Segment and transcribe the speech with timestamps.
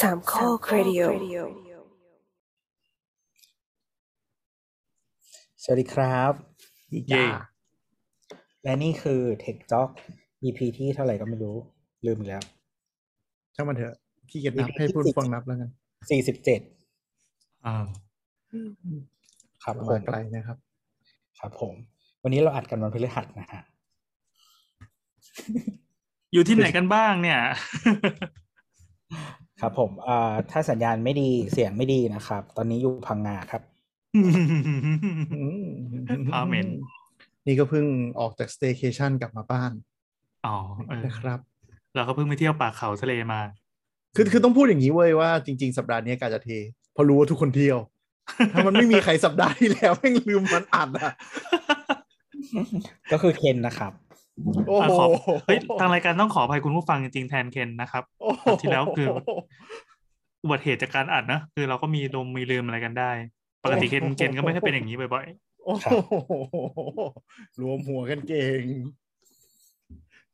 [0.00, 1.00] สามข้อครดิโอ
[5.62, 6.32] สวัสดีครับ
[6.92, 7.26] ดีเย่จ้า
[8.64, 9.90] และนี่คือ Tech Talk
[10.44, 11.56] EP ที่เท่าไหร่ก็ไม่รู้
[12.06, 12.42] ลืมอีกแล้ว
[13.54, 13.94] ช่างมันเถอะ
[14.30, 15.70] ขี้เกียจนับให้พูดฟังนับแล้วกัน
[16.10, 16.60] สี่สิบเจ็ด
[17.66, 17.76] อ่า
[19.64, 20.58] ครับผมามไกลนะครับ
[21.40, 21.74] ครับผม
[22.22, 23.62] วันนี้เราอัดกันวันพฤหัสนะฮะ
[26.32, 27.40] อยู่ที่ไหนกันบ้างเนี่ย
[29.60, 33.62] ครับ ผมอ่าถ้าสัญญาณไม่ดีเสียงไม่ดีนะครับ ตอนนี้อยู่พังงาครับ
[36.32, 36.68] พาเหม็น
[37.46, 37.86] นี่ก็เพิ่ง
[38.20, 39.72] ออกจากสเต y c a t i o n กลับมาบ้าน
[40.46, 40.56] อ๋อ
[40.88, 41.38] เออนะครับ
[41.94, 43.40] เราก็เพิ่งไปเที่ยวป่าเขาทะเลมา
[44.16, 46.50] คือคือต้องพูดอย่างนี้เว้ยว่าจริง ๆ สัปดาห์นี้กาจะเท
[46.92, 47.78] เพราะรู้ว่าทุกคนเที่ยว
[48.52, 51.12] ถ้ามันไม่มีใครสัปดาห์ที่แล้วแม่งลืมมันอัดอะ
[53.12, 53.92] ก็คือเคนนะครับ
[54.66, 55.06] โอ้โหขอ
[55.46, 59.08] เฮ้ยทางรายการต้องขออภัยคุณผู้ฟังจริงๆแทนเคนนะครับโอ้โหที่แล้วคือ
[60.42, 63.10] อุบัติเหตุจากการอัดนะคือเราก็มีลมมีลืมอะไรกันได้
[63.64, 65.26] ปกติเคนเคนก็ไม่ค่อยเป็นอย่างนี้บ่อย
[65.64, 66.32] โอ้โห
[67.60, 68.64] รวมหัวกันเก่ง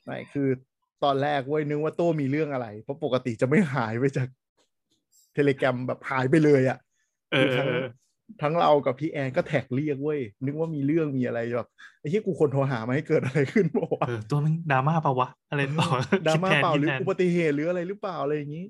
[0.05, 0.49] ไม่คือ
[1.05, 4.29] ตอนแรกเว้ยนึกว่าโต้มีเรื่องอะไร เพราะปกติจะไม่หายไปจาก
[5.35, 7.85] เทเล r a m แบบหายไปเลยอะๆเออเออ
[8.43, 11.69] ทั้งเออทั้งเรากับพี่แอนก็แท็กเรียกเว้ยนึกว่ามีเรื่องมีอะไรแบบ
[12.01, 15.89] ไอ้ที่กูคนโทรหามาให้เกิดอะไรขึ้นบอกว่าเออตัวมันดราม่าปะวะอะไรต่อ
[16.27, 18.65] ดราคิม่าแทนเปล่าคิดหรือแทนอุบัติเหตุหรืออะไรหรือเปล่าอะไรอย่างนี้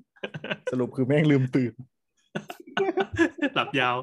[0.71, 1.73] สรุปคือแม่งลืมตื่น
[3.55, 3.97] หลับยาว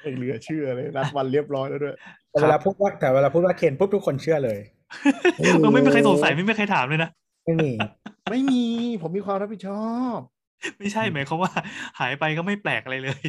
[0.00, 1.96] ไอ้เหลือเชื่อเลยนัดวันเรียบร้อยแล้วด้วย
[2.30, 4.58] แต่เวลาพูดว่าแต่เวลาพูดว่าเคนปุ๊บทุกคนเชื่อเลย
[5.38, 7.10] โอ้โหเออไม่มีใครสงสัยไม่มีใครถามเลยนะ
[7.44, 7.70] ไม่มี
[8.30, 8.64] ไม่มี
[9.02, 10.18] ผมมีความรับผิดชอบ
[10.78, 11.52] ไม่ใช่หมายความว่า
[11.98, 13.22] หายไปก็ไม่แปลกอะไรเลย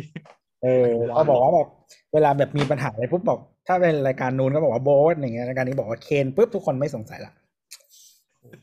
[0.66, 1.70] เออเขาบอกว่าแบบ
[2.14, 7.34] เวลาแบบมีปัญหาอะไรปุ๊บบอก ถ้าเป็นรายการนู้นก็บอกว่าโบ๊ทอย่างเงี้ยรายการนี้บอกว่าเคนปุ๊บทุกคนไม่สงสัยละ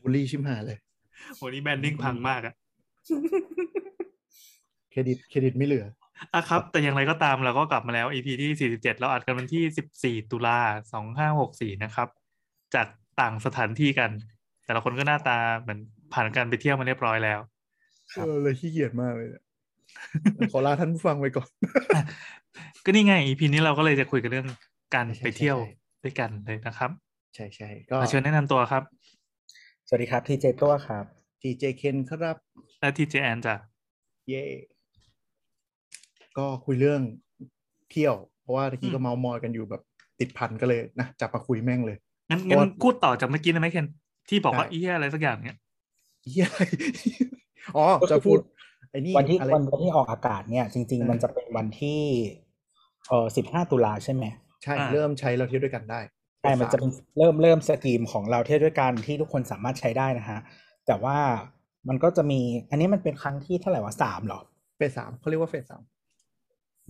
[0.03, 0.77] บุรีชิมหายเลย
[1.35, 2.53] โหนี่แบรนดิ้งพังมากอะ
[4.91, 5.85] เครดิตเครดิตไม่เหลือ
[6.33, 10.59] อะครับ แต่อย่างไรก็ตามเราก็กลับมาแล้ว EP ที่ 47 เราอัดกันวันที่ 14 ตุลา
[11.39, 12.07] 2564 นะครับ
[12.75, 12.87] จาก
[13.19, 14.09] ต่างสถานที่กัน
[14.65, 15.79] แต่ละคนก็หน้าตาเหมือน
[16.13, 17.39] ผ่านการไปเที่ยวมาเรียบร้อยแล้ว
[18.15, 19.42] เออเลยขี้เกียจมากเลยเนี่ย
[20.51, 21.49] ขอลาท่านผู้ฟังไปก่อน
[22.83, 24.47] ก็นี่ไง EP นี้เราก็เลยจะคุยกันเรื่อง
[24.93, 25.73] การใช่ใช่ไปเที่ยวใช่
[26.03, 26.91] ด้วยกันเลยนะครับ
[27.35, 28.83] ใช่ใช่ก็มาเชิญแนะนำตัวครับ
[29.87, 31.05] สวัสดีครับทีเจตัวครับ
[31.41, 32.37] ทีเจเคนครับ
[32.79, 33.55] และทีเจแอนจ้ะ
[34.29, 34.43] เย่
[36.37, 37.01] ก็คุยเรื่อง
[37.91, 39.81] เที่ยว เพราะว่าตะกี้ก็เมาส์มอยกันอยู่แบบ
[40.19, 41.97] ติดพันก็เลยนะจับมาคุยแม่งเลย
[42.29, 43.87] งั้นเพงั้ราะว่านพูดต่อจากเมื่อกี้ได้ไหมเคน
[44.29, 45.57] ที่บอกว่าได้เอี้ยอะไรสักอย่างเนี้ย
[46.31, 46.47] เหี้ย
[47.77, 48.37] อ๋อจะพูด
[48.93, 52.01] ไอ้นี่วันที่อะไรวันวันที่ออกอากาศเนี่ยจริงเออๆมันจะเป็นวันที่
[53.07, 54.25] เออสิบห้าตุลาใช่ไหม
[54.63, 55.99] ใช่เริ่มใช้เราเที่ยวด้วยกันได้
[56.41, 60.39] ใช่มันจะเป็นเริ่มเริ่มสตรีมของเราเที่ยวด้วยกันที่ทุกคนสามารถใช้ได้นะฮะ
[60.87, 61.17] แต่ว่า
[61.89, 62.39] มันก็จะมี
[62.69, 64.39] อันนี้มันเป็นครั้งที่เท่าไหร่วะสามเหรอ
[64.77, 65.81] เฟสสามเขาเรียกว่าเฟสสาม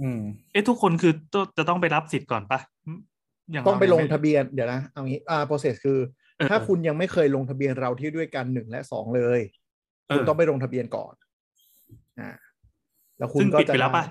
[0.01, 0.21] อืม
[0.51, 2.59] เอ๊ะทุกคนคือต้องจะต้องไปรับสิทธิ์ก่อนปะ
[3.51, 5.99] อย่างต้องไปเราลเนี่ยงทะเบียนเดี๋ยวนะเอางี้อ่า process คือ
[6.37, 9.39] เออถ้าคุณยังไม่เคยลงทะเบียนเราเที่ยวด้วยกันหนึ่งและสองเลย
[10.07, 11.13] เออคุณต้องไปลงทะเบียนก่อน
[12.19, 12.29] อ่า
[13.17, 14.05] แล้วคุณซึ่งก็ปิดจะไปแล้วปะ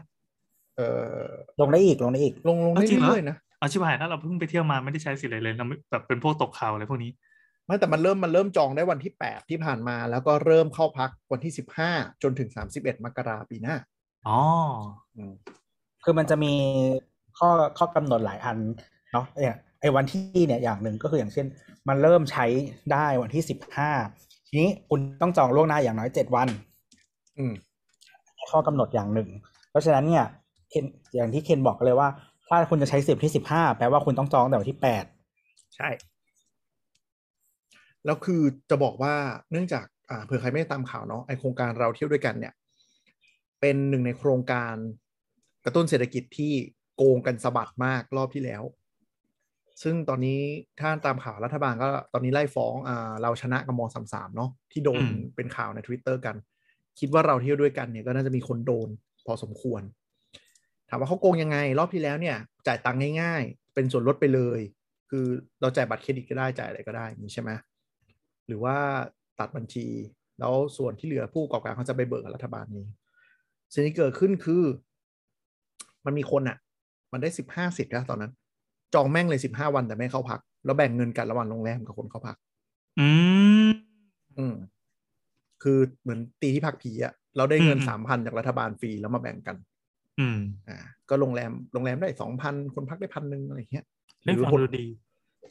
[0.76, 0.82] เอ
[1.18, 1.24] อ
[1.60, 7.10] ลงได้อีกลงได้อีก ลงลงเอาได้จริงเหรอเรื่อยๆนะเอาชิบหายถ้าเราเพิ่งไปเที่ยวมาไม่ได้ใช้สิทธิ์อะไรเลยเราไม่แบบเป็นพวกตกข่าวอะไรพวกนี้
[7.66, 11.90] ไม่แต่มันเริ่มมันเริ่มจองได้วันที่แปดที่ผ่านมา แล้วก็เริ่มเข้าพักวันที่สิบห้า
[12.22, 13.76] จนถึงสามสิบเอ็ดมกราปีหน้า
[14.28, 14.38] อ๋อ
[15.16, 15.32] อืม
[16.04, 16.52] คือมันจะมี
[17.38, 18.56] ข้อข้อกำหนดหลายอัน
[19.12, 21.46] เนาะเนี่ยไอ้วันที่เนี่ยอย่างหนึ่งก็คืออย่างเช่น
[21.88, 22.46] มันเริ่มใช้
[22.92, 23.90] ได้วันที่สิบห้า
[24.48, 26.48] ทีนี้คุณต้องจองล่วงหน้าอย่างน้อยเจ็ดวัน
[27.38, 27.52] อืม
[28.50, 29.28] ข้อกำหนดอย่างหนึ่ง
[29.70, 30.24] เพราะฉะนั้นเนี่ย
[30.70, 32.08] เคนอย่างที่เคนบอกเลยว่า
[32.48, 35.04] ถ้าคุณจะใช้สิบที่สิบห้าแปลว่าคุณต้องจองตั้งแต่วันที่แปด
[35.76, 35.88] ใช่
[38.04, 39.14] แล้วคือจะบอกว่า
[39.50, 42.54] เนื่องจากอ่าเผื่อใครไม่ได้ตามข่าวเนาะไอโครงการเราเที่ยวด้วยกันเนี่ย
[43.60, 44.74] เป็นหนึ่งในโครงการ
[45.64, 46.52] กระตุ้นเศรษฐกิจที่
[46.96, 48.62] โกงกันสะบัดมากรอบที่แล้ว
[49.82, 50.40] ซึ่งตอนนี้
[50.80, 56.36] ถ้าตามข่าวรัฐบาลก็ตอนนี้ไล่ฟ้องอ่าเราชนะกับมสามสามเนาะที่โดนอืมเป็นข่าวใน Twitter กัน
[56.98, 58.88] คิดว่าเราเที่ยวด้วยกันเนี่ยก็น่าจะมีคนโดน
[59.26, 59.82] พอสมควร
[60.88, 62.36] ถามว่าเขาโกงยังไง รอบที่แล้วเนี่ย
[62.66, 64.60] จ่ายตังค์ง่ายๆ เป็นส่วนลดไปเลย
[65.10, 65.26] คือ
[65.60, 67.50] เราจ่ายบัตรเครดิตก็ได้จ่ายอะไรก็ได้อย่างนี้ใช่ไหม
[68.46, 68.76] หรือว่า
[69.38, 69.86] ตัดบัญชี
[70.40, 72.86] แล้วส่วนที่เหลือผู้ประกอบการเขาจะไปเบิกกับรัฐบาลนี้
[73.72, 74.62] สิ่งที่เกิดขึ้นคือ
[76.04, 76.58] มันมีคนอะ่ะ
[77.12, 78.32] มันได้สิบห้าสิทธิ์นะตอนนั้น
[78.94, 82.36] จองแม่งเลยสิบห้าวันแต่ไม่เข้าพัก แล้วแบ่งเงินกันระหว่างโรงแรมกับคนเข้าพัก
[82.98, 83.08] อื
[83.68, 83.70] ม
[84.38, 84.54] อืม
[85.62, 89.56] คือเหมือนตีที่พักผีอะ่ะเราได้เงินอืมสามพันจากรัฐบาลฟรีแล้วมาแบ่งกัน
[90.20, 90.38] อืม
[90.68, 90.78] อ่า
[91.10, 93.84] ก็โรงแรมโรงแรมได้สองพันคนพักได้พันหนึ่งอะไรอย่างเงี้ย
[94.24, 94.86] เล่นหรือฟังคนดูดี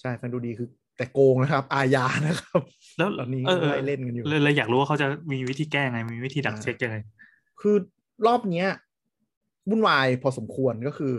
[0.01, 0.67] ใช่ฟังดูดีคือ
[0.97, 2.61] แต่โกงนะครับ อาญานะครับ
[2.97, 6.97] แล้วตอนนี้เออเออไล่เล่นกันอยู่เลยเลยอยากรู้ว่าเขาจะมีวิธีแก้ไงมีวิธีดักเช็คยังไง
[7.61, 7.75] คือ
[8.27, 8.67] รอบเนี้ย
[9.69, 11.15] วุ่นวายพอสมควรก็คือ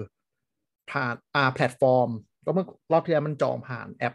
[0.90, 2.08] ผ่านอ่าแพลตฟอร์ม
[2.44, 4.14] ก็เมื่อรอบที่แล้วมันจองผ่านแอป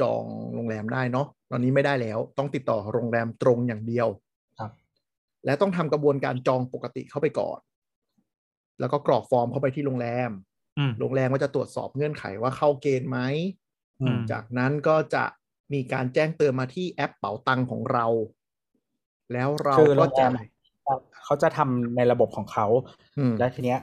[0.00, 0.22] จอง
[0.54, 4.08] โรงแรมได้เนาะตอนนี้ไม่ได้แล้วต้องติดต่อโรงแรมตรงอย่างเดียว
[4.58, 4.70] ครับ
[5.44, 7.58] และต้องทำกระบวนการจองปกติเข้าไปก่อน
[8.80, 10.30] แล้วก็กรอกฟอร์มเข้าไปที่โรงแรม
[10.78, 13.18] อืมโรงแรมก็จะตรวจสอบเงื่อนไขว่าเข้าเกณฑ์ไหม
[14.02, 15.24] อืมจากนั้นก็จะ
[15.72, 18.06] มีการแจ้งเตือนมาที่แอปเป๋าตังของเรา
[19.32, 20.46] แล้วเราก็จ่าย คือโรงแรม
[21.24, 22.66] เขาจะทำในระบบของเขา
[23.18, 23.80] อืมแล้วทีเนี้ย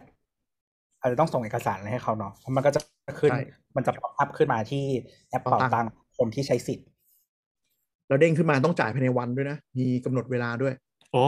[1.00, 2.82] อาจจะต้องส่งเอกสารอะไรให้เขาเนาะเพราะมันก็จะ
[3.20, 3.42] ขึ้นใช่
[3.76, 4.84] มันจะ pop up ขึ้นมาที่
[5.30, 5.88] แอปเป่าเป๋าตัตังง
[6.26, 6.88] ค์ค์คนที่ใช้สิทธิ์
[8.08, 10.74] แล้วเด้งขึ้นมาต้องจ่ายภายในวันด้วยนะ มีกำหนดเวลาด้วย
[11.12, 11.26] โอ้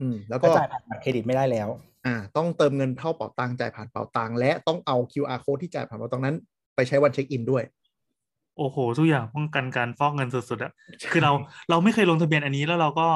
[0.00, 1.68] อืม แล้วก็ก็จ่ายผ่านบัตรเครดิตไม่ได้แล้ว
[2.06, 6.36] อ่า ต้องเติมเงินเข้าเป๋าตังจ่ายผ่านเป๋าตังและต้องเอา QR code ที่จ่ายผ่านเป๋าตังนั้น
[6.74, 7.62] ไปใช้วันเช็คอินด้วย
[8.58, 10.72] โอ้โห ทุกอย่างป้องกันการฟอกเงินสุดๆอะ
[11.12, 11.32] คือเรา
[11.70, 13.06] เราไม่เคยลงทะเบียนอันนี้แล้วเราก็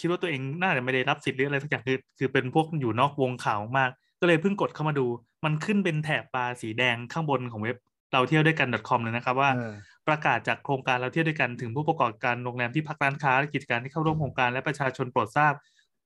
[0.00, 3.90] คิดว่าตัวเองน่าจะไม่ได้รับสิทธิ์หรืออะไรสักอย่างคือคือเป็นพวกอยู่นอกวงข่าวมาก
[4.20, 5.06] ก็เลยเพิ่งกดเข้ามาดู
[5.44, 7.76] มันขึ้นเป็นแถบบาร์สีแดงข้างบนของเว็บ
[8.12, 9.74] เราเที่ยวด้วยกัน .com เลยนะครับว่าเออ
[10.08, 15.52] ประกาศจากโครงการเราเที่ยวด้วยกันถึงผู้ประกอบการโรงแรมที่พักร้านค้าและกิจการที่เข้าร่วมโครงการและประชาชนโปรดทราบ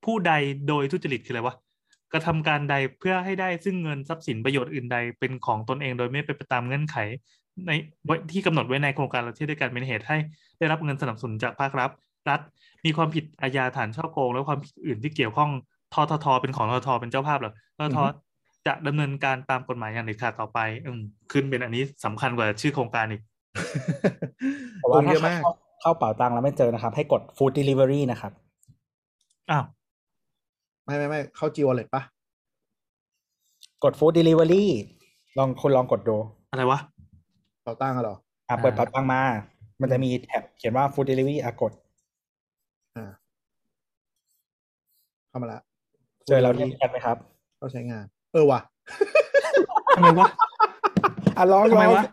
[0.05, 0.33] ผู้ใด
[0.67, 1.55] โดยทุจริตคืออะไรวะ
[2.13, 6.97] กระทำการใดเพื่อให้ได้ซึ่งเงินทรัพย์สินประโยชน์อื่นใดเป็นของตนเองโดยไม่เป็นไปตามเงื่อนไข
[7.67, 7.71] ใน
[8.31, 10.17] ที่กำหนดไว้ในโครงการเราเที่ยวด้วยกันเป็นเหตุให้
[10.57, 11.89] ได้รับเงินสนับสนุนจากภาครัฐ
[12.29, 12.39] รัฐ
[12.85, 15.49] มีความผิดอาญาฐานช่อโกง และความผิดอื่นที่เกี่ยวข้อง
[15.93, 17.99] ทททเป็นของทททเป็นเจ้าภาพเหรอททท
[18.67, 20.99] จะดำเนินการตามกฎหมายอย่างเด็ดขาดต่อไป อืม
[21.31, 23.21] ขึ้นเป็นอันนี้สำคัญกว่าชื่อโครงการอีก
[24.79, 28.31] แต่โกว่างถ้าเยอะมากเข้าเข้าเป่าตังค์แล้วไม่เจอนะครับ ให้กด food delivery นะครับ
[29.51, 29.63] อ้าว
[30.85, 32.01] ไม่ไม่ไม่เข้า G Wallet ปะ
[33.83, 34.63] กด food delivery
[35.37, 36.17] ลองคุณลองกดดู
[36.51, 36.79] อะไรวะ
[37.63, 38.15] เป๋าตังอะเหรอ
[38.49, 39.21] อะเปิดอ่าเป่าตังค์มา
[39.81, 41.71] มันจะมีแท็บเขียนว่า food delivery อะกด
[42.97, 43.11] อ่า
[45.29, 45.59] เข้ามาละ
[46.27, 47.17] เจอเราเที่ยวด้วยกันไหมครับ
[47.57, 48.59] เข้าใช้งาน เออว่ะ
[49.95, 50.27] ทำไมวะ
[51.37, 52.03] อะลองทำไมลองวะ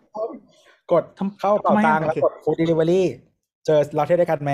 [0.93, 3.03] กดทำเข้าเป่าทำไมตัอะงค์แล้วกด food delivery
[3.67, 4.53] เจอเราเที่ยวด้วยกันไหม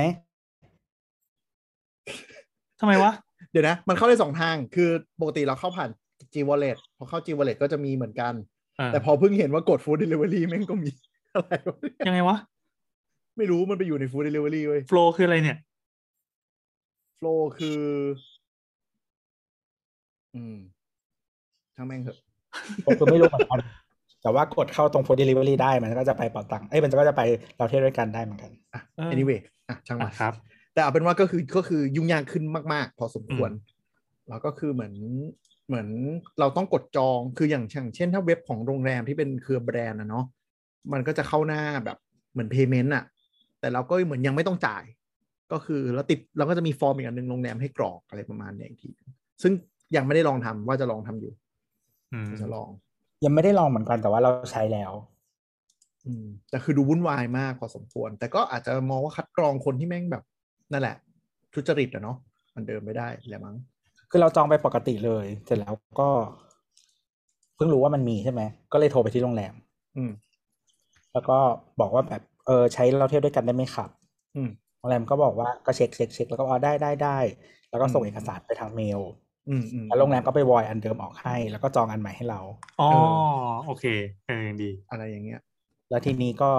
[2.81, 3.13] ทำไมวะ
[3.53, 4.91] เดี๋ยวนะ มันเข้าได้สองทาง คือ
[5.21, 5.91] ปกติเราเข้าผ่าน
[6.33, 8.33] G Wallet พอเข้า G Wallet ก็จะมีเหมือนกัน
[8.77, 10.91] เออแต่พอเพิ่งเห็นว่ากด Food Delivery แม่งก็มี
[11.35, 12.37] อะไรวะเนี่ยยังไงวะ
[13.37, 15.59] ไม่รู้มันไปอยู่ใน Food Delivery เว้ยโฟลคืออะไรเนี่ย
[17.19, 17.81] Flow คือ
[20.35, 20.57] อืม
[21.77, 22.19] ช่างแม่งเถอะ
[22.85, 23.59] ผมคือไม่รู้เหมือนกัน
[24.25, 27.23] แต่ว่ากดเข้าตรง food delivery ได้มันก็จะไปเป่าตังค์เอ้ยมันก็จะไป
[27.57, 30.33] เราเที่ยวด้วยกันได้เหมือนกันอะเออ anyway อะช่างมัอะนครับ
[30.75, 33.51] แต่เอาเป็นว่าก็คือก็คือยุ่งยากขึ้นมากๆ พอสมควร
[34.29, 34.95] แล้วก็คือเหมือน
[35.69, 35.89] เหมือน
[36.41, 40.25] เราต้องกดจองคืออย่างอย่างเช่น ถ้าเว็บของโรงแรมที่เป็นเครือแบรนด์นะเนาะ
[40.93, 41.99] มันก็จะเข้าหน้าแบบ
[42.33, 43.05] เหมือน payment อะ
[43.61, 44.85] แต่เราก็เหมือนยังไม่ต้องจ่าย
[45.53, 48.91] ก็คือเราติดเราก็จะมีฟอร์มอีกอันหนึ่งโรงแรมให้กรอกอะไรประมาณเนี้ยอีกที
[49.43, 49.53] ซึ่ง
[49.97, 51.33] ยังไม่ได้ลองทำว่าจะลองทำอยู่
[52.13, 52.69] อืมจะลอง
[53.25, 54.93] ยังไม่ได้ลองเหมือนกันแต่ว่าเราใช้แล้ว
[56.07, 60.23] อืมแต่คือดูวุ่นวายมากพอสมควร แต่ก็อาจจะมองว่าคัดกรองคนที่แม่งแบบ
[60.73, 60.97] นั่นแหละ
[61.55, 62.17] ทุจริตอะเนาะ
[62.55, 63.57] มันเดินไม่ได้แหละมั้ง
[64.11, 66.09] คือเราจองไปปกติเลย เสร็จแล้วก็
[67.57, 68.43] เพิ่งรู้ว่ามันมีใช่ไหม
[68.73, 69.55] ก็เลยโทรไปที่โรงแรม
[69.97, 70.13] อืม
[71.13, 71.39] แล้วก็
[71.81, 73.91] บอกว่าแบบเออใช้เราเที่ยวด้วยกันได้ไหมครับ
[74.37, 77.19] อืมโรงแรมก็บอกว่าก็เช็คเช็คเช็คแล้วก็อ๋อได้ได้ได้
[77.71, 79.24] แล้วก็ส่งอืมเอกสารไปทางเมลอืมอืม
[79.89, 82.41] แล้วโรงแรมก็ไปวอยอันเดิมออกให้ แล้วก็จองอันใหม่ให้เรา
[82.81, 82.97] อ๋อเอ
[83.67, 83.85] โอเค
[84.27, 85.41] เออยังดี อะไรอย่างเงี้ย
[85.91, 86.51] แล้วทีนี้ก็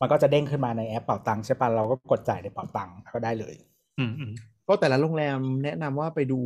[0.00, 3.54] มันก็จะเด้งขึ้นมาในแอปเป่าตังค์ใช่ปะเราก็กดจ่ายในเป่าตังค์ก็ได้เลย
[3.98, 4.32] อืมอืม
[4.68, 6.40] ก็แต่ละโรงแรมแนะนำว่าไปดู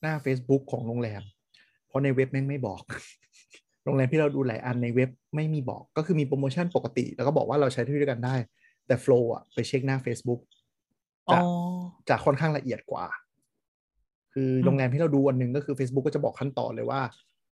[0.00, 1.22] หน้า Facebook ของโรงแรม
[1.86, 2.82] เพราะในเว็บแม่งไม่บอก
[3.84, 8.34] โรงแรมที่เราดูหลายอันในเว็บไม่มีบอก ก็คือมีโปรโมชั่นปกติ แล้วก็บอกว่าเราใช้ที่ด้วยกันได้
[8.86, 10.40] แต่ Flow อะไปเช็คหน้า Facebook
[11.28, 11.38] อ๋อ
[12.08, 13.04] จะค่อนข้างละเอียดกว่า
[14.34, 17.00] คือโรงแรมที่เราดูอันหนึ่งก็คือ Facebook ก็จะบอกขั้นตอนเลยว่า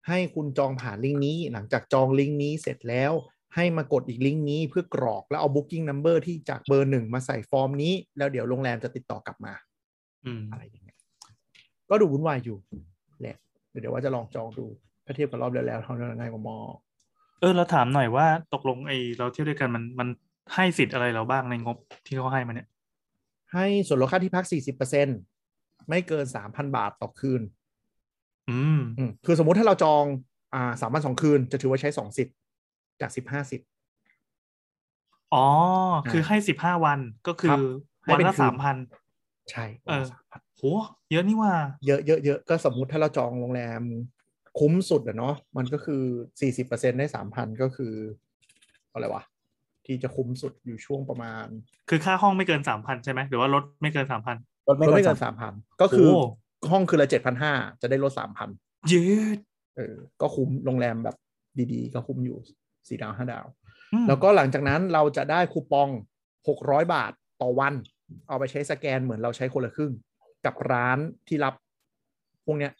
[0.09, 3.12] ให้คุณจองผ่านลิงก์นี้หลังจากจองลิงก์นี้เสร็จแล้ว
[3.54, 9.52] ให้มากดอีกลิงก์นี้เพื่อกรอกแล้วเอา booking number ที่จากเบอร์หนึ่งมาใส่ฟอร์มนี้ แล้วเดี๋ยวโรงแรมจะติดต่อกลับมา
[10.25, 10.97] อืมอะไรอย่างเงี้ย
[11.90, 12.56] ก็ดูวุ่นวายอยู่
[13.21, 13.37] แหละ
[13.80, 14.66] เดี๋ยวว่าจะลองจองดู
[15.04, 16.56] ถ้าเทียบกับรอบแล้วแล้วเท่านั้นง่ายกว่ามอ
[17.40, 20.09] เออเราถามหน่อยว่าตกลงไอเราเที่ยวด้วยกันมันมัน
[20.54, 22.68] ให้สิทธิ์อะไรเราบ้างในงบที่เขาให้มาเนี่ย
[23.54, 25.36] ให้ส่วนลดค่าที่พัก40%
[25.88, 27.43] ไม่เกิน3,000บาทต่อคืน
[28.50, 30.05] อืมอืมคือสมมุติถ้าเราจอง
[30.55, 32.37] อ่าสามวันสองคืน จะถือว่าใช้สองสิทธิ์
[33.00, 33.69] จากสิบห้าสิทธิ์
[35.35, 35.47] อ๋อ
[36.11, 37.61] คือให้สิบห้าวันก็คืครัอบ
[38.11, 38.76] วันให้ละเป็นคืนสามพัน
[39.50, 40.05] ใช่เออ
[40.57, 40.62] โห
[41.12, 41.52] เยอะนี่ว่า
[41.87, 43.83] เยอะเยอะเยอะก็สมมุติถ้าเราจองโรงแรม
[44.59, 46.02] คุ้มสุดอะเนาะมันก็คือ
[46.40, 47.95] สี่สิบเปอร์เซ็นได้สามพันก็คือ
[48.93, 49.23] อะไรวะ
[49.87, 51.47] ที่จะคุ้มสุดอยู่ช่วงประมาณ
[51.90, 56.23] คือค่าห้องไม่เกินสามพันใช่ไหมหรือว่าลดไม่เกินสามพันรถไม่ ลดไม่เกิเกินนสาสามมพันก็คือโอ้
[56.71, 58.49] ห้องคือละเจ็ดพันห้าจะได้ลดสามพัน
[58.93, 59.05] ยื
[59.37, 59.39] ด
[59.77, 61.17] เออก็คุ้มโรงแรมแบบ
[61.73, 62.39] ดีๆ ก็คุ้มอยู่
[62.89, 63.47] สี่ดาวห้าดาว
[63.93, 65.89] อืมแล้วก็หลังจากนั้นเราจะได้คูปอง
[66.49, 67.75] หกร้อยบาทต่อวัน
[68.29, 69.93] เอาไปใช้สแกนเหมือนเราใช้คนละครึ่ง
[70.47, 71.55] กับร้านที่รับ
[72.47, 72.73] พวกเนี้ย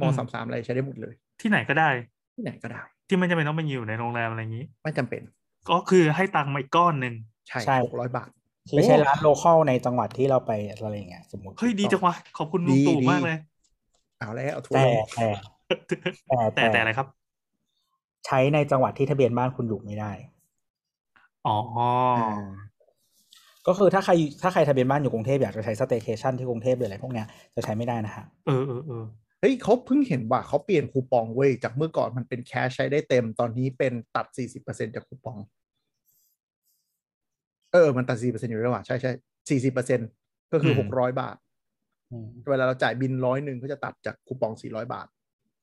[0.00, 1.88] มสามสามอะไรใช้ได้หมดเลย ที่ไหนก็ได้
[2.34, 5.22] ที่ไหนก็ได้ ที่ไม่จำเป็นต้องไปอยู่ในโรงแรมอะไรอย่างนี้ ไม่จำเป็น
[5.70, 7.14] ก็คือให้ตังค์มาอีกก้อนหนึ่ง
[7.48, 8.30] ใช่ใช่หกร้อยบาท
[8.72, 13.38] ไม่ใช่ร้านโลคอลในจังหวัดที่เราไปอะไรอย่างเงี้ยสมมติเฮ้ยดีจังวะขอบคุณลุงดีตู่ดีมากเลย
[14.18, 15.28] เอาแล้วเอาทัวแต่ร์ลงแต่
[16.28, 17.06] แต่แต่แต่อะไรครับ
[18.26, 20.12] ใช้ในจังหวัดที่ทะเบียนบ้านคุณอยู่ไม่ได้
[21.46, 21.92] อ๋อา
[23.66, 29.04] ก็คือถ้าใครถ้าใครทะเบียนบ้านอยู่กรุงเทพอยากจะใช้สเต y c a t i o n ที่กรุงเทพหรืออะไรพวกเนี้ยจะใช้ไม่ได้นะฮะเออเออเออ
[29.40, 35.38] เฮ้ยเขาเพิ่งเห็นว่าเขาเปลี่ยนคูปองเว้ยจากเมื่อก่อนมันเป็นแคชใช้ได้เต็มตอนนี้เป็นตัดสี่สิบเปอร์เซ็นจากคูปอง
[37.74, 39.12] เออ มันตัดสี่เปอร์เซ็นอยู่แล้วว่ะใช่ใช่
[39.50, 40.00] สี่สิบเปอร์เซ็น
[40.52, 41.36] ก็คือหกร้อยบาท
[42.12, 45.06] อืมเวลาเราจ่ายบินร้อยหนึ่งก็จะตัดจากคูปองสี่ร้อยบาท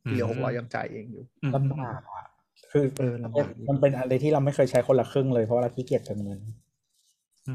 [0.06, 2.26] อืมเหลือหกร้อยยังจ่ายเองอยู่อืมลำบากอะ
[2.72, 6.40] คือเออลำบากมันเป็นอะไรที่เราไม่เคยใช้คนละครึ่งเลยเพราะว่าเราขี้เกียจเติมเงิน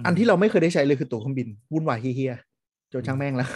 [0.01, 3.51] มอันที่เราไม่เคยได้ใช้เลยคือตั๋วเครื่องบินวุ่นวายเฮียๆจนช่างแม่งแล้ว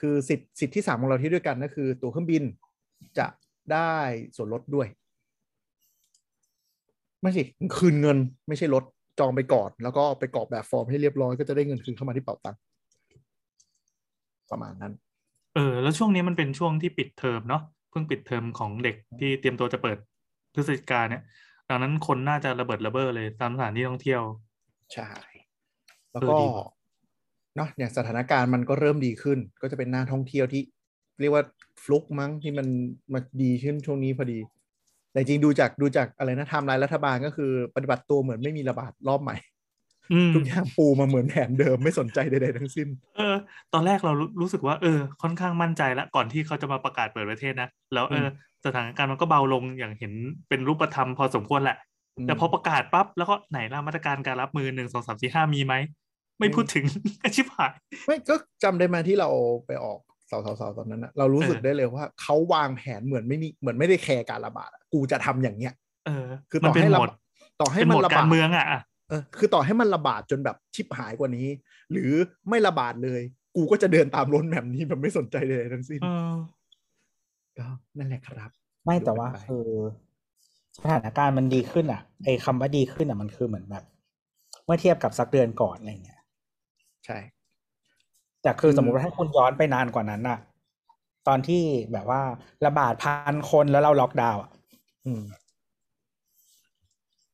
[0.00, 2.42] คือสิทธิ์สิทธิ์ที่สามของเราที่ด้วยกันก็คือ ตั๋วเครื่องบิน
[3.18, 3.26] จะ
[3.72, 3.94] ได้
[4.36, 4.86] ส่วนลดด้วย
[7.22, 7.42] ไม่ใช่
[7.76, 8.84] คืนเงินไม่ใช่ลด
[9.18, 12.60] จองไปก่อน แล้วก็ไปกรอกแบบฟอร์มให้เรียบร้อยก็จะได้เงินคืนเข้ามาที่เป๋าตังค์
[14.50, 14.92] ประมาณนั้น
[15.54, 19.98] เออ แล้วช่วงนี้มันเป็นช่วงที่ปิดเทอมเนาะเพิ่งปิดเทอมของเด็กที่เตรียมตัวจะเปิด
[20.54, 21.22] พฤศจิกาเนี่ย
[21.68, 24.22] ดังนั้นคนน่าจะระเบิดระเบ้อเลยตามสถานที่ท่องเที่ยว
[24.92, 25.08] ใช่
[26.10, 26.68] แล้วเออก็ดีว่ะ
[27.56, 30.62] เนาะอย่างสถานการณ์มันก็เริ่มดีขึ้น ก็จะเป็นหน้าท่องเที่ยวที่
[31.20, 31.44] เรียกว่า
[31.82, 32.66] ฟลุกมั้งที่มัน
[33.12, 34.38] มาดีขึ้นช่วงนี้พอดี
[35.16, 39.36] แต่จริงดูจากดูจากอะไรนะไทม์ไลน์รัฐบาลก็คือปฏิบัติตัวเหมือนไม่มีระบาดรอบใหม่
[40.12, 43.34] อืมทุกอย่างปูมาเหมือนแผนเดิมไม่สนใจใดๆทั้งสิ้น เออ
[43.72, 48.26] ตอนแรกเรารู้รู้สึกว่าเออ ค่อนข้างมั่นใจแล้วก่อนที่เขาจะมาประกาศเปิดประเทศนะแล้วเออ
[48.66, 50.12] สถานการณ์มันก็เบาลงอย่างเห็น
[50.48, 51.76] เป็นรูปธรรมพอสมควรแหละ
[52.16, 55.74] อืมแต่พอประกาศปั๊บแล้วก็ไหนล่ะมาตรการการรับมือหนึ่งสองสามสี่ห้ามีไหม
[56.38, 56.84] ไม่พูดถึง
[57.34, 57.72] ชิบหาย
[58.06, 59.28] ไม่ก็จำได้ไหมาที่เรา
[59.66, 65.72] ไปออก เสาๆๆตอนนั้นนะเรารู้สึกเออได้เลยว่าเขาวางแผนเหมือนไม่มีเหมือนไม่ได้แคร์การระบาดอะกูจะทำอย่างเนี้ย
[66.06, 67.18] เออ คือมัต่อเป็นให้โหระมดบาด
[67.60, 68.66] ต่อให้เป็นมัโหนมดระกาบารดเมืองอะ
[69.08, 71.46] เออคือต่อให้มันระบาดจนแบบชิบหายกว่านี้
[71.92, 72.12] หรือ
[72.48, 73.22] ไม่ระบาดเลย
[73.56, 76.34] กูก็จะเดินตามรถแบบนี้แบบไม่สนใจเลยทั้งสิ้นเออ
[77.58, 77.66] ก็
[77.98, 78.50] นั่นแหละครับ
[78.84, 79.68] ไม่แต่ว่าดูกันไปคือ
[80.76, 83.84] สถานการณ์มันดีขึ้นอะไอ้คำว่าดีขึ้นอะมันคือเหมือนแบบ
[84.64, 86.20] เมื่อเทียบกับสักเดือนก่อนอะไรเงี้ย
[87.06, 87.18] ใช่
[88.46, 90.38] แต่คือคือสมมติว่าให้คุณย้อนไปนานกว่านั้นอะ
[91.28, 91.62] ตอนที่
[91.92, 92.20] แบบว่า
[92.66, 94.50] ระบาดพันคนแล้วเราล็อกดาวน์อะ
[95.06, 95.22] อืม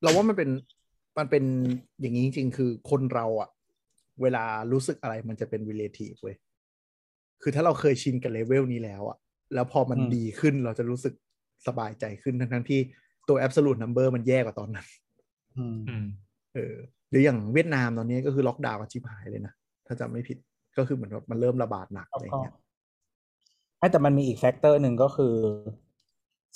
[0.03, 0.51] เราว่ามันเป็น
[1.19, 1.45] มันเป็น
[2.01, 3.49] อย่างนี้จริง ๆ คือคนเราอะ
[4.23, 6.37] เวลารู้สึกอะไรมันจะเป็น relative เว้ย
[7.43, 9.19] คือถ้าเราเคยชินกับเลเวลนี้แล้วอะ
[9.55, 11.15] แล้วพอมันดีขึ้นเราจะรู้สึก
[11.67, 12.81] สบายใจขึ้นทั้งๆที่
[13.29, 14.87] ตัว absolute number มันแย่กว่าตอนนั้น
[15.59, 16.07] อืมอืม
[16.55, 16.75] เออ
[17.11, 19.55] หรืออย่างเวียดนามตอนนี้ก็คือล็อกดาวน์กันชิบหายเลยนะ
[19.87, 20.39] ถ้าจำไม่ผิด
[20.77, 22.55] ก็คือเหมือนว่ามันเริ่มระบาดหนักแล้อะวไรก็เงี้ย
[23.79, 25.35] ไม่แต่มันมีอีก factor หนึ่งก็คือ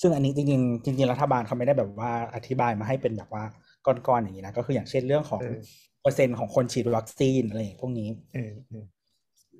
[0.00, 3.44] ซึ่งอันนี้จริงๆจริง ๆ รัฐบาลเขาไม่ได้แบบว่าอธิบายมาให้เป็นแบบว่า
[3.86, 5.60] ก้อนๆอย่างนี้นะก็คืออย่างเช่นเรื่องของเออ
[6.02, 8.84] เปอร์เซ็นต์ของคนฉีดวัคซีนอะไรอย่างพวกนี้เออเออ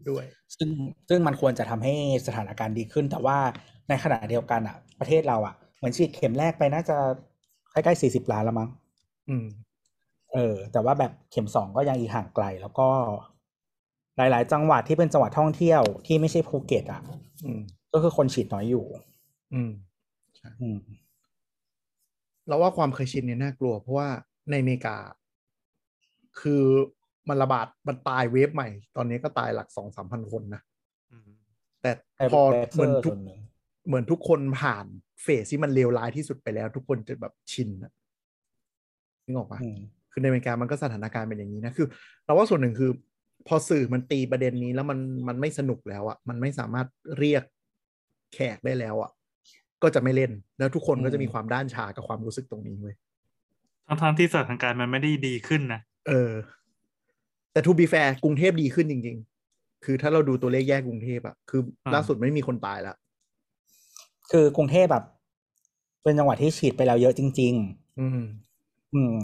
[0.09, 0.25] ด้วย
[0.57, 0.69] ซึ่ง
[1.09, 1.95] ซึ่งมันควรจะทำให้
[2.27, 3.39] สถานการณ์ดีขึ้น แต่ว่า
[3.89, 6.97] ในขณะเดียวกันอะ ประเทศเราอะเหมือนฉีดเข็มแรกไปน่าจะ
[7.73, 8.69] ใกล้ๆสี่สิบล้านแล้วมั้ง
[9.29, 9.47] อืม
[10.33, 12.89] เออ แต่ว่าแบบเข็มสองก็ยังอีกห่างไกล แล้วก็
[14.17, 17.03] หลาย ๆ จังหวัดที่เป็นจังหวัดท่องเที่ยวที่ไม่ใช่ภูเก็ตอะ
[17.45, 17.61] อืม
[17.93, 18.85] ก็คือคนฉีดน้อยอยู่
[19.55, 19.71] อืม
[20.63, 20.79] อืม
[22.49, 24.09] เราว่าความเคยชินเนี่ยน่ากลัว เพราะว่า
[24.51, 24.97] ในอเมริกา
[26.41, 26.63] คือ
[27.29, 30.63] มันระบาดมันตายเวฟใหม่ ตอนนี้ก็ตายหลักสองสามพันคนนะ
[31.13, 31.31] อืม
[31.83, 33.41] แต่ไอ้พอแบคเซเหมืออนร์ทุส่กวนหนึ่ง
[33.87, 34.87] เหมือนทุกคนผ่าน
[35.23, 37.93] เฟสที่มันเลวร้ายที่สุดไปแล้ว ทุกคนจะแบบชินอะ
[39.25, 39.79] นึกออกปะอืม
[40.13, 41.87] คือในอเมริกามันก็สถานการณ์เป็นอย่างนี้นะคือ
[42.25, 42.91] เราว่าส่วนหนึ่งคือ
[43.47, 44.99] พอสื่อมันตีประเด็นนี้แล้วมัน
[45.29, 46.87] มันไม่สนุกแล้วอะมันไม่สามารถ
[47.19, 47.43] เรียก
[48.35, 49.11] แขกได้แล้วอะ
[49.83, 52.97] ก็จะไม่เล่นแล้วทุกคนก็จะมีความด้านชากับความรู้สึกตรงนี้เว้ย
[53.87, 56.33] ทั้งๆที่สถานการณ์มันไม่ได้ดีขึ้นนะเออ
[57.53, 59.17] แต่ to be fair กรุงเทพดีขึ้นจริง
[59.51, 62.97] ๆ คือถ้าเราดูตัวเลขแยกกรุงเทพอะคืออาล่าสุดไม่มีคนตายแล้ว
[64.31, 65.05] คือกรุงเทพแบบ
[66.03, 67.55] เป็นจังหวัดที่ฉีดไปแล้วเยอะจริง
[67.99, 68.57] อืมๆ
[68.93, 69.15] อืม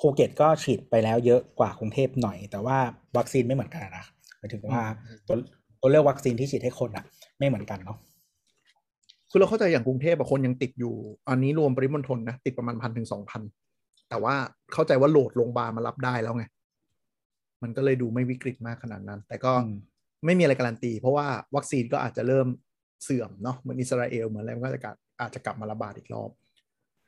[0.00, 2.78] ภูเก็ตก็ฉีดไปแล้วเยอะกว่ากรุงเทพหน่อย แต่ว่า
[3.16, 4.04] วัคซีนไม่เหมือนกันนะ
[4.38, 4.82] หมายถึงว่า
[5.26, 5.36] ตัว
[5.80, 7.04] ตัวเลือกวัคซีนที่ฉีดให้คนอะ
[7.38, 7.98] ไม่เหมือนกันเนาะ
[9.30, 10.94] คือเราเข้าใจอย่างกรุงเทพอะคนยังติดอยู่
[11.28, 13.42] อันนี้รวมปริมณฑลนะติดประมาณพันถึงสองพัน
[14.10, 14.34] แต่ว่า
[14.72, 16.44] เข้าใจว่าโหลดโรงพยาบาลมารับได้แล้วไง
[17.62, 19.76] มันก็เลยดูไม่วิกฤตมากขนาดนั้น แต่ก็อืม
[20.24, 21.26] ไม่มีอะไรการันตี เพราะว่า
[21.56, 22.46] วัคซีนก็อาจจะเริ่ม
[23.04, 26.30] เสื่อมเนาะเหมือนอิสราเอลเหมือนอะไรมันก็จะกลับอาจจะกลับมาระบาดอีกรอบ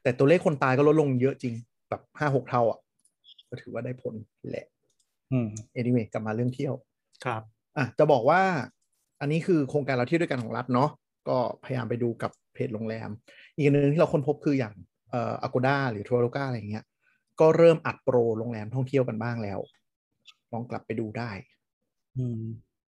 [0.03, 1.55] แต่ตัวเลขคนตายก็ลดลงเยอะจริง
[1.93, 2.79] แบบห้าหกเท่าอะ
[3.49, 4.15] ก็ถือว่าได้ผล
[4.51, 4.67] แหละ
[5.33, 6.75] อืม anyway กลับมาเรื่องเที่ยว
[7.25, 7.43] ครับ
[7.77, 8.41] อะจะบอกว่า
[9.21, 10.91] อันนี้คือโครงการเราเที่ยวด้วยกันของรัฐเนาะ
[11.29, 13.09] ก็พยายามไปดูกับเพจโรงแรม
[13.57, 14.75] อีกอันหนึ่งที่เราค้นพบคืออย่าง
[15.11, 16.85] เอ่อ Agoda หรือ Traveloka อะไรอย่างเงี้ย
[17.41, 19.59] ก็เริ่มอัดโปรโรงแรมท่องเที่ยวกันบ้างแล้ว
[20.53, 21.31] ลองกลับไปดูได้
[22.19, 22.43] อืม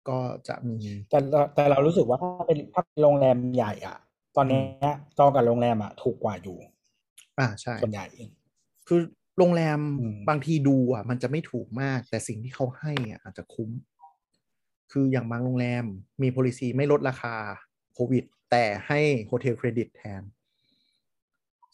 [0.10, 0.78] ก็จะมี
[1.10, 3.98] แต่เราแต่เรารู้สึกว่าถ้าเป็นถ้าเป็นโรงแรมใหญ่อะ
[4.36, 6.58] ตอนเนี้ยจองกับโรงแรมอะถูกกว่าอยู่
[7.40, 8.06] อ่าใช่ส่วนใหญ่
[8.88, 9.00] คือ
[9.38, 13.70] โรงแรมอืมบางทีดูอะ มันจะไม่ถูกมาก แต่สิ่งที่เขาให้อะอาจจะคุ้ม
[14.92, 15.86] คืออย่างบางโรงแรม
[16.22, 17.36] มี policy ไม่ลดราคา
[17.94, 20.22] โควิด แต่ให้ hotel credit แทน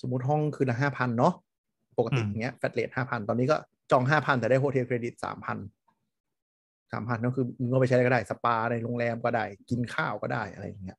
[0.02, 1.34] สมมุติห้องคืนละห้าพันเนาะ
[1.98, 3.56] ปกติอืมอย่างเงี้ย flat rate ห้าพันตอนนี้ก็
[3.92, 5.58] จองห้าพันแต่ได้ hotel credit สามพัน
[6.92, 10.98] สามพันก็คือมึงก็ไปใช้อะไรก็ได้สปาในโรงแรมก็ได้ กินข้าวก็ได้อะไรอย่างเงี้ย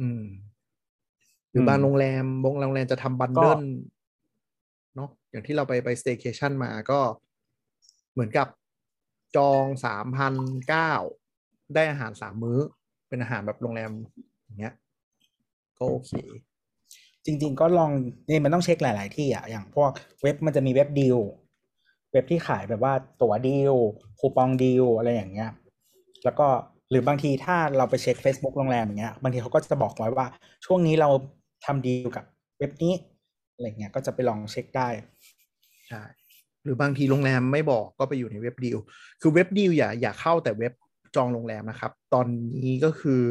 [0.00, 0.24] อืม
[1.50, 3.60] หรือมบางโรงแรมบางโรงแรมจะทำบันก็เดิล
[4.94, 7.00] เนาะอย่างที่เราไปไปสเต y c a t i o n มาก็
[8.12, 8.48] เหมือนกับ
[9.36, 10.34] จองสามพัน
[10.68, 10.92] เก้า
[11.74, 12.58] ได้อาหารสามมื้อ
[13.08, 13.90] เป็นอาหารแบบโรงแรม
[14.44, 14.74] อย่างเงี้ย
[15.78, 16.12] ก็โอเค
[17.24, 17.90] จริง ๆ ก็ลอง
[18.28, 19.90] นี่มันต้องเช็คหลาย ๆ ที่อะอย่างพวก
[20.22, 21.18] เว็บมันจะมีเว็บดีล
[22.12, 23.74] เว็บที่ขายแบบว่าตั๋วดีล
[24.18, 25.50] คูปองดีลอะไรอย่างเงี้ย
[26.24, 26.46] แล้วก็
[26.90, 30.26] หรือบางทีถ้าเราไปเช็ค Facebook โรงแรมอย่างเงี้ยบางทีเขาก็จะบอกไว้ว่า
[30.64, 31.10] ช่วงนี้เรา
[31.66, 32.24] ทำดีลกับ
[32.58, 32.92] เว็บนี้
[33.54, 34.88] อะไรเงี้ยก็จะไปลองเช็คได้
[35.88, 36.02] ใช่
[36.64, 38.78] หรือบางทีโรงแรมไม่บอกก็ไปอยู่ในเว็บดีล
[39.20, 40.72] คือเว็บดีลอย่าอย่าเข้าแต่เว็บ
[41.16, 42.26] จองโรงแรมนะครับ ตอน
[42.64, 43.22] นี้ก็คือ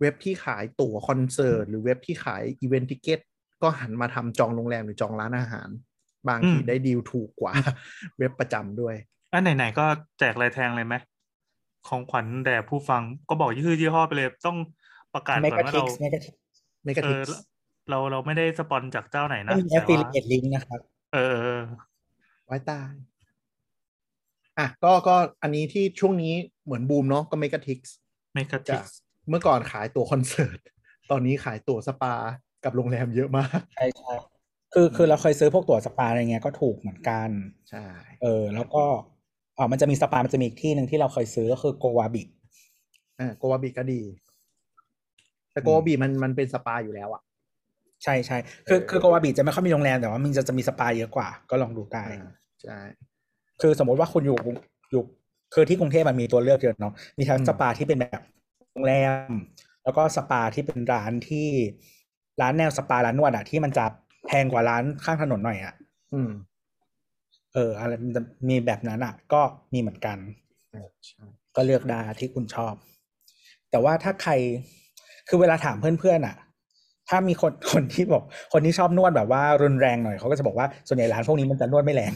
[0.00, 3.20] เว็บที่ขายตั๋วคอนเสิร์ตหรือเว็บที่ขาย event ticket
[3.62, 5.68] ก็หันมาทำจองโรงแรมหรือจองร้านอาหาร
[6.28, 7.52] บางทีอืมได้ดีลถูกกว่า
[8.18, 8.94] เว็บประจำด้วย
[9.32, 9.84] อันไหนๆก็
[10.18, 10.94] แจกลายแทงเลยไหม
[11.88, 14.58] ของขวัญแด่ผู้ฟังก็บอกยี่ห้อยี่ห้อไปเลย ต้อง
[15.14, 16.34] ประกาศเมก่อนกาว่าทิเรากส์เมกาทิก
[16.84, 17.40] ไม่กระเอติอก
[17.90, 20.80] เราเราไม่ได้สปอนจากเจ้าไหนไม่นะมีแต่ affiliate ว่า link นะครับ
[21.12, 21.62] เออเออเออ
[22.46, 22.92] ไว้ตาย
[24.58, 27.78] อะ ก็ก็อันนี้ที่ช่วงนี้เหมือนบูมเนาะก็เมกาทิก
[28.34, 28.84] เมกาทิจาก
[29.28, 30.58] เมื่อก่อนขายตั๋วคอนเสิร์ต
[31.10, 32.14] ตอนนี้ขายตั๋วสปา
[32.64, 34.12] กับโรงแรมเยอะมาก ใช่ใช่
[34.74, 37.30] คือคือเราเคยซื้อพวกตั๋วสปาอะไรเงี้ยก็ถูกเหมือนกัน
[37.70, 37.84] ใช่
[38.22, 38.84] เออ แล้วก็
[39.58, 42.22] อ๋อมันจะมีสปา มันจะมีอีกที่หนึ่งที่เราเคยซื้อก็คือโกวาบิ
[43.18, 44.00] อ่าโกวาบีก็ดี
[45.52, 47.22] แต่โกวาบีมันมันเป็นสปาอยู่แล้วอะ
[48.04, 52.32] ใช่ใช่คือคือโกวาบิจะไม่ค่อยมีโรงแรมแต่ว่ามันจะจะมีสปาเยอะกว่า ก็ลองดูได้อ่า
[52.62, 52.78] ใช่
[53.60, 54.38] คือสมมติว่าคุณอยู่
[54.90, 55.02] อยู่
[55.54, 58.22] คือที่กรุงเทพมันมีตัวเลือกเยอะเนาะมีทั้งอืมสปาที่เป็นแบบ
[58.72, 58.94] โรงแร
[59.30, 59.32] ม
[59.84, 61.48] แล้วก็สปาที่เป็นร้านที่
[62.40, 63.84] ร้านแนวสปาร้านนวดอะที่มันจะ
[64.26, 65.74] แพงกว่าร้านข้างถนนหน่อยอะ
[66.14, 66.30] อืม
[67.54, 69.40] เออ อะไรมันจะมีแบบนั้นอะก็
[69.72, 70.18] มีเหมือนกัน
[70.74, 71.22] อ่าใช่
[71.56, 72.74] ก็เลือกได้ที่คุณชอบ
[73.70, 74.32] แต่ว่าถ้าใคร
[75.28, 76.36] คือเวลาถามเพื่อนๆอะ
[77.08, 82.12] ถ้ามีคนคนที่บอก คนที่ชอบนวดแบบว่ารุนแรงหน่อยเขาก็จะบอกว่าส่วนใหญ่ร้านพวกนี้มันจะนวดไม่แรง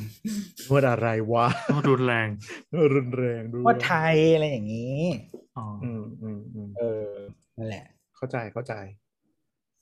[0.69, 2.29] นวดอะไรวะโอ้รุนแรง
[2.73, 5.03] นวดรุนแรงด้วนวดไทยอะไรอย่างนี้
[5.57, 7.13] อ๋ออืมอืมอืมเออ
[7.57, 8.75] นั่นแหละ เข้าใจเข้าใจ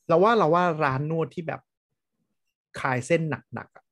[0.08, 1.60] เราว่าเราว่าร้านนวดที่แบบ
[2.80, 3.22] คลายเส้น
[3.54, 3.84] หนักๆอะ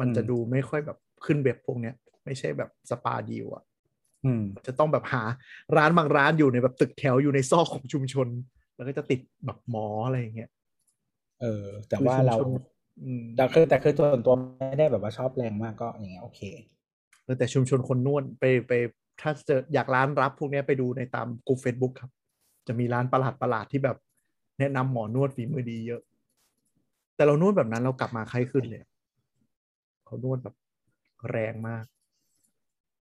[0.00, 3.64] มันจะอืมดูไม่ค่อยแบบขึ้นเว็บพวกเนี้ย ไม่ใช่แบบสปาดีลอะ
[4.24, 5.22] อืมจะต้องแบบหา
[5.76, 8.28] ร้านบางร้านอยู่ในแบบตึกแถวอยู่ในซอกของชุมชน
[8.76, 10.50] แล้วก็จะติดแบบหมออะไรอย่างเงี้ย
[11.44, 12.62] เออ แต่ว่าเราคือชุมชน
[13.04, 16.40] อืมแต่คือแต่คือส่วนตัวไม่ได้แบบว่าชอบแรงมากก็อย่างเงี้ยโอเค
[17.24, 18.72] เออแต่ชุมชนคนนวดไปไป
[19.20, 22.10] ถ้าเจออยากร้านลับพวกเนี้ยไปดูในตามกลุ่ม Facebook ครับ
[22.66, 23.96] จะมีร้านประหลาดประหลาดๆที่แบบ
[24.58, 26.02] แนะนำหมอนวดฝีมือดีเยอะ
[27.16, 28.82] แต่เรานวดแบบนั้นเรากลับมาไข้ขึ้นเลย
[30.04, 30.54] เขานวดแบบ
[31.30, 31.84] แรงมาก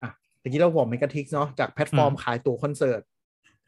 [0.02, 0.10] อะ
[0.42, 3.00] ตะกี้เราบอก Megatix เนาะจากแพลตฟอร์มอืมขายตั๋วคอนเสิร์ต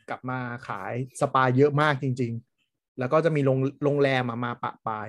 [0.09, 2.52] กลับมาขายสปาเยอะมากจริง ๆ
[2.99, 5.09] แล้วก็จะมีโรงโรงแรมอะมาประปราย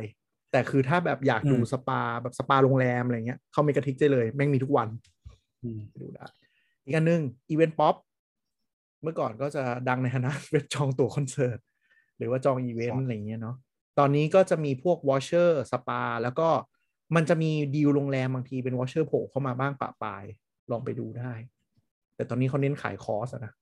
[0.51, 4.87] แต่คือถ้าแบบอยากดูอืมสปาแบบสปาโรงแรมอะไรเงี้ย เข้า Megatix ได้เลย แม่งมีทุกวัน
[5.63, 6.25] อืมไปดูได้
[6.83, 7.95] อีกอันหนึ่ง Eventpop
[9.03, 11.59] เมื่อก่อนก็จะดังในฐานะเว็บจองตั๋วคอนเสิร์ต
[12.17, 13.55] หรือว่าจองอีเวนครัต์บอะไรเงี้ยเนาะ
[13.99, 16.49] ตอนนี้ก็จะมีพวก voucher สปา แล้วก็
[17.15, 20.23] มันจะมีดีลโรงแรมบางทีเป็น voucher โผล่เข้ามาบ้างประปราย
[20.71, 21.33] ลองไปดูได้
[22.15, 23.53] แต่ตอนนี้เขาเน้นขายคอร์สอะนะ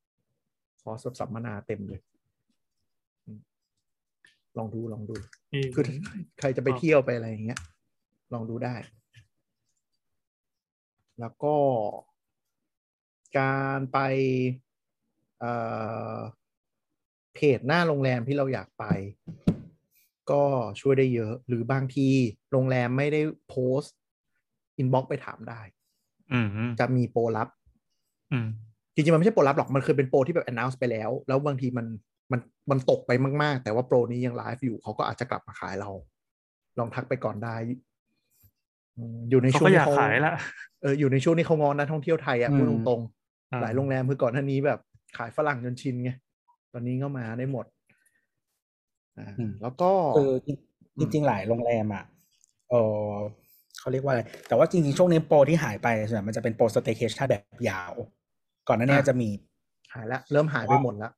[0.82, 2.11] คอร์สแบบสัมมนาเต็มเลยอืม
[4.58, 5.16] ลองดูลองดู
[5.54, 5.96] นี่คือถ้า
[6.40, 7.60] ใครจะไปเที่ยวไปอะไรอย่างเงี้ย
[8.34, 8.76] ลองดูได้
[11.20, 11.56] แล้วก็
[13.40, 14.00] การไป
[15.40, 15.54] เอ่
[16.16, 16.18] อ
[17.36, 18.86] เพจหน้าโรงแรมที่เราอยากไป
[20.32, 20.44] ก็
[20.82, 22.08] ช่วยได้เยอะ หรือบางที
[22.52, 23.96] โรงแรมไม่ได้โพสต์
[24.78, 25.62] อินบ็อกไปถามได้
[26.34, 27.48] อืมอืมจะมีโปรลับ
[28.32, 28.48] อืม
[28.94, 31.86] จริงๆ มันไม่ใช่โปรลับหรอก มันเคยเป็นโปรที่แบบ announce ไปแล้ว แล้วบางทีมัน
[32.32, 32.39] มัน
[32.72, 33.12] มันตกไป
[33.44, 35.89] มาก ๆ แต่ว่าโปรนี้ยังไลฟ์อยู่เขาก็อาจจะกลับมาขายเรา
[36.80, 37.56] ลองทักไปก่อนได้
[38.98, 40.34] อืมอยู่ในเขาช่วงก็อที่ยากเขาขายละ
[40.82, 43.02] เอออยู่ในช่วงที่เขางอนนักท่องเที่ยวไทยอะอืมพูดตรง
[43.52, 44.80] อ่าๆหลายโรงแรมคือก่อนหน้านี้แบบ
[45.17, 46.12] ขายฝรั่งจนชินไง
[46.74, 47.65] ตอนนี้ก็มาได้หมด
[49.17, 50.32] อ่าอืมแล้วก็คือ
[51.00, 52.04] จริง ๆ หลายโรงแรมอะ
[52.70, 52.76] เอ
[53.08, 53.12] อ
[53.80, 57.94] เขาเรียกว่าอะไร แต่ว่าจริง ๆ ช่วงนี้โปรที่หายไปส่วนใหญ่มันจะเป็นโปรสเต y c a t i o n แบบยาว
[58.67, 59.30] ก่อนหน้านี้จะมี
[59.94, 61.12] หายละ เริ่มหายไปหมดละ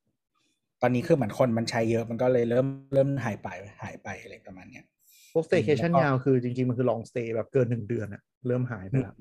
[0.86, 3.50] ตอนนี้คือเหมือนคนมันใช้เยอะมันก็เลยเริ่มเริ่มหายไป
[3.84, 4.86] หายไปอะไรประมาณเนี้ย
[5.34, 9.14] พวก staycation แล้วก็ยาวคือจริง ๆ มันคือ long stay แบบเกินหนึ่งเดือนอะเริ่มหายไปละ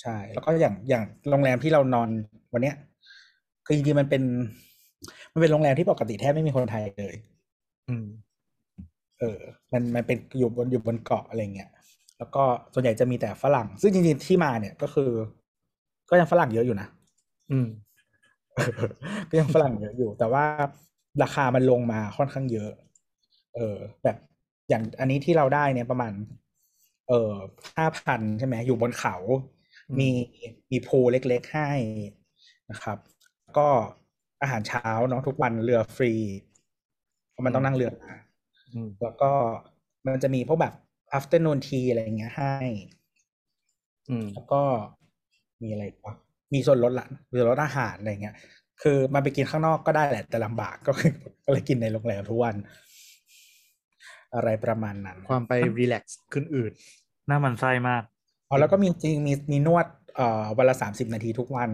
[0.00, 2.08] ใช่ แล้วก็อย่างอย่างโรงแรมที่เรานอน
[2.52, 2.76] วันเนี้ย
[3.66, 4.22] คือจริงๆมันเป็น
[5.32, 7.16] มันเป็นโรงแรมที่ปกติแทบไม่มีคนไทยเลย
[7.88, 8.06] อืม
[9.20, 9.40] เออ
[9.72, 11.70] มันมันเป็นอยู่บนอยู่บนเกาะอะไรเงี้ย
[12.18, 12.42] แล้วก็
[12.74, 15.10] ส่วนใหญ่จะมีแต่ฝรั่ง ซึ่งจริงๆที่มาเนี่ยก็คือ
[16.10, 16.88] ก็ยังฝรั่งเยอะอยู่นะ
[17.50, 17.66] อืม
[19.30, 20.44] ก็ยังฝรั่งเยอะอยู่ แต่ว่า
[21.22, 22.70] ราคามันลงมาค่อนข้างเยอะ
[23.54, 24.16] เออ แบบ
[24.68, 26.12] อย่างอันนี้ที่เราได้เนี่ยประมาณ
[27.08, 27.32] เออ
[27.76, 29.14] ห้าพันใช่ไหมอยู่บนเขา
[29.90, 30.08] อืมมี
[30.70, 31.70] มีพูลเล็กๆให้
[32.70, 32.98] นะครับ
[33.58, 33.68] ก็
[34.42, 36.12] อาหารเช้าเนาะทุกวันเรือฟรี
[37.30, 38.12] เพราะมันต้องนั่งเรือมา
[38.74, 39.32] อืมแล้วก็
[40.06, 40.74] มันจะมีพวกแบบ
[41.18, 42.54] afternoon tea อะไรอย่างเงี้ยให้
[44.08, 44.62] อืมแล้วก็
[45.62, 46.14] มีอะไรอีกวะ
[46.52, 48.36] มีส่วนลดละมีส่วนลดอาหารอะไรเงี้ย
[48.82, 51.12] คือมันไปกินข้างนอกก็ได้แหละ แต่ลำบากก็คือ
[51.44, 52.54] ก็เลยกินในโรงแรมทุกวัน
[54.34, 56.72] อะไรประมาณนั้น ความไปรีแลกซ์ขึ้นอื่น
[57.26, 58.02] หน้ามันไส้มาก
[58.48, 59.86] อ๋อแล้วก็มีจริงมีมีนวด
[60.16, 61.70] เอ่อวันละสามสิบนาทีทุกวัน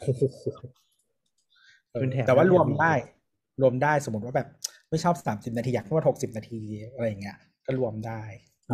[0.00, 0.22] โอ้โห
[1.90, 2.94] เออเป็นแถมแต่ว่ารวมแบบนี้ได้
[3.62, 4.48] รวมได้สมมติว่าแบบ
[4.90, 6.60] ไม่ชอบสามสิบนาทีอยากนวดหกสิบนาที
[6.94, 8.22] อะไรอย่างเงี้ย ก็รวมได้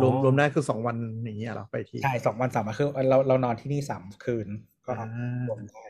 [0.01, 4.47] รวมอ๋อรวมได้คือสองวันอย่างเงี้ยเหรอไปที่ใช่สองวันสามวันคือเราเรานอนที่นี่สามคืน
[4.85, 5.07] ก็อ่า
[5.49, 5.83] รวมได้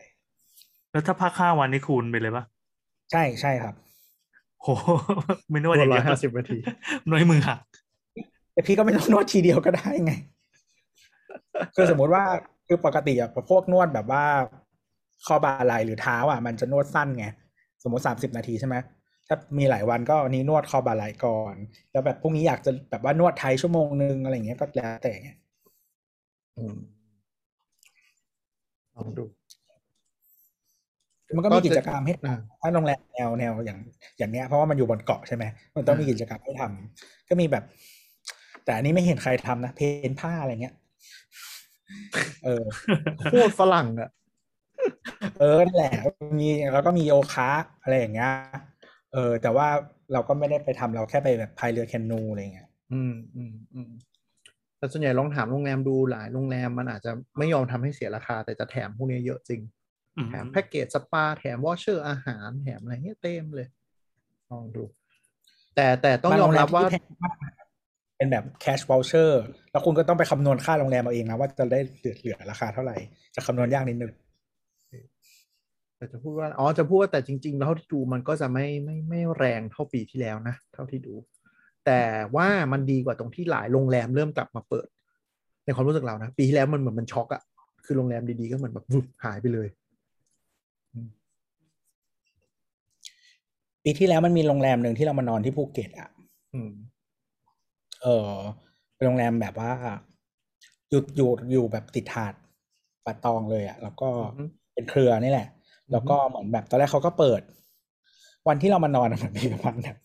[0.91, 2.43] แล้วถ้าพักห้าวันนี่คูณไปเลยปะ
[3.11, 3.75] ใช่ใช่ครับ
[4.61, 4.67] โห
[5.49, 6.57] ไม่นวดรอวมย่างร้อเดียยวห้าสิบนาที
[7.11, 7.59] น้อยมือหัก
[8.53, 10.13] แต่พี่ก็ไม่ต้องนวดทีเดียวก็ได้ไง
[11.75, 12.23] คือสมมุติว่า
[12.67, 14.23] คือปกติอะพวกนวดแบบว่า
[15.25, 17.25] ข้อบ่าไหล่หรือเท้าอะ มันจะนวดสั้นไง
[17.83, 18.75] สมมติสามสิบนาทีใช่ไหม
[19.27, 21.55] ถ้ามีหลายวันก็วันนี้นวดคอบ่าไหล่ก่อน
[21.91, 25.31] แล้วแบบพรุ่งนี้อยากจะแบบว่านวดไทยชั่วโมงนึงอะไรอย่างเงี้ยก็แล้วแต่ไง
[26.57, 26.75] อืม
[28.95, 29.25] ลองดู
[31.35, 33.79] มันก็มีกิจกรรมให้อ่าถ้าโรงแรมแนวแนวอย่าง
[34.17, 35.43] อย่างเนี้ยเพราะว่ามันอยู่บนเกาะใช่ไหม
[35.75, 37.63] มันต้องมีอ่ากิจกรรมให้ทำก็มีแบบ
[38.65, 40.75] แต่อันนี้ไม่เห็นใครทำนะ paint ผ้าอะไรเงี้ย
[42.45, 42.63] เออ
[43.29, 44.09] โคตรฝรั่งอะ
[45.39, 45.93] เออนั่นแหละ
[46.39, 47.49] มีแล้วก็มีโยคะ
[47.83, 48.31] อะไรอย่างเงี้ย
[49.13, 49.67] เออ แต่ว่า
[50.13, 53.91] เราก็ไม่ได้ไปทำเราแค่ไปแบบพายเรือแคนูอะไรเงี้ย อืมอืมอืม
[54.81, 59.61] แต่ส่วนใหญ่ลองถามโรงแรมดูหลายโรงแรมมันอาจจะไม่ยอมทำให้เสียราคา แต่จะแถมพวกนี้เยอะจริง
[60.17, 63.67] อืมแถมแพ็กเกจสปาแถม voucher อาหารแถมอะไรเงี้ยเต็มเลย
[64.51, 64.83] ลองดู
[65.75, 67.35] แต่แต่ต้องยอมรับว่าบงโงแมที่แพงมาก
[68.17, 69.31] เป็นแบบ cash voucher
[69.71, 72.95] แล้วคุณก็ต้องไปคำนวณค่าโรงแรมเอาเองนะว่าจะได้เหลือเหลือราคาเท่าไหร่
[73.35, 74.13] จะคำนวณยากนิดนึง
[75.97, 81.13] แต่จะพูดว่า อ๋อ จะพูดว่าแต่จริง ๆ แล้วเท่าที่ดูมันก็จะไม่ไม่ไม่แรงเท่าปีที่แล้วนะ เท่าที่ดู
[81.85, 82.01] แต่
[82.35, 84.87] ว่ามันดีกว่าตรงที่หลายโรงแรมเริ่มกลับมาเปิด
[85.65, 87.41] ในความรู้สึกเรานะ ปีที่แล้วมันเหมือนมันช็อกอะ
[87.85, 89.67] คือโรงแรมดีๆก็เหมือนแบบวุบหายไปเลย
[93.83, 96.09] ปีที่แล้วมันมีโรงแรมหนึ่งที่เรามานอนที่ภูเก็ตอะ
[96.53, 96.71] อืม
[98.03, 98.33] เออ
[98.95, 99.71] เป็นโรงแรมแบบว่า
[100.89, 102.33] อยู่อยู่อยู่แบบติดหาด
[103.05, 105.47] ป่าตองเลยอะแล้วก็อือฮึเป็นเครือนี่แหละ
[105.91, 107.41] แล้วก็เหมือนแบบตอนแรกเขาก็เปิด
[108.47, 109.97] วันที่เรามานอนอะมันมีประมาณแบบ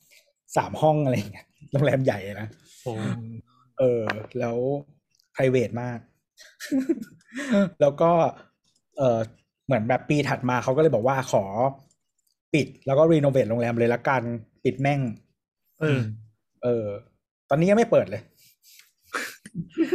[0.56, 2.48] สามห้องอะไรอย่างเงี้ยโรงแรมใหญ่นะ
[2.82, 2.92] โอ้
[3.78, 4.02] เออ
[4.38, 4.56] แล้ว
[5.34, 5.98] private มาก
[7.80, 8.10] แล้วก็
[8.98, 9.18] เออ
[9.66, 11.44] เหมือนแบบปีถัดมาเขาก็เลยบอกว่าขอ
[12.54, 14.22] ปิดแล้วก็ renovate โรงแรมเลยละกัน
[14.64, 15.00] ปิดแม่ง
[15.80, 16.00] เออ
[16.62, 16.86] เออ
[17.48, 18.22] ตอนนี้ยังไม่เปิดเลย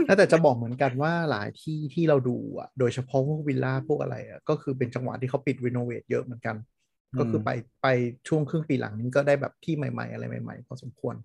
[0.06, 6.81] แล้วแต่จะบอกเหมือนกันว่าหลายที่ที่เราดูอะ โดยเฉพาะพวกวิลล่าพวกอะไรอะ ก็คือเป็นจังหวะที่เขาปิด renovate เยอะเหมือนกันอืม
[7.20, 7.50] ก็คือไป
[7.84, 7.88] ไป
[8.28, 11.16] ช่วงครึ่งปีหลังนี้ก็ได้แบบที่ใหม่ ๆ อะไรใหม่ ๆ พอสมควร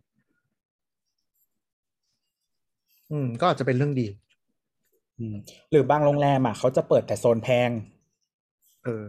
[3.11, 4.07] อืม ก็อาจจะเป็นเรื่องดี
[5.19, 5.37] อืม
[5.71, 7.71] หรือบางโรงแรมอะเขาจะเปิดแต่โซนแพง
[8.85, 9.05] เออ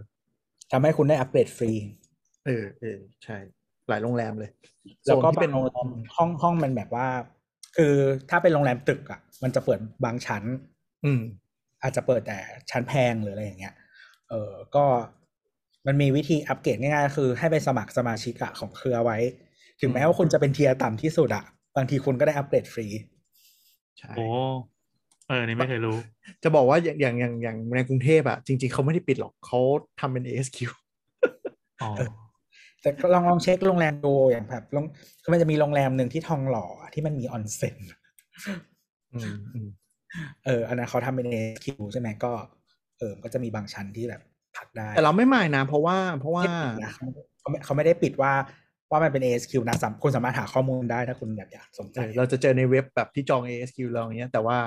[0.71, 1.71] ทำให้คุณได้อัปเกรดฟรี
[2.45, 3.37] เออเออใช่
[3.89, 4.51] หลายโรงแรมเลย
[5.05, 7.07] แล้วก็โซนที่บางโรงแรมห้องห้องมันแบบว่า
[7.77, 7.95] คือ
[8.29, 10.43] ถ้าเป็นโรงแรมตึกอะ มันจะเปิดบางชั้น
[11.05, 11.21] อืม
[11.83, 12.39] อาจจะเปิดแต่
[12.71, 13.75] ชั้นแพงหรืออะไรอย่างเงี้ย
[14.29, 14.85] เออก็
[15.88, 19.17] มันมีวิธีอัปเกรดง่ายๆ คือให้ไปสมัครสมาชิกอะของเครือไว้
[19.82, 21.45] ถึงแม้ว่าคุณจะเป็น tier ต่ำที่สุดอะ
[21.76, 22.88] บางทีคุณก็ได้อัปเกรดฟรี
[24.00, 24.26] ใช่ โอ้
[25.28, 25.97] เออ นี่ไม่เคยรู้
[26.43, 29.60] จะบอกว่าอย่างอย่างอย่างอย่างในกรุงเทพอะจริง ๆเขาไม่ได้ปิดหรอกเขา
[30.00, 30.58] ทำเป็น ASQ
[31.84, 31.91] อ๋อ
[32.82, 34.86] แต่ก็ลองลองเช็คโรงแรมดูอย่างแบบลง
[35.23, 37.76] คือมันจะมีโรงแรมหนึ่งที่ทองหล่อที่มันมีออนเซ็น
[39.13, 39.69] อืมอืม
[40.45, 42.32] เอออันนั้นเขาทำเป็น ASQ ใช่ไหมก็
[42.97, 44.37] เออ ก็จะมีบางชั้นที่แบบพัก
[44.77, 46.93] ได้ แต่เราไม่หมายนะ เพราะว่าเพราะว่าไม่ปิดนะ
[47.39, 48.33] เขาไม่เขาไม่ได้ปิดว่า
[48.91, 54.57] ว่ามันเป็น ASQ นะสามคุณสามารถหาข้อมูลได้ถ้าคุณแบบอยากสนใจเออเราจะเจอในเว็บแบบที่จอง ASQ เราอย่างเงี้ยแต่ว่า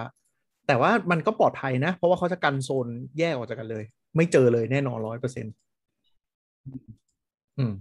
[0.69, 2.87] แต่ว่ามันก็ปลอดภัยนะ เพราะว่าเขาจะกันโซน
[3.19, 3.85] แยกออกจากกันเลย
[4.17, 5.55] ไม่เจอเลยแน่นอนร้อยเปอร์เซ็นต์
[7.59, 7.73] อืม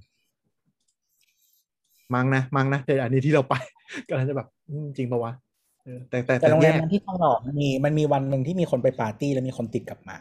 [2.14, 3.56] มั้งนะมั้งนะแต่อันนี้ที่เราไป
[4.08, 5.34] ก็เลยจะแบบอืมจริงปะวะ
[5.84, 10.18] เออแต่แต่แต่โรงแรมยกนั้นที่ทองหล่อมันมีมันมีวันหนึ่งที่มีคนไปปาร์ตี้แล้วมีคนติดกลับมา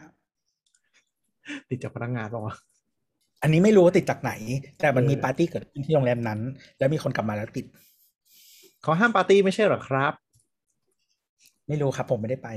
[1.69, 2.55] ติดจากพนักงานปะวะ
[3.41, 4.31] อันนี้ไม่รู้ว่าติดจากไหน
[4.79, 6.39] แต่มันมีเออปาร์ตี้เกิดขึ้นที่โรงแรมนั้น
[6.79, 7.65] แล้วมีคนกลับมาแล้วติด
[8.81, 10.13] เขาห้ามปาร์ตี้ไม่ใช่เหรอครับ
[11.67, 12.49] ไม่รู้ครับ ผมไม่ได้ไป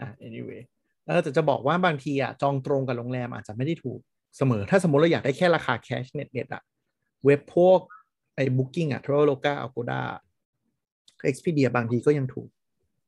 [0.00, 0.62] อะ anyway
[1.06, 4.00] เออแต่จะบอกว่าบางทีอะจองตรงกับโรงแรมอาจจะไม่ได้ถูก
[4.36, 6.62] เสมอ ถ้าสมมติเราอยากได้แค่ราคาแคชเน็ตเน็ตอะ
[7.24, 7.80] เว็บพวก
[8.34, 10.00] ไอ้ Booking อะ Traveloka Agoda
[11.28, 12.48] Expedia บางทีก็ยังถูก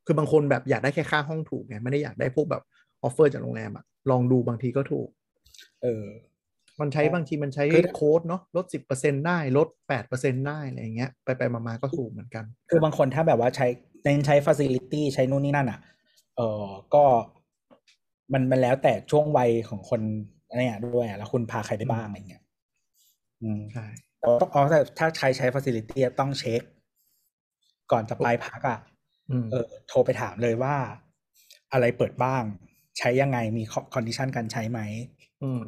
[0.07, 2.63] คือบางคนแบบอยากได้แค่ค่าห้องถูกไงไม่ได้อยากได้พวกแบบ
[3.03, 5.09] ออฟเฟอร์จากโรงแรมอะ ลองดูบางทีก็ถูก
[5.83, 6.05] เออ
[6.81, 13.67] มันใช้บางทีมันใช้คือโค้ดเนาะลดสิบเปอร์เซ็นได้ลดแปดเปอร์เซ็นได้อะไรอย่างเงี้ยไปไปๆมาๆก็ถูกเหมือนกัน คือบางคนถ้าแบบว่าใช้
[14.03, 15.81] เน้นใช้ facility ใช้นู่นนี่นั่นอะ
[16.37, 17.05] เออก็
[18.33, 20.01] มันมันแล้วแต่ช่วงวัยของคน
[20.57, 22.43] เนี่ยด้วยอะแล้วคุณพาใครไปบ้างอะไรเงี้ย
[23.43, 23.87] อืมใช่
[24.19, 26.63] แต่ว่าต้องอ๋อแต่ถ้าใช้ใช้ facility อะต้องเช็ค
[27.93, 28.79] ก่อนจะไปพักอะ
[29.31, 30.75] อืมเออ โทรไปถามเลยว่า
[31.73, 32.43] อะไรเปิดบ้าง
[32.99, 33.63] ใช้ยังไงมี
[33.95, 34.81] condition การใช้ไหม
[35.43, 35.63] อืม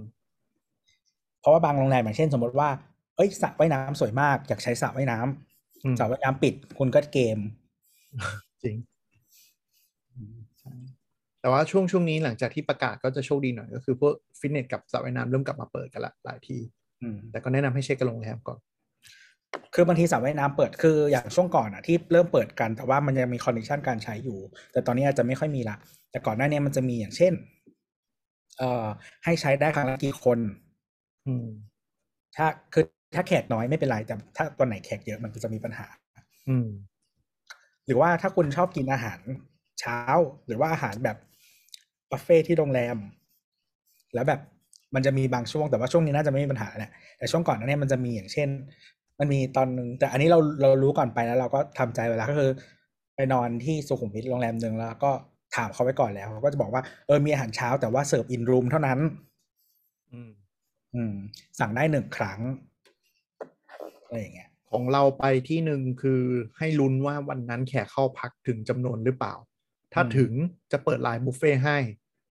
[1.40, 2.68] เพราะว่าบางโรงแรมอย่างเช่น สมมติว่า
[3.16, 7.38] เอ้ยสระว่ายน้ำสวยมาก อยากใช้สระว่ายน้ำอืมสระว่ายน้ำปิดคุณก็เกม
[8.62, 8.76] จริง
[10.60, 10.72] ใช่
[11.40, 16.60] แต่ว่าช่วงช่วงนี้หลังจากที่ประกาศก็จะโชคดีหน่อย ก็คือพวกฟิตเนสกับสระว่ายน้ำเริ่มกลับมาเปิดกันละหลายที่
[17.02, 18.60] อืมแต่ก็แนะนำให้เช็คกับโรงแรมก่อน
[19.74, 24.38] คือบางทีสระว่ายน้ำเปิดคืออย่างช่วงก่อนอะที่เริ่มเปิดกัน แต่ว่ามันยังมี condition การใช้อยู่
[24.72, 25.76] แต่ตอนนี้อาจจะไม่ค่อยมีละ
[26.10, 27.32] แต่ก่อนหน้านี้มันจะมีอย่างเช่น
[28.58, 28.86] เอ่อ
[29.24, 30.38] ให้ใช้ได้ครั้งละกี่คน
[31.26, 31.46] อืม
[32.36, 32.84] ถ้าคือ
[33.14, 35.86] ถ้าแขกน้อยไม่เป็นไรแต่ถ้าตัวไหนแขกเยอะมันก็จะมีปัญหา
[36.48, 36.68] อืม
[37.86, 39.20] หรือว่าถ้าคุณชอบกินอาหาร
[39.80, 39.98] เช้า
[40.46, 41.16] หรือว่าอาหารแบบ
[42.10, 42.96] บุฟเฟ่ที่โรงแรม
[44.14, 44.40] แล้วแบบ
[44.94, 48.48] มันจะมีบางช่วงแต่ว่าช่วงนี้น่าจะไม่มีปัญหาแหละแต่ช่วงก่อนหนั้านเนี่ยมันจะมีอย่างเช่น
[49.20, 52.50] มันมีตอนหนึงแต่อันนี้เราเรารู้ก่อนไปแล้ว เราก็ทำใจไว้แล้วก็คือ
[53.16, 55.10] ไปนอนที่สุขุมวิทโรงแรมหนึ่งแล้ว ก็
[55.56, 58.98] ถามเขาไว้ก่อนแล้วเขาก็จะบอกว่าเออมีอาหารเช้าแต่ว่าเสิร์ฟอินรูมเท่านั้น
[60.12, 60.30] อืม
[60.94, 61.14] อืม
[61.58, 62.40] สั่งได้หนึ่งครั้ง
[64.04, 66.22] อะไรอย่างเงี้ยของเราไปที่หนึ่งคือ
[66.58, 69.34] ให้ลุ้นว่าวันนั้นแขกเข้าพักถึงจำนวนหรือเปล่า
[69.92, 70.32] ถ้าอืมถึง
[70.72, 71.78] จะเปิดไลน์บุฟเฟ่ต์ให้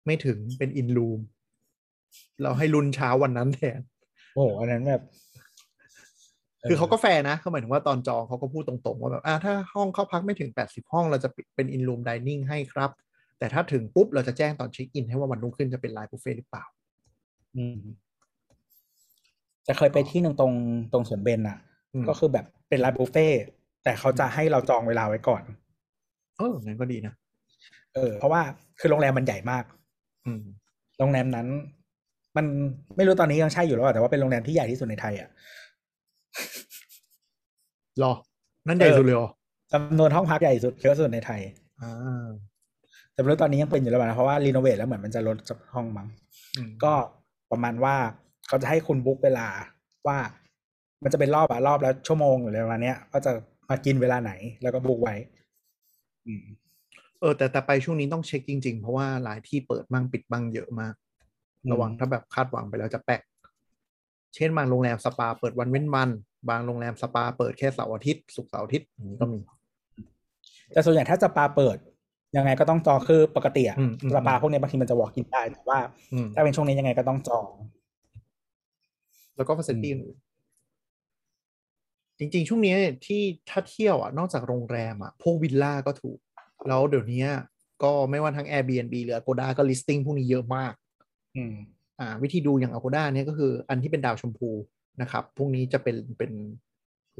[0.05, 1.19] ไม่ถึงเป็น in-room
[2.41, 3.81] เราให้ลุ้นเช้าวันนั้นแทน
[4.33, 5.03] โอ้โหอันนั้นแบบ
[6.67, 12.91] คือเขาก็แฟร์นะเขาหมายถึงว่าตอนจองเขาก็พูดตรงๆ ว่าแบบอ่าถ้าห้องเข้าพักไม่ถึง 80 ห้องเราจะเป็น in-room dining ให้ครับ
[13.39, 16.63] แต่ถ้าถึงปุ๊บเราจะแจ้งตอนเช็คอินให้ว่าวันรุ่งขึ้นจะเป็นไลน์บุฟเฟ่ต์หรือเปล่า
[17.55, 17.79] อืม
[19.67, 20.53] จะเคยไปที่หนึ่งตรง
[20.93, 21.57] ตรงสวนเบญอะ
[21.93, 23.39] อืมก็คือแบบเป็นร้านบุฟเฟ่ต์
[23.83, 25.43] แต่เขาจะให้เราจองเวลาไว้ก่อน
[26.37, 27.13] เอองั้นก็ดีนะ
[27.95, 28.41] เออ เพราะว่า
[28.79, 29.63] คือโรงแรมมันใหญ่มาก
[30.25, 30.41] อืม
[30.99, 31.47] โรงแรมนั้น
[32.37, 32.45] มัน
[32.95, 35.29] ไม่รู้ตอนนี้ยังใช่อยู่หรือเปล่าแต่ว่าเป็นโรงแรมที่ใหญ่ที่สุดในไทยอะ
[38.03, 38.11] รอ
[38.67, 39.29] นั่นใหญ่เออสุดเลยเหรอ
[39.73, 41.41] จำนวนห้องพักใหญ่สุดเยอะสุดในไทย
[41.81, 42.27] อ่า
[43.13, 46.07] แต่ไม่รู้ตอนนี้ยังเป็นอยู่หรือเปล่านะเพราะว่ารีโนเวทแล้วเหมือนมันจะลดจำนวนห้องมั้ง
[46.55, 46.93] อืมก็
[47.51, 47.95] ประมาณว่า
[48.47, 49.47] เขาจะให้คุณบุ๊กเวลา
[50.07, 50.17] ว่า
[51.03, 53.31] มันจะเป็นรอบอะรอบแล้วชั่วโมงหรืออะไรประมาณเนี้ยก็จะ
[53.69, 55.15] มากินเวลาไหนแล้วก็บุ๊กไว้
[56.27, 56.43] อืม
[57.19, 60.93] เออ แต่แต่ไปช่วงนี้ต้องเช็คจริง ๆ เพราะว่าหลายที่เปิดบ้างปิดบ้างเยอะมาก
[61.63, 63.21] อืมระวังถ้าแบบคาดหวังไปแล้วจะแปลก
[64.35, 66.09] เช่นบางโรงแรมสปาเปิดวันเว้นวัน
[66.49, 69.39] บางโรงแรมสปาเปิดแค่เสาร์อาทิตย์ศุกร์เสาร์อาทิตย์อย่างนี้ก็มี
[70.71, 71.77] แต่ส่วนใหญ่ถ้าสปาเปิด
[72.37, 75.79] ยังไงก็ต้องจองคือปกติอะอืมอืมสปาพวกเนี้ยบางทีมันจะ walk in ได้แต่ว่า
[76.13, 77.49] อืมถ้าเป็นช่วงนี้ยังไงก็ต้องจอง
[79.35, 80.17] แล้วก็ฟ a ซิลิตี้อื่น
[82.19, 86.17] จริง ๆ ช่วงนี้ที่ถ้าเที่ยวอะนอกจากโรงแรมอะพวกวิลล่าก็ถูก
[86.67, 87.25] แล้วเดี๋ยวนี้
[87.83, 90.73] ก็ไม่ว่าทั้ง Airbnb หรือ Agoda ก็ listing พวกนี้เยอะมาก
[91.35, 91.78] อืมอ่า
[92.23, 94.49] วิธีดูอย่าง Agoda เนี่ยก็คืออันที่เป็นดาวชมพู
[95.01, 96.31] นะครับ พวกนี้จะเป็นเป็น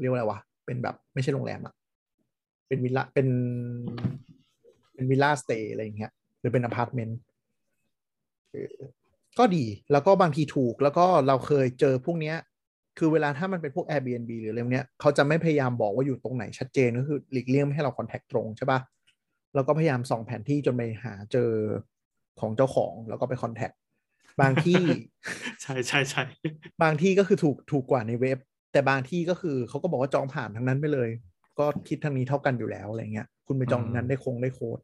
[0.00, 1.74] เรียกว่าอะไรวะ เป็นแบบไม่ใช่โรงแรมอะ
[2.68, 3.28] เป็นวิลล่าเป็น
[4.94, 7.18] เป็น villa stay อะไรอย่างเงี้ยหรือเป็นอพาร์ตเมนต์
[9.38, 12.36] ก็ดีแล้วก็บางทีถูกแล้วก็เราเคยเจอพวกเนี้ย
[12.98, 18.80] คือเวลาถ้ามันเป็นพวก Airbnb หรืออะไรเนี้ยเขาจะไม่พยายามบอกว่าอยู่ตรงไหนชัดเจนก็คือหลีกเลี่ยงไม่ให้เรา contact ตรงใช่ปะ
[19.54, 21.50] แล้วก็พยายามส่องแผนที่จนไปหาเจอ
[22.40, 23.70] ของเจ้าของแล้วก็ไป contact
[24.40, 24.82] บางที่
[25.62, 26.22] ใช่ใช่ใช่
[26.82, 28.38] บางที่ก็คือถูกถูกกว่าในเว็บ
[28.72, 31.08] แต่บางที่ก็คือเขาก็บอกว่าจองผ่านทางนั้นไปเลย
[31.58, 34.78] ก็คิดทางนี้เท่ากันอยู่แล้วอะไรเงี้ย คุณไปจองทางนั้นได้คงได้โค้ด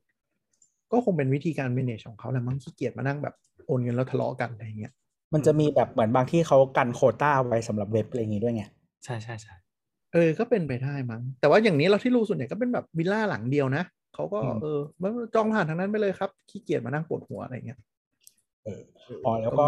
[0.92, 3.34] ก็คงเป็นวิธีการ manage ของเขาแหละมั้งขี้เกียจมานั่งแบบ
[3.66, 4.92] โอนเงินแล้วทะเลาะกันอะไรเงี้ย
[5.34, 8.64] มันจะมีแบบเหมือนบางที่เขากันโควต้าไว้สำหรับเว็บอะไรอย่างงี้ด้วยไง
[9.04, 9.54] ใช่ใช่ใช่
[10.12, 18.80] เออ ก็เป็นไปได้มั้ง แต่ว่าอย่างนี้เราที่รู้ส่วนใหญ่ก็เป็นแบบวิลล่าหลังเดียวนะเขาก็อืมเออมันจองผ่านทางนั้นไปเลยครับขี้เกียจมานั่งปวดหัวอะไรเงี้ยเออ
[19.24, 19.66] อ๋อแล้วก็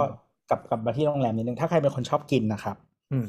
[0.50, 2.76] กลับกลับมาที่โรงแรมนิดนึงถ้าใครเป็นคนชอบกินนะครับ
[3.12, 3.26] อืม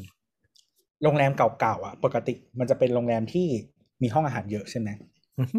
[1.03, 3.47] โรงแรมเก่าๆอะ ปกติมันจะเป็นโรงแรมที่
[4.01, 4.89] มีห้องอาหารเยอะใช่ไหม
[5.39, 5.58] อือฮึ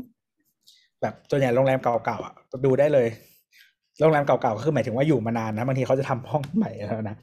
[1.00, 3.08] แบบส่วนใหญ่โรงแรมเก่าๆอะดูได้เลย
[4.00, 7.16] โรงแรมเก่าๆก็คือหมายถึงว่าอยู่มานานนะบางทีเขาจะทำห้องใหม่แล้วนะ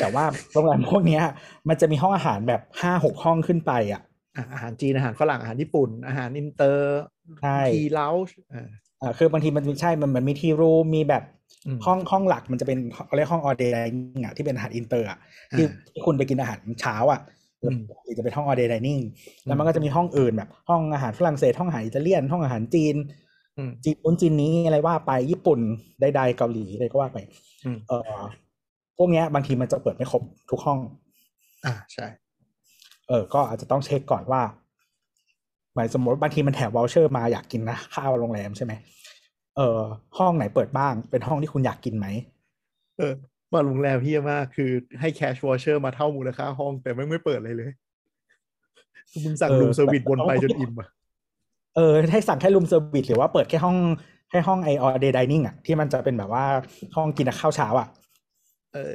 [0.00, 1.22] แต่ว่าโรงแรมพวกเนี้ย
[1.68, 4.02] มันจะมีห้องอาหารแบบห้าหกห้องขึ้นไปอะ
[4.36, 7.00] อะอาหารจีนอาหารฝรั่งอาหารญี่ปุ่น อาหารอินเตอร์
[7.42, 8.68] ใช่ tea lounge อ่า
[9.00, 11.41] อ่าคือบางทีมันใช่มันมันมี tea room มีแบบอืม
[11.86, 15.18] ห้องห้องหลักมันจะเป็นเขาเรียกห้อง all day dining อะที่เป็นอาหารอินเตอร์อะ
[15.52, 17.20] ที่อ่าที่คุณไปกินอาหารเช้าอะ
[17.62, 19.00] อืมปกติจะเป็นห้อง all day dining
[19.44, 22.96] แล้วมันก็จะมีห้องอื่นแบบ ห้องอาหารฝรั่งเศสห้องอาหารอิตาเลียน ห้องอาหารจีน
[23.58, 25.60] อืมจีนนู้นจีนนี้อะไรว่าไปญี่ปุ่น
[26.00, 27.18] ใดๆเกาหลีอะไรก็ว่าไป
[27.64, 28.20] อืมเออ
[28.98, 30.78] พวกเนี้ยบางทีมันจะเปิดไม่ครบทุกห้อง
[31.66, 32.06] อ่าใช่
[33.08, 34.42] เออ ก็อาจจะต้องเช็คก่อนว่า
[35.74, 38.72] หมายสมมติบางทีมันแถม voucher มาอยากกินนะข้าวโรงแรมใช่ไหม
[39.56, 39.80] เออ
[40.18, 42.06] ห้องไหนเปิดบ้าง เป็นห้องที่คุณอยากกินไหม
[42.98, 43.12] เออ
[43.52, 47.70] บางโรงแรมเหี้ยมากคือให้ cash voucher มาเท่ามูลค่าห้องแต่แม่งไม่เปิดเลยเลย
[49.10, 50.88] คือมึงสั่งเออ room service แบบวนไปจนอิ่มอะ
[51.76, 53.76] เออให้สั่งแค่ room service หรือว่าเปิดแค่ห้อง
[54.30, 56.44] แค่ห้องไอ all day dining อะที่มันจะเป็นแบบว่า
[56.96, 57.88] ห้องกินข้าวเช้าอะ
[58.72, 58.94] เออ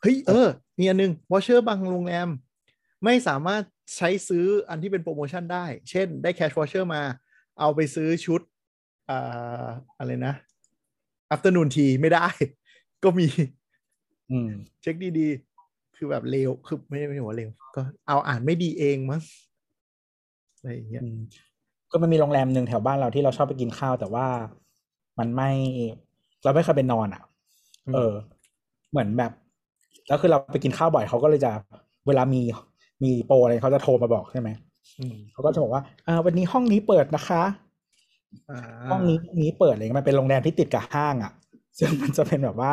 [0.00, 2.28] เฮ้ยเออ มีอันนึง voucher บางโรงแรม
[3.04, 3.62] ไม่สามารถ
[3.96, 7.02] ใช้ซื้ออันที่เป็นโปรโมชั่นได้ เช่นได้แคชวอเชอร์มา
[7.60, 8.40] เอาไปซื้อชุด
[9.12, 9.66] อ่า
[9.98, 10.34] อะไรนะ
[11.34, 12.26] afternoon tea ไม่ได้
[13.04, 13.26] ก็มี
[14.30, 14.48] อืม
[14.82, 19.20] เช็คดีๆ คือแบบเลวคือไม่ได้ไม่ได้ว่าเลวก็เอาอ่านไม่ดีเองมั้ง
[20.58, 21.18] อะไรอย่างเงี้ยอืม
[21.90, 24.26] ก็มันมีโรงแรมหนึ่งแถวบ้านเราที่เราชอบไปกินข้าว แต่ว่า
[25.18, 25.50] มันไม่
[26.44, 27.22] เราไม่เคยไปนอนอะ
[27.94, 28.12] เออ
[28.90, 29.32] เหมือนแบบ
[30.08, 31.52] แล้วคือเราไปกินข้าวบ่อยเขาก็เลยจะ
[32.06, 32.40] เวลามี
[33.04, 34.48] มีโปรอะไรเขาจะโทรมาบอกใช่ไหม
[34.98, 37.71] อืมเขาก็จะบอกว่าอ่าวันนี้ห้องนี้เปิดนะคะอ่า
[38.90, 41.32] ห้องนี้นี้เปิดอะไรเงี้ยมันเป็นโรงแรมที่ติดกับห้างอะ
[41.78, 42.72] ซึ่งมันจะเป็นแบบว่า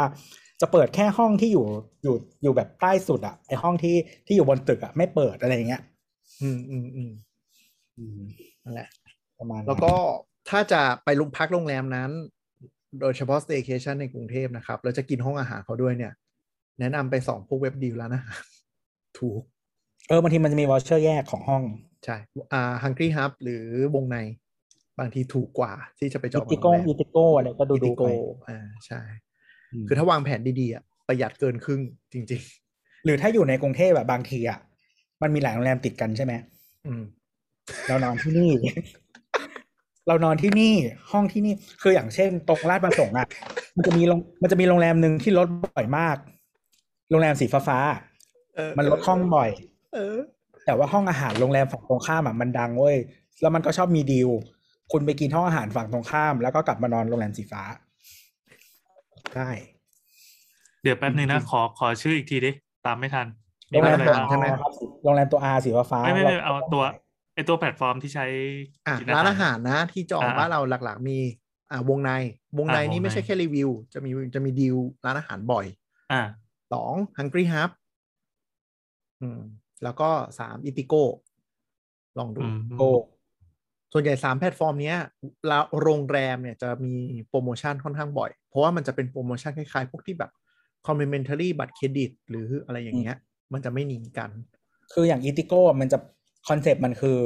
[0.62, 1.66] จะเปิดแค่ห้องที่อยู่
[2.04, 3.96] อยู่อยู่แบบใต้สุดอะไอห้องที่
[4.26, 5.82] ที่อยู่บนตึกอะไม่เปิดอะไรเงี้ย
[6.42, 7.12] อืมอืมอืม
[7.98, 8.20] อืม
[8.64, 8.88] นั่นแหละ
[9.40, 9.94] ประมาณนั้นแล้วก็
[10.50, 12.10] ถ้าจะไปลุกพักโรงแรมนั้น
[13.02, 16.14] โดยเฉพาะ staycation ในกรุงเทพนะครับแล้วจะกินห้องอาหารเขาด้วยเนี่ย
[16.80, 18.22] แนะนำไปสองพวกเว็บดีลแล้วนะ
[19.18, 19.42] ถูก
[20.08, 21.64] เออบางทีมันจะมีวอชเชอร์แยกของห้อง
[22.06, 22.18] ใช่
[22.54, 24.18] อ่า Hungry Hub หรือวงใน
[25.00, 28.04] บางทีถูกกว่าที่จะไปจอิองติโรโก้งแรมอิติโก้อะไรก็ดูอิดูติไปโก
[28.50, 29.02] อ่าใช่
[29.84, 31.82] มคือถ้าวางแผนดีๆอะประหยัดเกินครึ่ง
[32.14, 32.44] จริง
[33.06, 34.60] หรือถ้าอยู่ในกรุงเทพแบบบางทีอะ
[35.22, 37.04] มันมีหลายโรงแรมติดกันใช่ไหมๆอืม
[37.88, 38.52] เรานอนที่นี่
[40.08, 40.74] เรานอนที่นี่
[41.12, 43.28] ห้องที่นี่คืออย่างเช่น ตรงลาดประสงค์อะ
[43.76, 46.18] มันจะมีโรงมันจะมีโรงแรมหนึ่งที่ลดบ่อยมาก
[47.10, 47.80] โรงแรมสีฟ้า
[48.56, 49.50] เออๆมันลดห้องบ่อย
[49.94, 50.18] เออ
[50.66, 52.98] แต่ว่าห้องอาหารโรงแรมฝั่งตรงข้ามอะมันดังเว้ย
[53.42, 54.30] แล้วมันก็ชอบมีดีล
[54.92, 57.64] คุณไปกินห้องอาหารฝั่งตรงข้าม แล้วก็กลับมานอนโรงแรมสีฟ้า
[59.36, 59.50] ได้
[60.84, 62.52] เดี๋ยวแป๊บนึงนะ ขอขอชื่ออีกทีดิ
[62.86, 63.28] ตามไม่ทัน
[63.70, 64.72] โรงแรมอะไรตัวบ้างใช่ไหม R ครับ
[65.04, 66.84] โรงแรมตัว R สีฟ้าๆไม่ไม่ไม่แล้วเอาตัว
[67.36, 68.26] ไอตัวแพลตฟอร์มที่ใช้
[68.88, 71.18] อะกิร้านอาหารนะ ที่จองอ่าบ้านเราหลักๆมี
[71.72, 72.12] อ่าวงใน
[72.58, 75.66] วงในอ่าวงนี่ไม่ใช่ในแค่รีวิว จะมีจะมีดีลร้านอาหารบ่อย
[76.12, 76.22] อ่า
[76.74, 77.70] สอง Hungry Hub
[79.22, 79.42] อืม
[79.84, 80.94] แล้วก็สาม Eatigo
[82.18, 82.92] ลองดูอืมโก้
[83.94, 84.98] ส่วนใหญ่สามแพลตฟอร์มเนี้ย
[85.48, 86.96] แล้วโรงแรมเนี่ยจะมี
[87.28, 90.32] โปรโมชั่นค่อนข้างบ่อย เพราะว่ามันจะเป็นโปรโมชั่นคล้ายๆ พวกที่แบบ
[90.88, 93.18] complimentary บัตรเครดิต หรืออะไรอย่างเงี้ย
[93.54, 94.30] มันจะไม่หนีกัน
[94.94, 95.98] คืออย่าง Eatigo มันจะ
[96.48, 97.20] คอนเซปต์มันคือ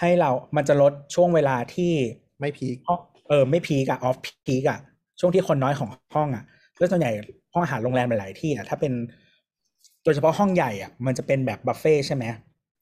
[0.00, 1.92] ให้เรา มันจะลดช่วงเวลาที่
[2.40, 4.78] ไม่ peak ห้องเออไม่ peak อะ off-peak อะ
[5.20, 6.44] ช่วงที่คนน้อยของห้องอะ
[6.78, 7.10] แล้วส่วนใหญ่
[7.52, 8.92] ห้องอาหารโรงแรมหลาย ๆ ที่อะถ้าเป็น
[10.04, 12.24] โดยเฉพาะห้องใหญ่อะมันจะเป็นแบบบุฟเฟ่ต์ใช่ไหม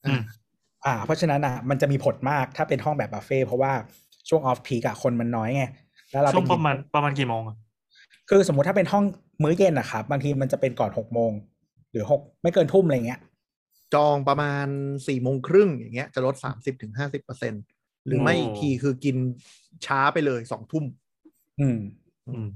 [0.05, 0.20] อืม
[0.87, 3.72] อ่าเพราะฉะนั้นอะมันจะมีผลมากถ้าเป็นห้องแบบบุฟเฟ่ต์เพราะว่า
[4.28, 5.64] ช่วง off-peak อะคนมันน้อยไง
[6.11, 7.57] แล้วเราช่วงไปปกินระมาณประมาณกี่โมงอะ
[8.30, 9.05] คือสมมุติถ้าเป็นห้อง
[9.43, 11.32] มื้อเย็นนะครับบางทีมันจะเป็นก่อนหกโมง
[11.91, 13.20] หรือหกไม่เกินทุ่มอะไรเงี้ย
[13.95, 14.66] จองประมาณ
[15.09, 17.55] สี่โมงครึ่งอย่างเงี้ยจะลดสามสิบถึงห้าสิบเปอร์เซ็น
[18.07, 19.16] หรือไม่อีกทีคือกิน
[19.87, 20.85] ช้าไปเลยสองทุ่ม
[21.61, 21.78] อืม
[22.28, 22.49] อืม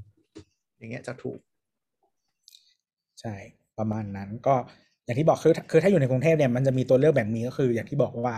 [0.78, 1.38] อย่างเงี้ยจะถูก
[3.20, 3.34] ใช่
[3.78, 4.54] ประมาณนั้นก็
[5.08, 8.36] อย่างที่บอกคือคือถ้าอยู่ในกรุงเทพเนี่ยมันจะมีตัวเลือกแบบนี้ก็คือ อย่างที่บอกว่า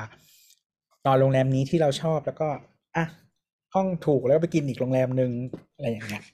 [1.07, 2.49] นอนโรงแรมนี้ที่เราชอบแล้วก็
[2.97, 3.07] อะ
[3.75, 5.31] ห้องถูกแล้วก็ไปกินอีกโรงแรมหนึ่ง
[5.75, 6.25] อะไรอย่างเงี้ย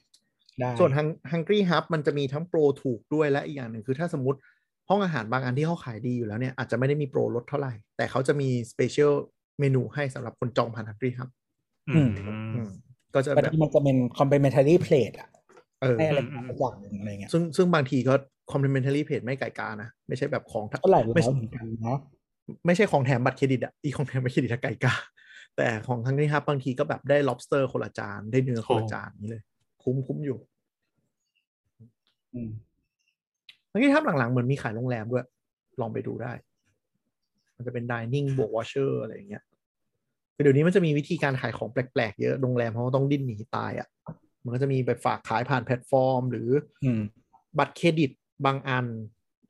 [0.59, 0.91] ได้ส่วน
[1.31, 4.39] Hungry Hub มันจะมีทั้งโปรถูกด้วยและอีกอย่างหนึ่งคือถ้าสมมติ
[4.89, 9.13] ห้องอาหารบางอันที่เขาขายดีอยู่แล้วเนี่ยอาจจะไม่ได้มีโปรลดเท่าไหร่ แต่เขาจะมี special
[9.59, 11.29] menu ให้สำหรับคนจองผ่าน Hungry Hub
[11.89, 12.09] อืม
[12.55, 12.69] อืม
[13.13, 15.29] ก็จะบางแบบทีมันจะเป็น complimentary plate อะ
[15.81, 18.13] เออให้อะไรอืมสักอย่างหนึ่งอะไรเงี้ยซึ่งซึ่งบางทีก็
[18.51, 21.97] complimentary plate ไม่ไก่กานะ ไม่ใช่แบบของก็หลายไม่ร้อยเหมือนกันเนาะ
[22.65, 24.93] ไม่ใช่ของแถมบัตรเครดิตอะอีของแถมบัตรเครดิตอะไก่กา
[25.57, 29.43] แต่ของ Hungry Hub บางทีก็แบบได้ lobster คนละจาน ได้เนื้อคนละจานนี้เลย
[29.83, 30.37] คุ้มคุ้มอยู่
[32.33, 32.49] อืม
[33.71, 35.25] Hungry Hub หลังๆ เหมือนมีขายโรงแรมด้วย
[35.81, 36.33] ลองไปดูได้
[37.55, 39.43] มันจะเป็น dining บวก voucher อะไรอย่างเงี้ย
[40.35, 43.87] คือเดี๋ยวนี้มันจะมีวิธีการขายของแปลกๆ เยอะ โรงแรมเขาต้องดิ้นหนีตายอะ่ะ
[44.43, 46.49] มันก็จะมีไปฝากขายผ่านแพลตฟอร์ม หรือ
[46.83, 47.01] อืม
[47.59, 48.11] บัตรเครดิต
[48.45, 48.85] บางอัน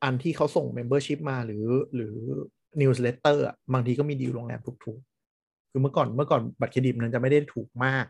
[0.04, 2.16] อันที่เขาส่ง Membership มาหรือหรือ
[2.80, 8.04] Newsletter อะบางทีก็มีดีลโรงแรมถูกๆ คือเมื่อก่อนเมื่อก่อนบัตรเครดิตมันจะไม่ได้ถูกมาก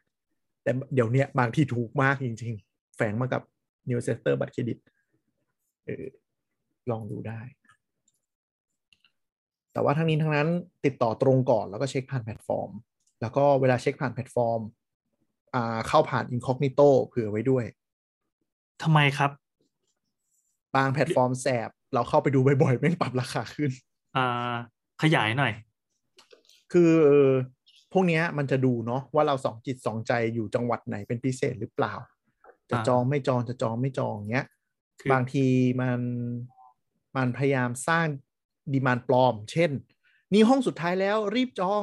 [0.63, 3.43] แต่เดี๋ยวเนี้ยบางที่ถูกมากจริง ๆ แฝงมากับ
[3.89, 4.79] Newsletter บัตรเครดิต
[5.85, 6.07] เออ
[6.91, 7.41] ลองดูได้
[9.73, 10.49] แต่ว่าทั้งนี้ทั้งนั้น
[10.85, 12.71] ติดต่อตรงก่อนแล้วก็เช็คผ่านแพลตฟอร์ม
[13.21, 14.61] แล้วก็เวลาเช็คผ่านแพลตฟอร์ม
[15.89, 17.65] เข้าผ่าน Incognito เผื่อไว้ด้วย
[18.83, 19.31] ทำไมครับ
[20.77, 23.71] บางแพลตฟอร์มแสบ เราเข้าไปดูบ่อยๆแม่งปรับราคาขึ้น
[24.17, 24.55] อ่า
[25.03, 25.53] ขยายหน่อย
[26.73, 26.93] คือ
[27.93, 31.95] พวกเนี้ยมันจะดูเนาะว่าเราสองจิตสองใจอยู่จังหวัดไหนเป็นพิเศษหรือเปล่า
[32.71, 34.47] จะอ่าจองไม่จองจะจองไม่จองเงี้ย
[35.01, 35.47] คือบางที
[35.81, 36.01] มัน
[37.17, 38.07] มันพยายามสร้าง
[38.73, 39.71] ดีมานปลอม เช่น
[40.33, 41.83] นี่ห้องสุดท้ายแล้วรีบจอง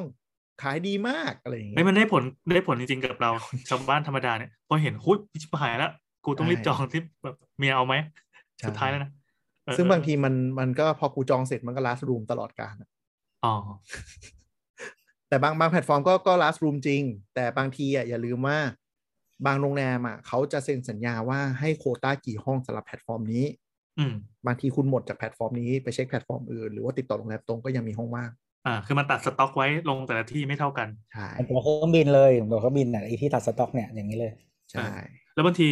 [0.61, 2.23] ขายดีมากอะไรอย่างเงี้ไม่ยมันได้ผล
[2.55, 3.31] ได้ผลจริงๆกับเรา
[3.69, 5.91] ชาวบ้านธรรมดาเนี่ยพอเห็นหุ้ยชิบหายแล้ว
[6.25, 8.24] กูต้องรีบใช่จองที่แบบเมียเอาไหมใช่
[8.67, 9.11] สุดท้ายแล้วนะ
[9.65, 12.89] เออซึ่งบางทีมันมันก็พอกูจองเสร็จมันก็ last room ตลอดการอะ
[13.45, 13.55] อ๋อ
[15.29, 17.01] แต่บางบางแพลตฟอร์มก็ก็ last room จริง
[17.35, 18.57] แต่บางทีอะอย่าลืมว่า
[19.45, 23.45] บางโรงแรมอะเขาจะเซ็นสัญญาว่าให้โควต้ากี่ห้องสำหรับแพลตฟอร์มนี้
[23.99, 24.13] อืม
[24.47, 28.31] บางทีคุณหมดจากแพลตฟอร์มนี้ไปเช็คแพลตฟอร์มอื่นหรือว่าติดต่อโรงแรมตรงก็ยังมีห้องว่าง
[28.65, 34.33] อ่าคือมันตัดสต็อกไว้ลงแต่ละที่ไม่เท่ากันใช่มันตัวเครื่องบินเลยตัวเครื่องบินอะไอที่ตัดสต็อกเนี่ยอย่างนี้เลย
[34.71, 34.87] ใช่
[35.33, 35.69] แล้วบางที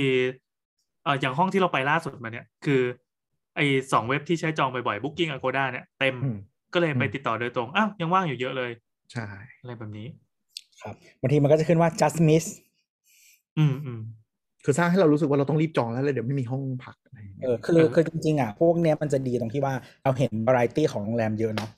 [1.04, 2.82] เอ่ออย่างห้องที่เราไปล่าสุดมาเนี่ย คือ
[3.56, 6.38] ไอ้สองเว็บที่ใช้จองบ่อยๆ Booking Agoda เนี่ยเต็มอืม
[6.74, 8.72] ก็เลยไปอืมติดต่อโดยตรงอ้าวยังว่างอยู่เยอะเลย
[9.12, 9.26] ใช่
[9.62, 10.08] อะไรแบบนี้
[10.82, 12.45] ครับบางทีมันก็จะขึ้นว่า just miss
[13.58, 14.01] อืมอืม
[14.64, 19.74] คือสร้างให้เรารู้สึกว่าเราต้องรีบจองแล้วเลยเดี๋ยวไม่มีห้องพักอะไรอย่างเงี้เอยอคือคือจริงๆอะพวกเนี้ยมันจะดีตรงที่ว่า
[20.04, 21.70] เราเห็น variety ของโรงแรมเยอะเนาะ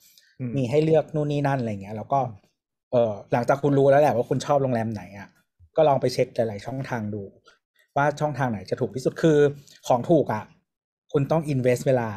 [0.54, 2.20] มมีให้เลือกนู่นนี่นั่นอะไรเงี้ย แล้วก็
[2.92, 5.28] เออหลังจากคุณรู้แล้วแหละว่าคุณชอบโรงแรมไหนอะ
[5.76, 7.22] ก็ลองไปเช็คหลายๆช่องทางดู
[7.96, 9.38] ว่าช่องทางไหนจะถูกที่สุดคือ
[9.88, 10.44] ของถูกอะ
[11.12, 12.08] คุณต้อง invest เวลา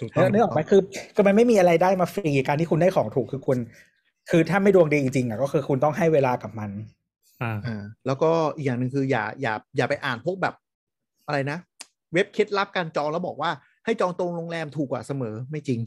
[0.00, 0.80] ถูกต้องนึกออกไหมคือ
[1.14, 3.58] คือมันไม่มีอะไรได้มาฟรีการที่คุณได้ของถูกคือคุณ
[4.30, 6.70] คือถ้าไม่ดวงดีจริงๆอะก็คือคุณต้องให้เวลากับมัน
[7.42, 10.54] อ่าอ่าแล้วก็อีกอย่างหนึ่งคืออย่าอย่าอย่าไปอ่านพวกแบบ
[11.26, 11.58] อะไรนะ
[12.12, 13.50] เว็บเคล็ดลับการจองแล้วบอกว่า
[13.84, 15.80] ให้จองตรงโรงแรมถูกกว่าเสมอไม่จริง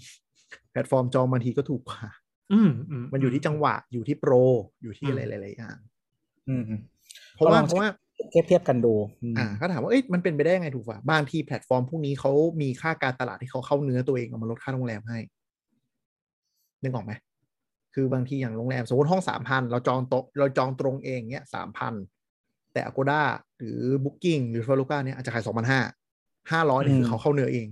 [0.72, 2.02] แพลตฟอร์มจองบางทีก็ถูกกว่า
[2.54, 4.32] อืมอืมมันอยู่ที่จังหวะอยู่ที่โปร
[4.82, 5.78] อยู่ที่อืมอะไรหลายๆอย่าง
[6.50, 6.64] อืม
[7.38, 7.90] เพราะว่าก็ลองเพราะว่า
[8.32, 12.32] เทียบเทียบกันดูอืมอ่าเขาถามว่าเอ้ยมันเป็นไปได้ยังไงถูกป่ะบางทีแพลตฟอร์มพวกนี้เขา
[12.62, 15.18] มีค่าการตลาดที่เขาเข้าเนื้อตัวเองเอามาลดค่าโรงแรมให้
[16.84, 17.14] นึกออกไหม
[17.94, 21.94] คือบางทีอย่างโรงแรมสมมติห้องสามพันเราจองโต๊ะเราจองตรงเองเนี้ยสามพัน
[22.74, 23.22] แต่ Agoda
[23.58, 25.82] หรือ Booking หรือ f a l o c a เนี่ยอาจจะขายสองพันห้า
[26.52, 27.68] ห้าร้อยนี่คือเขาเข้าเนื้อเอง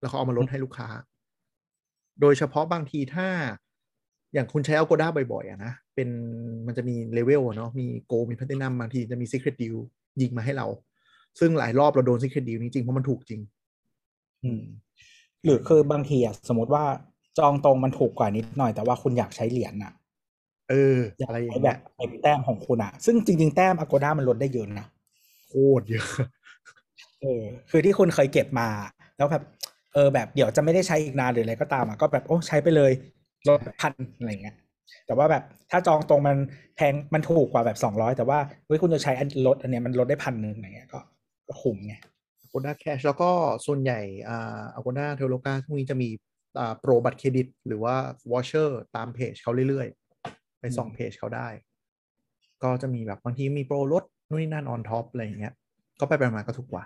[0.00, 0.88] แล้วเขาเอามาลดให้ลูกค้า
[2.20, 3.28] โดยเฉพาะบางทีถ้า
[4.34, 6.08] อย่างคุณใช้ Agoda บ่อยๆอะนะเป็น
[6.66, 9.76] มันจะมีเลเวลอะเนาะมีโกมีแพ t ตินัมบางทีจะมี Secret Deal
[10.20, 10.66] ยิงมาให้เรา
[11.40, 13.40] ซึ่งหลายรอบเราโดน Secret Deal นี้จริงเพราะมันถูกจริง
[14.44, 14.62] อืม
[15.44, 16.84] หรือคือบางทีอะสมมติว่า
[17.38, 19.92] จองตรงมันถูกกว่านิดหน่อยแต่ว่าคุณอยากใช้เหรียญอะ
[20.70, 24.86] เอออยากอะไรอย่างใช้แบเงี้บยไอ้แต้มของคุณอะซึ่งจริง ๆ แต้ม Agoda มันลดได้เยอะนะ
[25.48, 26.06] โคตรเยอะ
[27.22, 28.68] เออคือที่คุณเคยเก็บมา
[29.16, 29.42] แล้วแบบ
[29.94, 32.92] เออแบบเดี๋ยวจะไม่ได้ใช้อีกนานหรืออะไรก็ตามอะก็แบบโอ้ใช้ไปเลย
[33.48, 34.56] ลดพันอะไรเงี้ย
[35.06, 36.36] แต่ว่าแบบถ้าจองตรงมัน
[36.76, 41.00] แพงมันถูกกว่าแบบสองร้อยแต่ว่าเฮ้ยคุณจะใช้อันลดอันเนี้ยมันลดได้พันหนึ่งอะไรเงี้ยก็
[41.46, 41.94] ก็คุ้มไง
[42.44, 43.30] Agoda Cash แล้วก็
[43.66, 46.08] ส่วนใหญ่อ่า Agoda t e l o c a พวกนี้จะมี
[46.58, 47.94] อ่าโปรบัตรเครดิต หรือว่า
[48.30, 51.48] Voucher ตามเพจเขาเรื่อยๆ ไปส่องอืมเพจเขาได้
[52.62, 55.54] ก็จะมีแบบบางทีมีโปรลดนู่นนี่นั่น on top อะไรอย่างเงี้ย
[56.00, 56.84] ก็ไปไปมาก็ถูกกว่า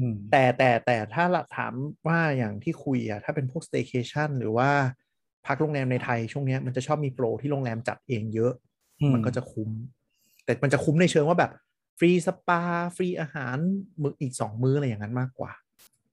[0.00, 1.72] อืมแต่แต่แต่ถ้าละถาม
[2.06, 4.70] ว่าอย่างที่คุยอะถ้าเป็นพวก staycation หรือว่า
[5.46, 8.52] พักโรงแรมในไทยช่วงเนี้ยมันจะชอบมีโปรที่โรงแรมจัดเองเยอะ
[9.00, 9.70] อืมมันก็จะคุ้ม
[10.44, 11.50] แต่มันจะคุ้มในเชิงว่าแบบ
[11.98, 12.60] ฟรีสปา
[12.96, 13.56] ฟรีอาหาร
[14.02, 15.52] มื้ออีกสองมื้ออะไรอย่างนั้นมากกว่า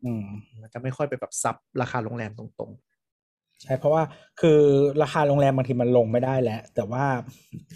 [0.05, 0.25] อืม
[0.61, 2.71] มันจะไม่ค่อยไปแบบ sub ราคาโรงแรมตรง
[3.61, 4.03] ใช่เพราะว่า
[4.41, 4.59] คือ
[5.03, 7.03] ราคาโรงแรมบางทีมันลงไม่ได้แล้ว แต่ว่า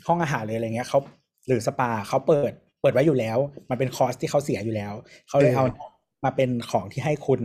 [0.07, 0.99] ห้องอาหารเลยอะไรเงี้ยเขา
[1.47, 2.51] หรือสปาเขาเปิด
[2.81, 3.37] เปิดไว้อยู่แล้ว
[3.69, 4.93] มันเป็น cost ที่เขาเสียอยู่แล้ว
[5.27, 5.65] เขาเลยเอา
[6.25, 7.41] มาเป็นของที่ให้คุณ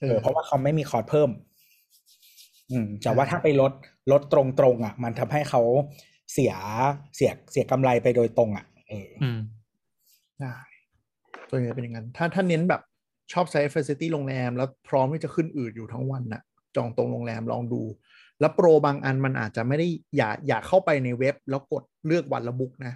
[0.00, 1.30] เอเอออเพราะว่าเขาไม่มีคอร์สเพิ่ม
[2.70, 3.72] อืมแต่ว่าใช่ถ้าไปลด
[4.12, 4.40] ลดตร
[4.74, 5.62] งๆอะ มันทำให้เขา
[6.32, 6.54] เสีย
[7.16, 9.38] เสียเสียกำไรไปโดยตรงอะเอออืม
[10.40, 10.54] ได้
[11.50, 12.82] ตัวใหญ่เป็นอย่างนั้นถ้าถ้าเน้นแบบ
[13.32, 16.42] ชอบใช้ facility โรงแรม แล้วพร้อมที่จะขึ้นอืดอยู่ทั้งวันน่ะ
[16.76, 17.82] จองตรงโรงแรมลองดู
[18.40, 19.86] แล้วโปรบางอันมันอาจจะไม่ได้
[20.16, 22.94] อย่าอย่าเข้าไปในเว็บ แล้วกดเลือกวันละบุ๊กนะ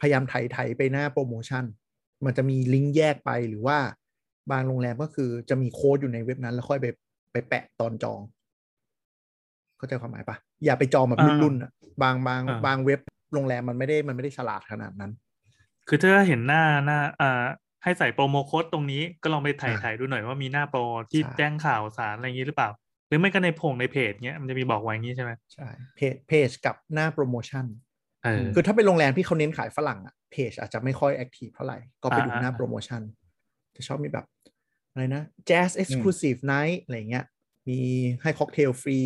[0.00, 1.64] พยายามไถไถไปหน้าโปรโมชั่น
[2.24, 3.78] มันจะมีลิงก์แยกไปหรือว่า
[4.50, 6.86] บางโรงแรมก็คือจะมีโค้ดอยู่ในเว็บนั้นแล้วค่อยไป
[7.32, 8.20] ไปแปะตอนจอง
[9.80, 11.70] เข้าใจความหมายปะอย่าไปจองแบบอ่ารุ่นๆอะ
[12.02, 13.00] บางบางอ่าบางเว็บ
[13.34, 15.12] โรงแรมมันไม่ได้มันไม่ได้ฉลาดขนาดนั้น
[15.88, 17.44] คือถ้าเห็นหน้าหน้าอ่า
[17.84, 22.70] ให้ใส่โปรโมโค้ดตรงนี้ก็ลองไปถ่ายอ่าถ่ายดูหน่อยว่ามีหน้าโปรที่ใช่แจ้งข่าวสารอะไรอย่างนี้หรือเปล่า
[23.08, 27.64] หรือไม่ก็ในพงในเพจเนี้ยมันจะมีบอกไว้อย่างนี้ใช่ไหมใช่เพจเพจกับหน้าโปรโมชั่น
[28.24, 33.02] เออคือถ้าเป็นโรงแรมที่เขาเน้นขายฝรั่งอะเพจอาจจะไม่ค่อยแอคทีฟเท่าไหร่ ก็ไปดูอ่าหน้าอ่าโปรโมชั่น
[33.76, 34.26] จะชอบมีแบบ
[34.92, 37.24] อะไรนะ Jazz Exclusive Night อะไรเงี้ย
[37.68, 37.78] มี
[38.22, 38.98] ให้ค็อกเทลฟรี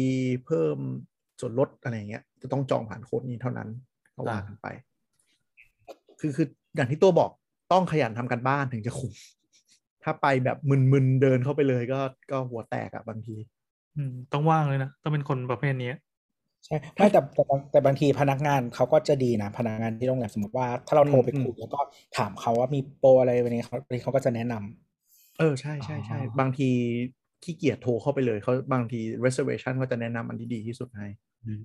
[0.46, 0.78] เพิ่ม
[1.40, 3.68] ส่วนลดอะไรเงี้ย จะต้องจองผ่านโค้ดนี้เท่านั้น
[4.16, 4.66] ก็ว่ากันไป
[6.20, 6.46] คือคือ
[6.76, 7.30] อย่างที่ตัวบอก
[7.72, 9.12] ต้องขยันทำการบ้านถึงจะคุ้ม
[10.02, 10.59] ถ้าไปแบบ
[10.92, 12.00] มึนๆเดินเข้าไปเลยก็
[12.30, 13.36] ก็หัวแตกอะบางที
[13.96, 15.92] อืมต้องว่างเลยนะ ต้องเป็นคนประเภทนี้
[16.64, 21.80] ใช่ไม่แต่แต่บางแต่บางทีพนักงานเขาก็จะดีนะ พนักงานที่โรงแรมสมมติว่าถ้าเราโทรไปอืมคุยแล้วก็
[22.16, 26.70] ถามเขาว่ามีโปรอะไรวันนี้เขาวันนี้เขาก็จะแนะนำเออใช่ใช่ใช่อ๋อบางที
[27.45, 31.09] ขี้เกียจโทรเข้าไปเลยเขาบางที reservation เขาจะแนะนำอันที่ดีที่สุดให้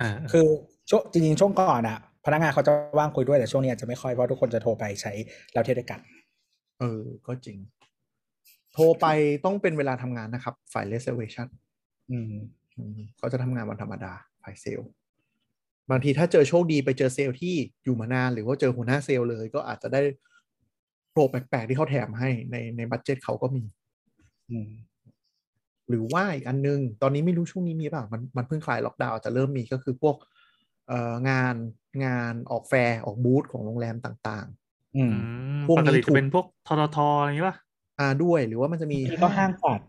[0.01, 0.45] อ่าคือ
[0.89, 5.13] ช่วงจริงๆช่วงก่อนอะพนักงานเขาจะว่างคุยด้วยแต่ช่วงนี้อาจจะไม่ค่อยเพราะทุกคนจะโทรไปใช้
[5.53, 5.99] เราเที่ยวด้วยกัน
[6.79, 7.57] เออ ก็จริง
[8.73, 9.05] โทรไป
[9.45, 11.47] ต้องเป็นเวลาทำงานนะครับ ฝ่าย reservation
[12.11, 12.33] อืม
[12.77, 14.89] อืมเขาจะทำงานวันธรรมดาฝ่ายเซลล์
[15.91, 20.01] บางทีถ้าเจอโชคดีไปเจอเซลล์ที่อยู่มานานหรือว่าเจอหัวหน้าเซลล์เลย ก็อาจจะได้
[21.11, 23.63] โปรแปลกๆที่เขาแถมให้ในใน budget เขาก็มี
[24.51, 24.69] อืม
[25.89, 30.15] หรือว่าอีกอันนึง ตอนนี้ไม่รู้ช่วงนี้มีเปล่ามันมันเพิ่งคลายล็อกดาวน์อาจจะเริ่มมีก็คือพวก
[30.87, 31.55] เอ่องาน
[32.05, 34.47] งานออกแฟร์ออกบูธของโรงแรมต่าง
[34.97, 35.17] อืมอื
[35.59, 39.79] มพวกนี้กติจะถูกเป็นพวกทททอะไรอย่างนี้ป่ะๆอ่าด้วยหรือว่ามันจะมีที่ก็ห้างจัด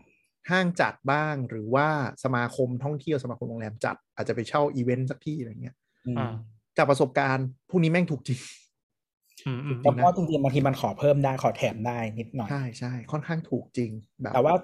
[0.51, 1.87] ห้างจัดบ้างหรือว่า
[2.23, 5.75] สมาคมท่องเที่ยวสมาคมโรงแรมจัด อาจจะไปเช่าอีเวนต์สักที่อะไรเงี้ย
[6.07, 6.33] อืมอ่า
[6.77, 8.39] จากประสบการณ์พวกนี้แม่งถูกจริง
[9.45, 13.91] อืมอืมแล้วก็จริงๆบางทีมันขอเพิ่มได้ขอแถมได้นิดหน่อย ใช่ใช่ค่อนข้างถูกจริง
[14.21, 14.61] แบบแต่ว่าถ้า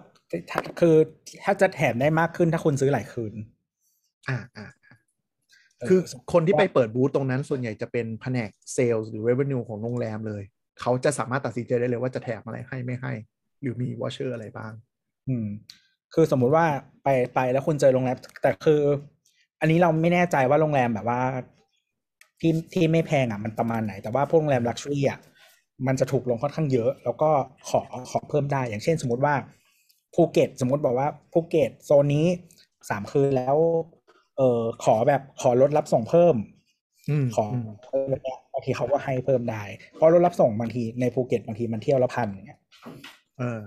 [0.79, 0.95] คือ
[1.43, 3.33] ถ้าจะแถมได้มากขึ้นถ้าคุณซื้อหลายคืน
[4.29, 4.67] อ่าอ่า
[5.79, 5.99] เออคือ
[6.33, 10.43] คนที่ไปเปิดบูธตรงนั้นส่วนใหญ่จะเป็นแผนกเซลล์หรือ revenue ของโรงแรมเลย
[10.81, 13.13] เขาจะสามารถตัดสินใจได้เลยว่าจะแถมอะไรให้ไม่ให้
[13.61, 14.71] หรือมี voucher อะไรบ้าง
[15.27, 15.47] อืม
[16.13, 16.65] คือสมมุติว่า
[17.03, 18.81] ไปไปแล้วคุณเจอโรงแรม แต่คือ
[19.59, 21.21] อันนี้เราไม่แน่ใจว่าโรงแรมแบบว่า
[22.39, 25.19] ที่ที่ไม่แพงอะมันประมาณไหน แต่ว่าพวกโรงแรม luxury อะ
[25.87, 27.29] มันจะถูกลงค่อนข้างเยอะ แล้วก็
[27.69, 29.35] ขอขอเพิ่มได้อย่างเช่น สมมติว่า
[30.15, 32.27] ภูเก็ตสมมติบอกว่าภูเก็ตโซนนี้
[32.89, 33.55] สามคืนแล้ว
[34.37, 36.35] เออขอแบบขอรถรับส่งเพิ่ม
[37.09, 37.45] อืมขอ
[37.85, 39.63] เพิ่มเนี่ยบางทีเขาก็ให้เพิ่มได้
[39.95, 42.59] เพราะรถรับส่งบางทีในภูเก็ตบางทีมันเที่ยวละพันอย่างเงี้ย
[43.37, 43.61] เออ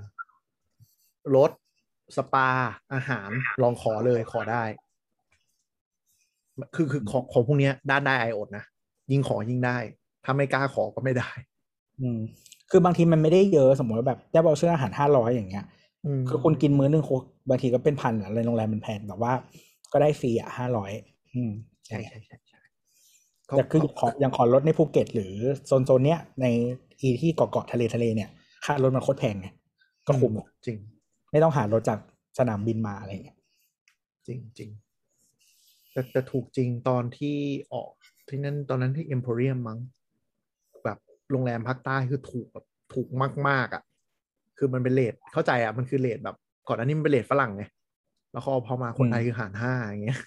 [1.37, 1.51] รถ
[2.17, 2.49] สปา
[2.93, 3.31] อาหาร
[3.63, 4.65] ลองขอเลยขอได้
[6.75, 8.65] คือคือของของพวกเนี้ยด้านได้ไออดนะ
[9.13, 9.77] ยิ่งขอยิ่งได้
[10.25, 11.31] ถ้าไม่กล้าขอก็ไม่ได้
[12.01, 12.19] อืม
[12.71, 15.67] คือบางทีมันไม่ได้เยอะสมมติว่าแบบได้บอลเชื่ออาหารห้าร้อยอย่างเงี้ยม
[16.29, 17.17] คือคุณกินมื้อนึงคุ
[17.49, 19.33] บางทีก็เป็นพันอะในโรงแรมมันแพงแต่ว่า
[19.93, 20.91] ก็ได้ฟรีอะห้าร้อย
[21.35, 21.53] อืม
[21.87, 22.61] ใช่ใช่ใช่ใช่
[23.57, 25.35] แต่คือขออย่างขอรถในภูเก็ต หรือ
[25.67, 26.47] โซนโซนเนี้ยใน
[27.01, 28.31] อีที่เกาะเกาะทะเลทะเลเนี่ย
[28.65, 29.49] ค่ารถมันโคตรแพงไง
[30.07, 30.77] ก็คุ้มอะจริง
[31.31, 31.99] ไม่ต้องหารถจาก
[32.39, 33.39] สนามบินมาอะไรเงี้ย
[34.27, 34.71] จริงจริง
[35.93, 37.37] แต่แต่ถูกจริงตอนที่
[37.73, 37.91] ออก
[38.29, 39.79] ที่นั่นตอนนั้นที่เอ็มโพเรียมมั้ง
[40.85, 40.99] แบบ
[41.31, 43.09] โรงแรมภาคใต้คือถูกแบบถูก
[43.49, 43.83] มาก ๆ อะ
[44.63, 46.37] คือมันเป็น rate เข้าใจอะมันคือ rate แบบ
[46.69, 47.65] ก่อนหน้านี้มันเป็น rate ฝรั่งไง
[48.33, 50.21] แล้วก็พอมาคนไทยคือหารห้าอย่างเงี้ย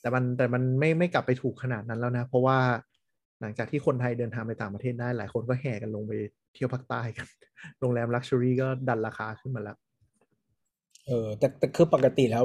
[0.00, 2.58] แต่มันแต่มันไม่ไม่กลับไปถูกขนาดนั้นแล้วนะ เพราะว่า
[3.40, 6.12] หลังจากที่คนไทยเดินทางไปต่างประเทศได้ หลายคนก็แห่กันลงไป
[6.54, 7.26] เที่ยวภาคใต้กัน
[7.80, 9.76] โรงแรม luxury ก็ดันราคาขึ้นมาแล้ว
[11.06, 12.44] เออแต่แต่คือปกติแล้ว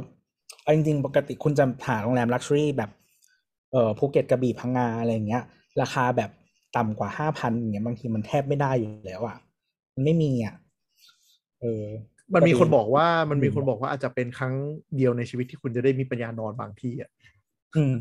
[0.62, 2.92] เอาจริงๆ ปกติคุณจะหาโรงแรม luxury แบบ
[3.72, 5.44] เออภูเก็ตกระบี่พังงาอะไรอย่างเงี้ย
[5.82, 6.32] ราคาแบบ
[6.78, 9.38] ต่ำกว่าห้าพันอย่างเงี้ยบางทีมันแทบไม่ได้อยู่แล้วอะ
[10.00, 10.56] มันไม่มีอะ
[11.62, 11.86] เออ
[12.36, 14.54] มันมีคนปติบอกว่ามันมีอืมคนบอกว่าอาจจะเป็นครั้ง
[14.96, 17.10] เดียวในชีวิตที่คุณจะได้มีปัญญานอนบางที่อะ
[17.76, 17.96] อืม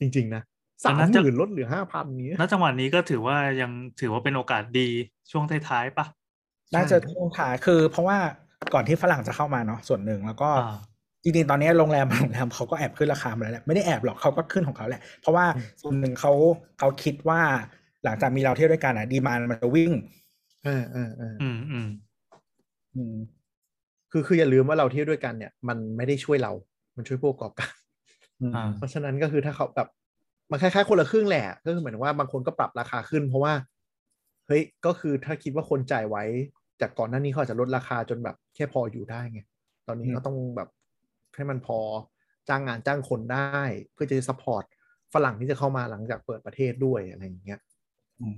[0.00, 0.42] จริง ๆ นะ
[0.80, 4.88] แต่สามน่าหจะมื่นลดเหลือห้าพันนี้ยณจังหวะนี้ก็ถือว่ายังถือว่าเป็นโอกาสดี
[5.30, 6.06] ช่วงท้ายๆปะ
[6.74, 8.18] น่าจะช่วงท้ายคือ เพราะว่า
[8.74, 10.76] ก่อนที่ฝรั่งจะเข้ามาเนาะส่วนหนึ่งแล้วก็อ่า
[11.22, 16.32] จริงๆตอนนี้โรงแรมบางโรงแรมเขาก็แอบขึ้นราคามาแล้วแหละไม่ได้แอบหรอกเขาก็ขึ้นของเขาแหละ เพราะว่าอืมส่วนหนึ่งเขา
[16.78, 17.40] เขาคิดว่า
[18.04, 21.88] หลังจากมีเราเที่ยวด้วยกันอะดีมานมันจะวิ่งเออเออเอออืมอืม
[22.96, 23.16] อืม
[24.12, 26.52] คือคืออย่าลืมว่าเราเที่ยวด้วยกันเนี่ย มันไม่ได้ช่วยเรา
[26.96, 27.72] มันช่วยผู้ประกอบการ
[28.40, 29.88] อืมอ่าเพราะฉะนั้นก็คือถ้าเขาแบบ
[30.50, 33.52] มันคล้ายๆคนละครึ่งแหละก็คือเหมือนว่าบางคนก็ปรับราคาขึ้น เพราะว่า
[34.46, 36.24] เฮ้ยก็คือถ้าคิดว่าคนจ่ายไว้
[36.80, 39.40] จากก่อนหน้านี้เขาอาจจะลดราคาจนแบบแค่พออยู่ได้ไง
[39.86, 40.68] ตอนนี้ก็ต้องแบบ
[41.34, 41.78] ให้มันพอ
[42.48, 43.60] จ้างงานจ้างคนได้
[43.92, 44.64] เพื่อจะ support
[45.14, 47.60] ฝรั่งที่จะเข้ามาหลังจากเปิดประเทศด้วยอะไรอย่างเงี้ย
[48.20, 48.36] อืม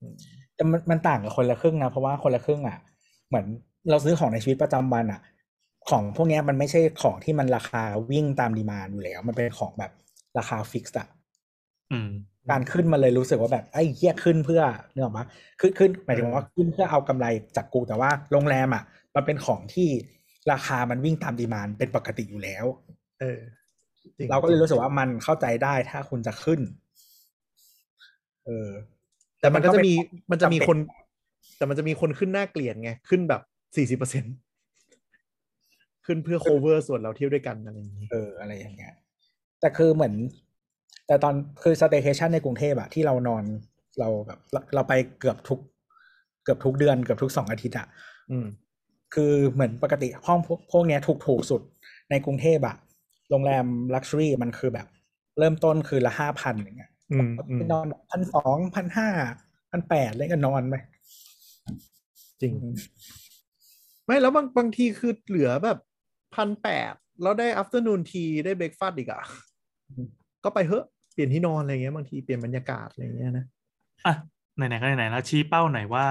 [0.00, 0.16] อืม
[0.56, 2.78] แต่มันมันต่างกับคนละครึ่งนะเพราะว่าคนละครึ่งอะ
[3.28, 3.46] เหมือน
[3.90, 5.20] เราซื้อของในชีวิตประจำวันอะ
[5.90, 9.92] ของพวกเนี้ยมันไม่ใช่ของที่มันราคาวิ่งตาม demand อยู่แล้ว มันเป็นของแบบ
[10.38, 11.08] ราคา fix อะ
[11.92, 12.10] อืม
[12.50, 15.26] การขึ้นมาเลยรู้สึกว่าแบบไอ้เหี้ยขึ้นเพื่อนึกออกปะ
[15.60, 17.26] ขึ้นขึ้นหมายถึงว่าขึ้นเพื่อเอากำไร
[17.56, 18.82] จากกูแต่ว่าโรงแรมอะ
[19.14, 19.88] มันเป็นของที่
[20.52, 22.64] ราคามันวิ่งตามดีมานด์เป็นปกติอยู่แล้ว
[23.20, 23.40] เออ
[24.18, 26.60] จงเราก็เลยรู้สึกว่ามันเข้าใจได้ถ้าคุณจะขึ้น
[28.44, 28.70] เออ
[29.46, 30.78] แต่มันก็จะมีเป็นมันจะมีจำเป็นคน
[31.56, 33.42] แต่มันจะมีคนขึ้นหน้าเกลียดไง ขึ้นแบบ
[33.76, 34.24] สี่สิบเปอร์เซ็น
[36.06, 38.94] ขึ้นเพื่อ cover ส่วนเราเที่ยวด้วยกันอะไรอย่างนี้เอออะไรอย่างเงี้ย
[39.60, 40.14] แต่คือเหมือน
[41.06, 43.44] แต่ตอนคือสเต y c a t i o n ในกรุงเทพอะที่เรานอน
[44.00, 45.60] เราแบบเราเราไปเกือบทุก
[46.44, 47.86] เกือบทุกเดือนเกือบทุกสองอาทิตย์อะ
[48.30, 48.46] อืม
[49.14, 51.62] คือเหมือนปกติห้องพวกพวกเนี้ยถูกถูกสุด
[52.10, 52.76] ในกรุงเทพอะ
[53.30, 54.86] โรงแรม luxury มันคือแบบ
[55.38, 56.95] เริ่มต้นคืนละห้าพันอย่างเงี้ยอืมอืม
[57.54, 59.08] ไปนอนพันสองพันห้า
[59.70, 60.74] พันแปดเลยก็นอนไป
[62.40, 62.52] จริง
[64.06, 65.78] ไม่แล้วบางบางทีคือเหลือแบบ
[66.34, 66.92] พันแปด
[67.22, 69.22] แล้วได้ afternoon tea ได้ breakfast อีกอะ
[70.44, 73.46] ก็ไปเถอะเปลี่ยนที่นอนอะไรเงี้ยบางทีเปลี่ยนบรรยากาศอะไรเงี้ยนะ
[74.06, 74.14] อะ
[74.56, 76.06] ไหนๆก็ไหนๆแล้วชี้เป้าหน่อยว่า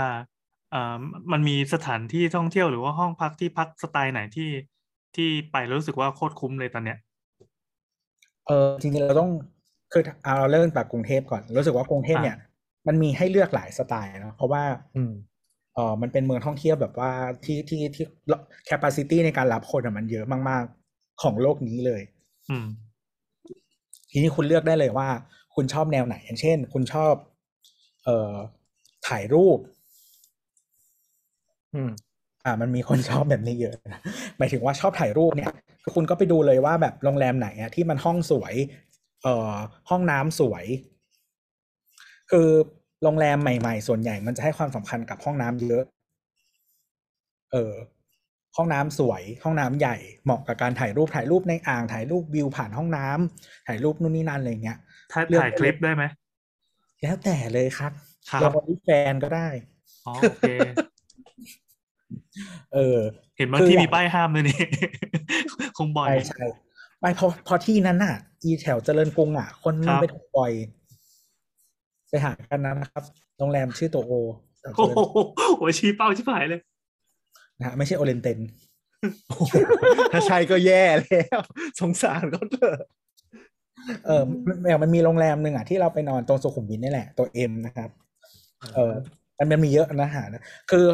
[0.71, 0.99] เอ่อ
[1.31, 4.49] มันมีสถานที่ท่องเที่ยวหรือว่าห้องพักที่พักสไตล์ไหนที่
[5.15, 6.97] ที่ไปแล้วรู้สึกว่าโคตรคุ้มเลยตอนเนี้ย
[8.47, 9.31] เออจริงๆเราต้อง
[9.95, 12.37] คือเอาเราเริ่มจากกรุงเทพก่อน รู้สึกว่ากรุงเทพเนี่ย
[12.87, 14.63] มันมีให้เลือกหลายสไตล์เนอะเพราะว่า
[14.95, 15.13] อืม
[15.75, 17.11] เออมันเป็นเมืองท่องเที่ยวแบบว่า
[17.45, 18.05] ที่ที่ที่
[18.69, 22.01] capacity ในการรับคนอะมันเยอะมาก ๆ ของโลกนี้เลย
[22.49, 22.67] อืม
[24.11, 25.09] ทีนี้คุณเลือกได้เลยว่า
[25.55, 27.13] คุณชอบแนวไหน อย่างเช่น คุณชอบ
[28.03, 28.33] เอ่อ
[29.07, 29.59] ถ่ายรูป
[31.73, 31.91] อืม
[32.45, 34.01] อ่า มันมีคนชอบแบบนี้เยอะนะ
[34.37, 35.51] หมายถึงว่าชอบถ่ายรูปเนี่ย
[35.83, 38.53] คือคุณก็ไปดูเลยว่าแบบโรงแรมไหนอะที่มันห้องสวย
[39.25, 39.53] เอ่อ
[39.89, 40.65] ห้องน้ำสวย
[42.31, 42.49] คือ
[43.03, 45.83] โรงแรมใหม่ ๆ ส่วนใหญ่มันจะให้ความสำคัญกับห้องน้ำเยอะ
[47.51, 47.73] เออ
[48.55, 54.77] ห้องน้ำสวย ห้องน้ำใหญ่เหมาะกับการถ่ายรูปถ่ายรูปในอ่างถ่ายรูปวิวผ่านห้องน้ำถ่ายรูปนู่นนี่นั่นอะไรเงี้ย
[55.11, 56.03] ถ้าเลือกถ่ายคลิปได้ไหม
[57.01, 57.91] แล้วแต่เลยครับ
[58.29, 59.47] ครับเราเป็นแฟนก็ได้
[60.05, 60.45] อ๋อโอเค
[62.73, 62.99] เออ
[63.37, 64.59] เห็นบางคือที่อย่างมีป้ายห้ามเลยนี่
[65.77, 66.45] คงบ่อยใช่ใช่
[66.99, 70.51] ไม่เพราะเพราะที่นั้นน่ะ อีแถวเจริญกรุงอะ คนครัมันบไปถูกบ่อย
[72.09, 73.03] ไปหากันนะครับ
[73.37, 74.13] โรงแรมชื่อโตโอ
[74.59, 74.99] แถวเจโอ้ริญโห
[75.57, 76.61] โอ้ยชี้เป้าชิบหายเลย
[77.59, 78.39] นะฮะไม่ใช่โอเรนเตน
[80.11, 81.39] ถ้าใช่ก็แย่แล้ว
[81.79, 82.77] สงสารเขาเถอะ
[84.05, 87.89] เออมันอย่างมันมีโรงแรมหนึ่งอะที่เราไปนอนตรงสุขุมวิทนี่แหละ ตัวเอ็มนะครับ
[88.75, 88.93] เออ
[89.37, 90.25] มันมันมีเยอะนะฮะ
[90.71, 90.85] คือ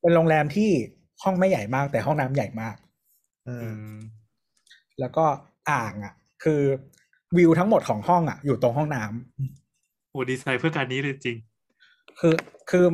[0.00, 0.70] เป็นโรงแรมที่
[1.22, 2.76] ห้องไม่ใหญ่มากแต่ห้องน้ำใหญ่มาก
[3.46, 3.94] เอออืม
[5.00, 5.24] แล้วก็
[5.70, 6.60] อ่างอะ คือ
[7.36, 11.36] วิวทั้งหมดของห้องอะ อยู่ตรงห้องน้ำโอ้ดีไซน์เพื่อการนี้เลยจริง
[12.18, 12.34] คือ
[12.70, 12.84] คือ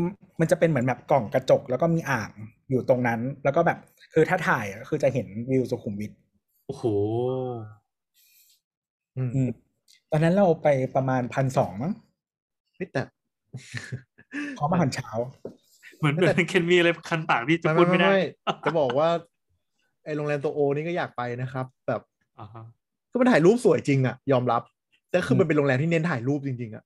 [0.40, 2.30] มันจะเป็นเหมือนแบบกล่องกระจก แล้วก็มีอ่าง
[2.70, 3.78] อยู่ตรงนั้น แล้วก็แบบ
[4.14, 6.12] คือถ้าถ่ายอะคือจะเห็นวิวสุขุมวิท
[6.66, 6.84] โอ้โห
[9.16, 9.48] อืมอืม
[10.10, 11.92] ตอนนั้นเราไปประมาณพันสองมั้ง
[12.74, 13.02] เฮ้ยแต่
[14.58, 15.10] พร้อมอาหารเช้า
[15.98, 18.22] เหมือนเหมือนเคนมีอะไรคันปากที่จะไม่พูดไม่ไม่ได้ไม่
[18.66, 19.08] จะบอกว่า
[20.04, 22.00] ไอโรงแรมตัวโอนี่ก็อยากไปนะครับ แบบ
[22.40, 22.64] อ่าฮะ
[23.10, 24.62] ก็มันถ่ายรูปสวยจริงอะยอมรับ
[25.10, 26.84] แต่คือมมันเป็นโรงแรมที่เน้นถ่ายรูปจริง ๆอะ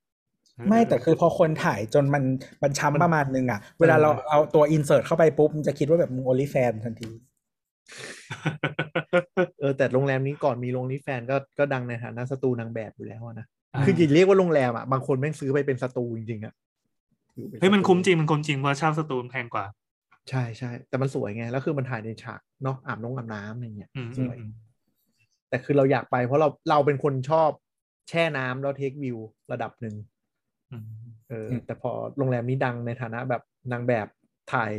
[0.68, 2.22] ไม่แต่คือพอคนถ่ายจนมัน
[2.62, 7.10] มันช้ำประมาณนึงอะเวลาเออเราเอาตัวอินเสิร์ตเข้าไปปุ๊บมันจะคิดว่าแบบมึงโอลิแฟนทันที
[9.60, 16.54] เออแต่โรงแรมนี้ก่อนมีโรงนี้แฟนก็ก็ดังในฐานะสตูนางแบบอยู่แล้วอะนะอ่าคืออย่าเรียกว่าโรงแรมอะบางคนแม่งซื้อไปเป็นสตูจริงๆอะ
[17.36, 19.64] อยู่ป็เฮ้ยมันสตูคุ้มจริงมันคุ้มจริงเพราะเช่าสตูมแพงกว่า
[20.30, 24.52] ใช่ใช่แต่มันสวยไง แล้วคือมันถ่ายในฉากเนาะอาบน้องอาบน้ำอะไรเงี้ยอืมสอืมวยอืม
[25.48, 27.50] แต่คือเราอยากไปเพราะเราเราเป็นคนชอบ
[28.08, 29.18] แช่น้ำแล้วเทควิว
[29.52, 29.94] ระดับหนึ่ง
[30.72, 30.84] อืม
[31.28, 34.06] เอออมแต่พอโรงแรมนี้ดังในฐานะแบบนางแบบ
[34.52, 34.72] ถ่าย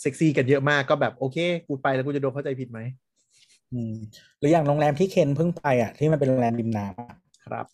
[0.00, 2.80] เซ็กซี่กันเยอะมากก็แบบโอเค กูไปแล้วกูจะโดนเข้าใจผิดไหม
[3.72, 3.94] อืม
[4.38, 7.66] หรืออย่างโรงแรมที่เคนเพิ่งไปอะ ที่มันเป็นโรงแรมริมน้ำอะครับ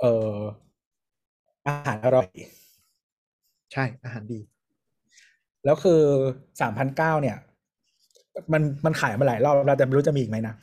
[0.00, 0.34] เออ
[1.66, 2.28] อาหารอร่อย
[3.72, 4.40] ใช่อาหารดี
[5.64, 6.00] แล้วคือ
[6.60, 7.36] สามพันเก้าเนี่ย
[8.52, 10.54] มันมันขายมาหลายรอบแล้วแต่ไม่รู้จะมีอีกไหมนะ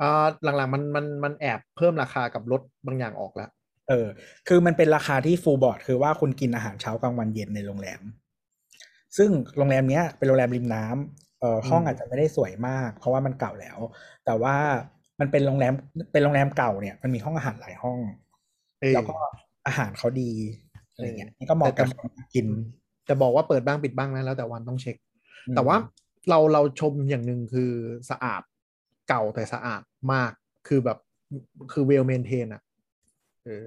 [0.00, 3.50] อ่าหลังๆมันมันมันแอบเพิ่มราคากับลดบางอย่างออกแล้ว
[3.88, 4.06] เออ
[4.48, 8.00] คือมันเป็นราคาที่ฟูลบอร์ดคือว่าคุณกินอาหารเช้ากลางวันเย็นในโรงแรม
[9.16, 13.78] ซึ่งโรงแรมเนี้ยเป็นโรงแรมริมน้ำเอ่อห้องอาจจะไม่ได้สวยมาก เพราะว่ามันเก่าแล้ว
[14.24, 14.56] แต่ว่า
[15.20, 15.72] มันเป็นโรงแรม
[16.12, 17.98] เป็นโรงแรมเก่าเนี่ยมันมีห้องอาหารหลายห้อง
[18.80, 19.16] เออแล้วก็
[19.66, 20.30] อาหารเขาดี
[20.92, 22.46] อะไรเงี้ยนี่ก็เหมาะกับคนกิน
[23.08, 24.96] จะบอกว่าเปิดบ้างปิดบ้างนะแล้วแต่วันต้องเช็ค
[25.46, 25.76] อืมแต่ว่า
[26.28, 27.70] เราเราชมอย่างหนึ่งคือ
[28.10, 28.42] สะอาด
[29.08, 29.82] เก่าแต่สะอาด
[30.12, 30.32] มาก
[30.68, 30.98] คือแบบ
[31.72, 32.62] คือเวลเมนเทนอะ
[33.44, 33.64] เออ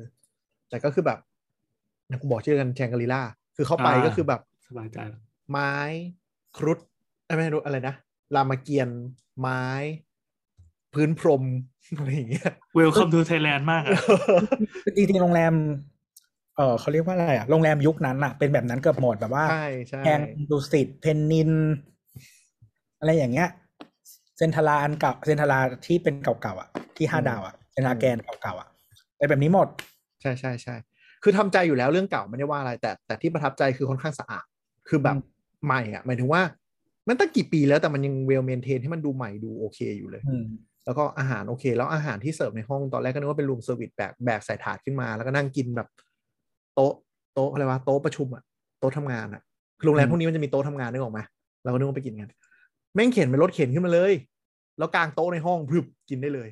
[0.70, 1.20] แต่ก็คือแบบ
[2.10, 3.22] นะกูบอกชื่อกันแชงกรีล่า
[3.56, 5.74] คือเข้าไปอ่าก็คือแบบสบายใจแล้วไม้
[6.58, 6.80] ครุฑ
[7.26, 7.96] เอ้ยไม่รู้อะไรนะ
[8.36, 9.02] รามเกียรติ์
[9.40, 9.64] ไม้
[10.94, 11.44] พื้นพรม
[11.98, 13.92] อะไรอย่างเงี้ย welcome to Thai land มากอะ
[14.96, 15.54] จริงๆโรงแรม
[16.58, 20.20] เออเขาเรียกว่าอะไรอะโรงแรมยุคนั้นอะเป็นแบบนั้นเกือบหมดแบบว่าใช่ใช่แพง
[20.52, 21.52] ดุสิตเพนนิน
[23.00, 23.50] อะไรอย่างเงี้ย
[24.38, 28.70] เซ็นทาราอันเก่าเซ็นทาราที่เป็นเก่าๆอะ ที่ห้าดาวอะเซ็นทาราแกรนด์เก่าๆอะ
[29.18, 29.68] เป็นแบบนี้หมด
[30.22, 30.76] ใช่ใช่ใช่
[31.24, 34.46] คือทำใจอยู่แล้วเรื่องเก่าไม่ได้ว่าอะไร แต่แต่ที่ประทับใจคือค่อนข้างสะอาด
[34.90, 35.22] คือแบบอืม
[35.66, 36.42] ใหม่อะหมายถึงว่า
[37.08, 40.46] มันตั้งกี่ปีแล้วแต่มันยัง well maintain ให้มันดูใหม่ดูโอเคอยู่เลยอืม
[40.86, 45.88] แล้วก็อาหารโอเค แล้วอาหารที่เสิร์ฟในห้องตอนแรกก็นึกว่าเป็น room service แบกแบกใส่ถาดขึ้นมา แล้วก็นั่งกินแบบ
[46.76, 46.94] โต๊ะ
[47.34, 48.44] โต๊ะอะไรวะโต๊ะประชุมอะ
[48.80, 49.42] โต๊ะทำงานอะ
[49.80, 51.20] คือโรงแรมอืมพวกนี้มันจะมีโต๊ะทำงานนึกออกไหม
[51.64, 52.32] เราก็นึกว่าไปกินกัน
[52.96, 54.14] แม่งเข็นเป็นรถเข็นขึ้นมาเลย
[54.78, 56.50] แล้วกางโต๊ะในห้องพรึบกินได้เลย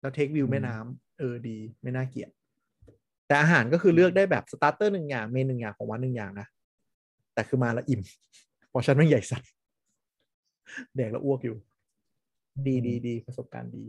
[0.00, 2.30] แล้ว take วิวแม่น้ำเออดี ไม่น่าเกลียด
[3.26, 6.46] แต่อาหารก็คือเลือกได้แบบสตาร์เตอร์หนึ่งอย่างเมนหนึ่งอย่างของวันหนึ่งอย่างนะ
[7.34, 8.00] แต่คือมาแล้วอิ่ม
[8.70, 9.50] เพราะฉันไม่งใหญ่สัตว์
[10.96, 11.56] แดกแล้วอ้วกอยู่
[12.66, 13.84] ดีดีดีประสบการณ์ดี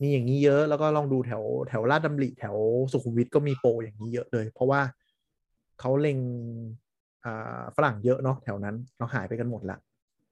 [0.00, 2.56] มีอย่างนี้เยอะแล้วก็ลองดูแถวแถวลาดดำริแถว
[2.92, 4.80] สุขุมวิทก็มีโปรอย่างนี้เยอะเลย เพราะว่า
[5.80, 6.18] เขาเล็ง
[7.24, 9.78] อ่าฝรั่งเยอะเนาะแถวนั้นเราหายไปกันหมดละ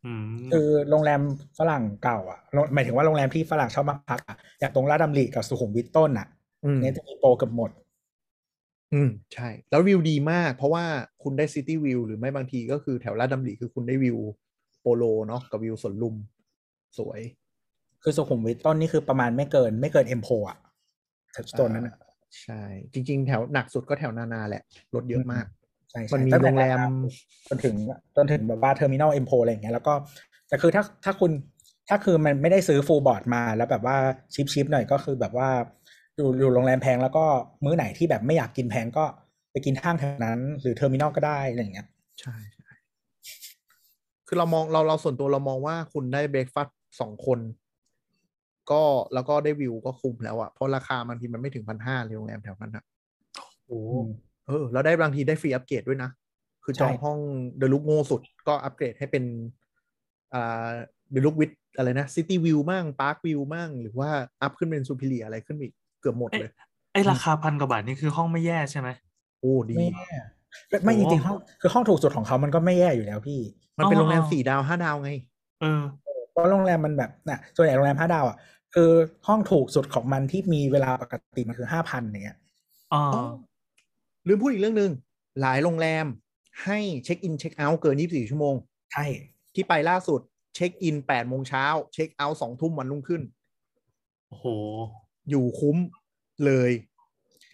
[0.07, 1.21] อืมคือโรงแรม
[1.59, 6.27] ฝรั่งเก่าอะโรงหมายถึงว่าโรงแรมที่ฝรั่งชอบมาพักอะอย่างตรงลาดดำริกับสุขุมวิทต้นอะ
[6.65, 7.71] อืมเนี่ยจะมีโปรเกือบหมด
[8.93, 10.85] อืมใช่ แล้ววิวดีมาก เพราะว่า
[11.23, 14.19] คุณได้ city view หรือไม่บางทีก็คือแถวลาดดำริคือคุณได้วิว
[14.81, 16.15] โปโลเนาะกับวิวสวนลุม
[16.99, 17.21] สวย
[18.03, 20.59] คือสุขุมวิทต้นนี่คือประมาณไม่เกิน ไม่เกินเอ็มโพอะ
[21.33, 21.97] แถวโซนนั้นอะ
[22.43, 22.61] ใช่
[22.93, 24.63] จริง ๆ แถวหนักสุดก็แถวนานาแหละ
[24.95, 25.47] รถเยอะมาก
[25.91, 26.79] ใช่ใช่มันมีตั้งแต่โรงแรม
[27.49, 27.75] จนถึง
[28.17, 29.95] จนถึงแบบว่าเทอร์มินอลเอ็มโพอะไรอย่างเงี้ยแล้วก็
[30.49, 31.31] แต่คือถ้าถ้าคุณ
[31.89, 33.97] ถ้าคือมันไม่ได้ซื้อ full board มาแล้วแบบว่า
[34.35, 35.49] cheap cheap หน่อยก็คือแบบว่า
[36.17, 37.25] อยู่อยู่โรงแรมแพงแล้วก็
[37.65, 39.05] มื้อไหนที่แบบไม่อยากกินแพงก็
[39.53, 41.87] ไปกินห้างแถวนั้น หรือ Terminal ก็ได้อะไรอย่างเงี้ย
[42.21, 42.71] ใช่ใช่
[44.27, 47.39] คือเรามองเราเราส่วนตัวเรามองว่าคุณได้ breakfast สองคน
[48.71, 48.83] ก็
[49.15, 52.85] แล้วก็ได้วิวก็คุ้มแล้วอะเพราะราคาบางทีมันไม่ถึงพันห้าเลยโรงแรมแถวนั้นอะ
[53.67, 53.81] โอ้
[54.47, 56.11] เออแล้วได้บางทีได้ free upgrade ด้วยนะ
[56.65, 57.19] คือจองใช่ห้อง
[57.59, 59.25] เดลุกโง่สุดก็อัปเกรดให้เป็น
[60.35, 60.69] อ่า
[61.13, 64.11] เดลุกวิดอะไรนะซิตี้วิวมั่งพาร์ควิวมั่งหรือว่า
[64.43, 66.51] อัพขึ้นเป็นซูพิเลียอะไรขึ้นอีกเกือบหมดเลย
[66.93, 68.89] ไอราคาพันกว่าบาทนี่คือห้องไม่แย่ใช่ไหม
[69.41, 70.11] โอ้ดีไม่แย่
[70.85, 73.41] ไม่จโอ้ริงๆห้องคือห้องถูกสุดของเขามันก็ไม่แย่อยู่แล้วพี่
[73.79, 75.11] มันเป็นอ๋อโรงแรมสี่ดาวห้าดาวไง
[75.61, 75.83] เออ
[76.31, 78.37] เพราะโรงแรมมันแบบน่ะส่วนใหญ่โรงแรมห้าดาวอะ
[78.75, 78.91] คือ
[79.27, 82.39] ห้องถูกสุดของมันที่มีเวลาปกติมันคือห้าพันอย่างเงี้ย
[82.93, 83.03] อ๋อ
[84.27, 84.93] ลืมพูดอีกเรื่องหนึ่ง
[85.41, 86.07] หลายโรงแรม
[86.65, 88.55] ให้ check in check out เกิน 24 ชั่วโมง
[88.93, 89.05] ใช่
[89.55, 90.21] ที่ไปล่าสุด
[90.55, 91.65] check in 8โมงเช้า
[91.95, 93.23] check out 2ทุ่มวันรุ่งขึ้น
[94.29, 94.47] โอ้โห
[95.31, 95.77] อยู่คุ้ม
[96.45, 96.71] เลย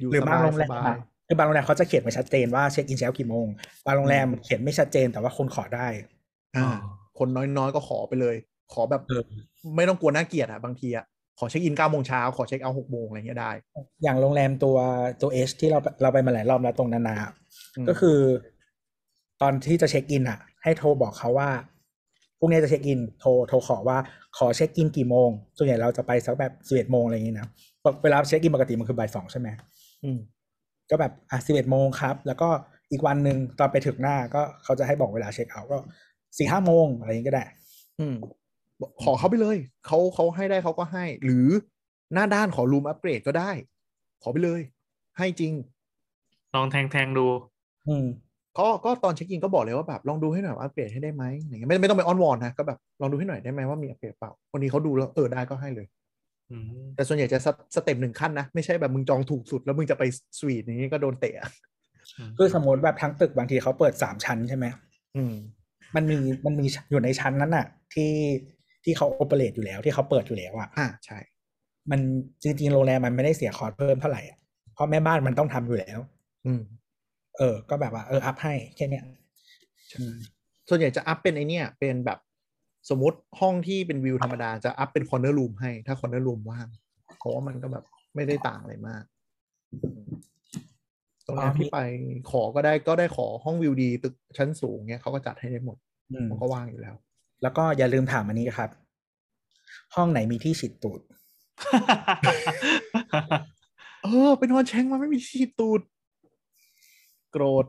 [0.00, 3.46] อยู่สบายสบาย หรือบางโรงแรมอะคือบางโรงแรมเขาจะเขียนไว้ชัดเจนว่า check in เช้ากี่โมง
[3.86, 5.86] บางโรงแรมเขียนไม่ชัดเจนแต่ว่าคนขอได้
[6.56, 6.70] อ่าอ๋อ
[7.18, 8.36] คนน้อยๆก็ขอไปเลย
[8.72, 9.22] ขอแบบเออ
[9.76, 11.04] ไม่ต้องกลัวน่าเกลียดอะบางทีอะ
[11.38, 13.50] ขอ check in 9โมงเช้าขอ check out 6โมงอะไรเงี้ยได้
[14.02, 14.76] อย่างโรงแรมตัว
[15.22, 17.30] ตัว H ที่เราเราไปมาหลายรอบแล้วตรงนานา
[17.88, 18.18] ก็คือ
[19.42, 21.50] ตอนที่จะ check in อะให้โทรบอกเขาว่า
[22.38, 23.98] พรุ่งนี้จะ check in โทรโทรขอว่า
[24.38, 27.46] ขอ check in กี่โมง ส่วนใหญ่เราจะไปสักแบบสิบเอ็ดโมงอะไรอย่างงี้นะ
[28.02, 29.48] เวลา check in ปกติมันคือบ่ายสองใช่ไหม
[30.04, 30.18] อืม
[30.90, 32.48] ก็แบบอะสิบเอ็ดโมงครับ แล้วก็
[32.90, 35.78] อีกวันหนึ่งตอนไปถึงหน้าก็เขาจะให้บอกเวลา check out ก็
[36.38, 37.44] สี่ห้าโมงอะไรอย่างงี้ก็ได้
[38.00, 38.32] อืมบอก
[39.02, 39.56] ขอเขาไปเลย
[39.86, 41.46] เขาเขาให้ได้เขาก็ให้ หรือ
[42.14, 43.50] หน้าด้านขอ room upgrade ก็ได้
[44.22, 44.60] ขอไปเลย
[45.18, 45.52] ให้จริง
[46.54, 47.26] ลองแทงแทงดู
[47.88, 48.06] อืม
[48.58, 55.86] ก็ก็ตอน check in ก็บอกเลยว่าแบบลองดูให้หน่อยว่าอัปเกรดให้ได้ไหมอย่างเงี้ยไม่ไม่ต้องไปอ้อนวอนนะก็แบบลองดูให้หน่อยได้ไหมว่ามีอัปเกรดเปล่าวันนี้เขาดูแล้วเออได้ก็ให้เลย
[56.50, 56.64] อืม
[56.96, 60.02] แต่ส่วนใหญ่จะสเต step หนึ่งขั้นนะไม่ใช่แบบมึงจองถูกสุดแล้วมึงจะไป
[60.38, 61.50] สวีทอย่างนี้ก็โดนเตะอะ
[62.38, 64.66] คือสมมติแบบทั้งตึกบางทีเขาเปิดสามชั้นใช่ไหม
[65.16, 65.34] อืม
[65.96, 68.10] มันมีมันมีอยู่ในชั้นนั้นน่ะ ที่
[68.85, 71.18] ที่เขา operate อยู่แล้วที่เขาเปิดอยู่แล้วอะอ่าใช่
[71.91, 72.01] มัน
[72.43, 74.39] จริงๆโรงแรมมันไม่ได้เสียคอร์สเพิ่มเท่าไหร่อะ
[74.74, 75.99] เพราะแม่บ้านมันต้องทำอยู่แล้ว
[76.47, 76.62] อืม
[77.39, 79.05] เออ ก็แบบว่าเออ up ให้แค่เนี้ย
[79.89, 79.99] ใช่
[80.68, 82.18] ส่วนใหญ่จะ up เป็นไอเนี้ยเป็นแบบ
[82.91, 86.66] สมมติห้องที่เป็นวิวธรรมดาจะ up เป็น corner room ให้ถ้า corner room ว่าง
[87.18, 89.05] เพราะว่ามันก็แบบไม่ได้ต่างอะไรมาก
[91.26, 91.78] ตรงนั้นที่ไป
[92.30, 95.76] ขอก็ได้ก็ได้ขอห้องวิวดีตึกชั้นสูงเนี้ยเขาก็จัดให้ได้หมด
[96.12, 96.95] อืมมันก็ว่างอยู่แล้ว
[97.45, 98.70] แล้วก็อย่าลืมถามอันนี้ครับ
[99.95, 101.01] ห้องไหนมีที่ฉีดตูด
[104.03, 105.80] เออไปนอนแชงมาไม่มีที่ตูด
[107.32, 107.66] โกรธ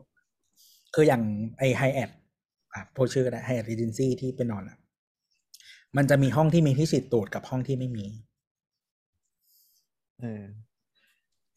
[0.94, 1.24] คืออย่าง
[1.58, 2.12] ไอไฮแอด
[2.74, 4.78] อะพูดชื่อก็ได้ Hyatt Regency ที่ไปนอนอะ
[5.98, 8.06] มันจะมีห้องที่มีที่ฉีดตูดกับห้องที่ไม่มี
[10.22, 10.44] เออ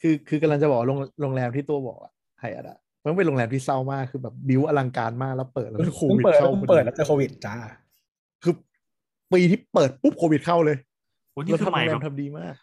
[0.01, 7.88] คือคือกำลังจะบอกว่าโรงโรงแรมที่ตัวบอกอะไฮอะอะมันเป็นโรงแรมที่เศร้ามากคือแบบบิวอลังการมากแล้วเปิดแล้วเพิ่งโควิดเปิดเข้าเพิ่งพอเปิดดีแล้วเจอโควิดจ้าคือ
[9.33, 10.77] ปีที่เปิดปุ๊บโควิดเข้าเลย
[11.33, 12.55] โอ้นี่แล้วคือทำใหม่โรงแรแบมบทำดีมาก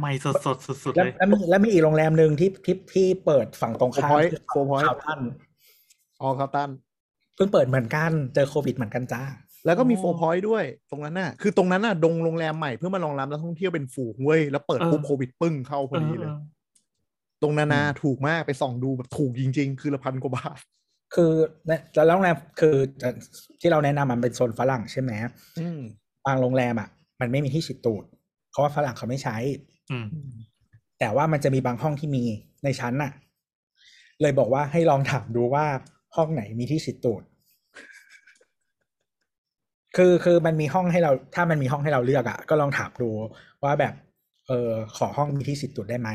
[0.00, 5.20] ใหม่สดสดสุดสุดๆแล้วเลยแล้วมีแล้วมีอีกโรงแรมหนึ่งที่ที่ที่เปิดฝั่งตรงข้าม Four Point คือ Four Point คาวตัน
[6.20, 6.70] ออคาตัน
[7.34, 9.22] เพิ่งเปิดเหมือนกันเจอโควิดเหมือนกันจ้า
[9.66, 16.40] แล้วก็มีอ๋อโฟร์พอยต์ด้วย ตรงนั้นน่ะ คือตรงนั้นน่ะดงโรงแรมใหม่เพื่อมารองรับนักท่องเที่ยวเป็นฝูงเว้ยแล้วเปิดปุ๊บโควิดปึ้งเข้าพอดีเลยออ
[17.42, 20.58] ตรงนานาอืมถูกมากไปส่องดูแบบถูกจริง ๆ คือละพันกว่าบาท
[21.14, 21.32] คือ
[21.66, 22.76] เนี่ยแล้วโรงแรมคือ
[23.60, 25.10] ที่เราแนะนำมันเป็นโซนฝรั่งใช่ไหม
[25.60, 25.80] อืม
[26.26, 26.88] บางโรงแรมอะ
[27.20, 28.04] มันไม่มีที่ฉีดตูด
[28.50, 29.36] เพราะว่าฝรั่งเขาไม่ใช้
[29.90, 30.06] อืม
[30.98, 32.24] แต่ว่ามันจะมีบางห้องที่มี
[32.64, 33.12] ในชั้นน่ะ
[34.20, 35.64] เลยบอกว่าให้ลองถามดูว่า
[36.16, 37.22] ห้องไหนมีที่ฉีดตูด
[39.96, 43.10] คือคือมันมีห้องให้เรา ถ้ามันมีห้องให้เราเลือกอะ ก็ลองถามดู
[43.64, 43.94] ว่าแบบ
[44.48, 46.10] เออขอห้องมีที่ฉีดตูดได้ไหม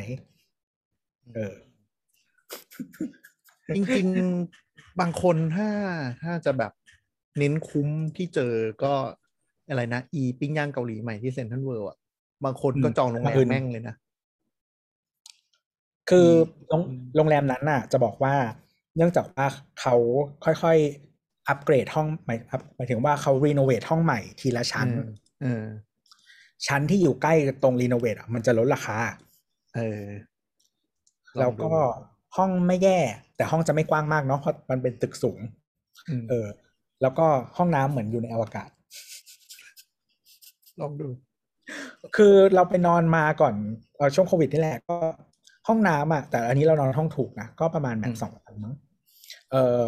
[1.36, 1.54] เออ
[3.76, 5.70] จริงๆบางคนถ้า
[6.24, 6.72] ถ้าจะแบบ
[7.38, 7.88] เน้นคุ้ม
[8.18, 8.54] ที่เจอ
[8.84, 8.94] ก็
[9.70, 11.98] อะไรนะ อีปิ้งย่างเกาหลีใหม่ที่เซ็นทรัลเวิลด์อะ
[12.46, 13.96] บางคนก็อืมจองโรงแรมคืนแม่งเลยนะ
[16.10, 16.30] คือ
[16.68, 18.36] โรงอืมโรงแรมนั้นน่ะ จะบอกว่า
[18.96, 19.46] เนื่องจากว่า
[19.82, 19.96] เขา
[20.46, 25.12] ค่อยๆ อัปเกรดห้องหมายอัพหมายถึงว่าเขารีโนเวทห้องใหม่ทีละชั้นเออ
[25.42, 25.64] เออ
[26.68, 28.98] ชั้นที่อยู่ใกล้ตรงรีโนเวทอะมันจะลดราคา
[29.76, 30.04] เออ
[31.40, 31.72] แล้วก็
[32.38, 33.00] ห้องไม่แย่
[33.36, 35.40] แต่ห้องจะไม่กว้างมากเนาะเพราะมันเป็นตึกสูง
[36.10, 36.48] อืมเออ
[37.02, 37.26] แล้วก็
[37.58, 38.70] ห้องน้ำเหมือนอยู่ในอวกาศ
[40.82, 41.10] ลองดู
[42.16, 43.56] คือเราไปนอนมาก่อน
[43.98, 44.98] เอ่อช่วงโควิดนี่แหละก็
[45.68, 48.74] ห้องน้ำอะ แต่อันนี้เรานอนห้องถูกนะ ก็ประมาณแบบอืมสองพันมั้ง
[49.52, 49.88] เอ่อ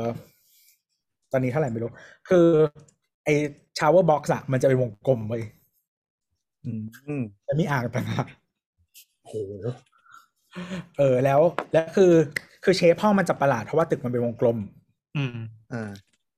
[1.31, 1.91] ตอนนี้เท่าไหร่ไม่รู้
[2.29, 2.47] คือ
[3.23, 3.29] ไอ
[3.78, 5.33] shower box อะมันจะเป็นวงกลมไป
[6.65, 6.69] อื
[7.19, 8.27] มจะมีอ่างต่างหาก
[9.23, 9.33] โห
[10.97, 11.41] เออแล้ว
[11.73, 12.13] แล้วคือ
[12.63, 14.57] คือ shape ห้องมันจะประหลาดเพราะว่าตึกมันเป็นวงกลม
[15.15, 15.37] อืม
[15.71, 15.91] อ่า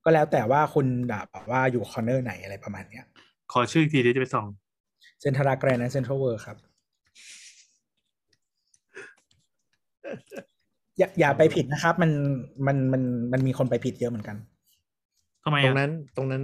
[0.04, 3.06] ก็แล้วแต่ว่าคุณแบบว่าอยู่ corner ไหนอะไรประมาณเนี้ย
[3.54, 4.46] ขอชื่ออีกทีเดี๋ยวจะไปส่อง
[5.22, 6.58] Centara Grand at CentralWorld ครับ
[10.98, 12.12] อย่าอย่าไปผิดนะครับ มัน
[12.68, 14.38] มันมันมันมีคนไปผิดเยอะเหมือนกัน
[15.44, 16.44] ทำไมอะ ตรงนั้นตรงนั้น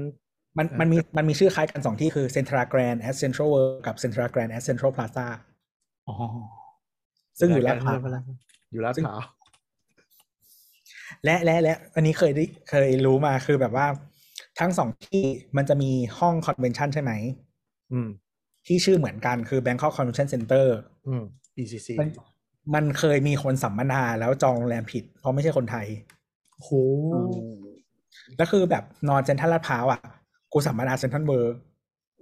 [0.57, 5.25] มันอ่ามัมันมีมันมีชื่อคล้ายกันสองที่คือ Centara Grand at CentralWorld กับ Centara Grand at Central Plaza
[6.07, 6.15] อ๋อ
[7.39, 7.97] ซึ่งอยู่ลาดพร้าว
[8.71, 9.19] อยู่ลาดพร้าว
[11.25, 13.87] และและและอันนี้เคยได้เคยรู้มาคือแบบว่า
[14.59, 15.23] ทั้งสองที่
[15.57, 17.11] มันจะมีห้อง convention ใช่ไหม
[17.93, 18.09] อืม
[18.67, 20.65] ที่ชื่อเหมือนกันคือ Bangkok Convention Center
[21.07, 21.23] อืม
[21.55, 22.09] BCC มัน
[22.75, 25.87] มันเคยมีคนสัมมนาแล้วจองโรงแรมผิด เพราะไม่ใช่คนไทย
[26.61, 26.69] โห
[28.37, 30.01] แล้วคือแบบนอนเซ็นทรัลลาดพร้าวอะ
[30.53, 31.55] กูสัมมนาเซ็นทรัลเวิร์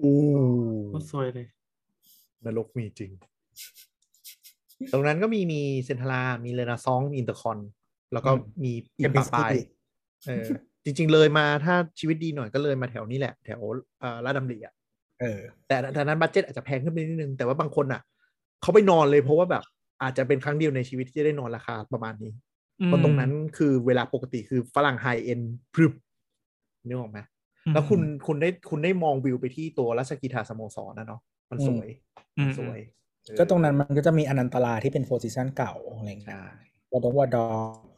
[0.01, 0.15] อู้
[0.88, 1.47] โคตรซวยเลย
[2.45, 3.11] นรกมีจริง
[4.91, 7.57] ตรงนั้นก็มีมี Centara มีเรนาซองมี InterCon
[8.13, 8.31] แล้วก็
[8.63, 9.51] มีอีกประปราย
[10.27, 10.45] เออ
[10.89, 13.61] จริง ๆ เลยมาถ้าชีวิตดีหน่อยก็เลยมาแถวนี้แหละ แถว
[13.99, 14.73] เอ่อราชดำริอะ
[15.21, 18.01] เออ แต่แต่นั้น budget อาจจะแพงขึ้นไปนิดนึง แต่ว่าบางคนอะ
[18.61, 19.63] เขาไปนอนเลยเพราะว่าแบบ
[20.03, 22.33] อาจจะเป็นครั้งเดียวในชีวิตที่จะได้นอนราคาประมาณนี้
[22.85, 25.41] เพราะตรงนั้นคือเวลาปกติคือฝรั่ง high-end
[25.73, 25.93] พรึบ
[26.88, 27.19] นึกออกไหม
[27.65, 31.88] อืมแล้วคุณคุณได้คุณได้มองวิวไปที่ตัวราชกรีฑาสโมสรนะเนาะมันสวย
[32.38, 32.79] อืมันสวย
[33.25, 36.45] เออก็ตรงนั้นมันก็จะมีอนันตราที่เป็น Four Seasons เก่าอะไรเงี้ยใช่
[36.91, 37.45] วอดงวอดอ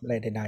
[0.02, 0.44] อะไรใด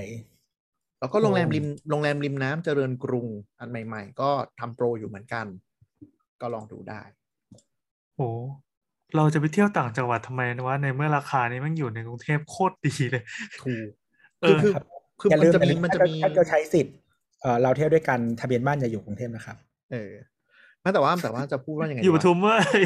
[1.02, 3.28] แล้วก็โรงแรมริมโรงแรมริมน้ำเจริญกรุง
[3.60, 4.30] อันใหม่ ๆ ก็
[4.60, 5.46] ทำโปรอยู่เหมือนกัน
[6.42, 7.02] ก็ลองดูได้
[8.16, 8.22] โห
[9.16, 13.24] เราจะไปเที่ยวต่างจังหวัดทำไมนะวะในเมื่อราคานี้มันอยู่ในกรุงเทพโคตรดีเลย
[13.62, 13.90] ถูก
[14.42, 16.96] เออ คือคือๆคืออย่ามันลืมจะมีมันจะถ้ามีถ้าจะใช้สิทธิ์
[17.42, 19.58] เออเราเที่ยวด้วยกันทะเบียนบ้านอย่าอยู่กรุงเทพนะครับ
[19.92, 20.12] เออ
[20.82, 22.82] ไม่แต่ว่าแต่ว่าจะพูดว่ายังไงอยู่ปดีวะทุมเว้ย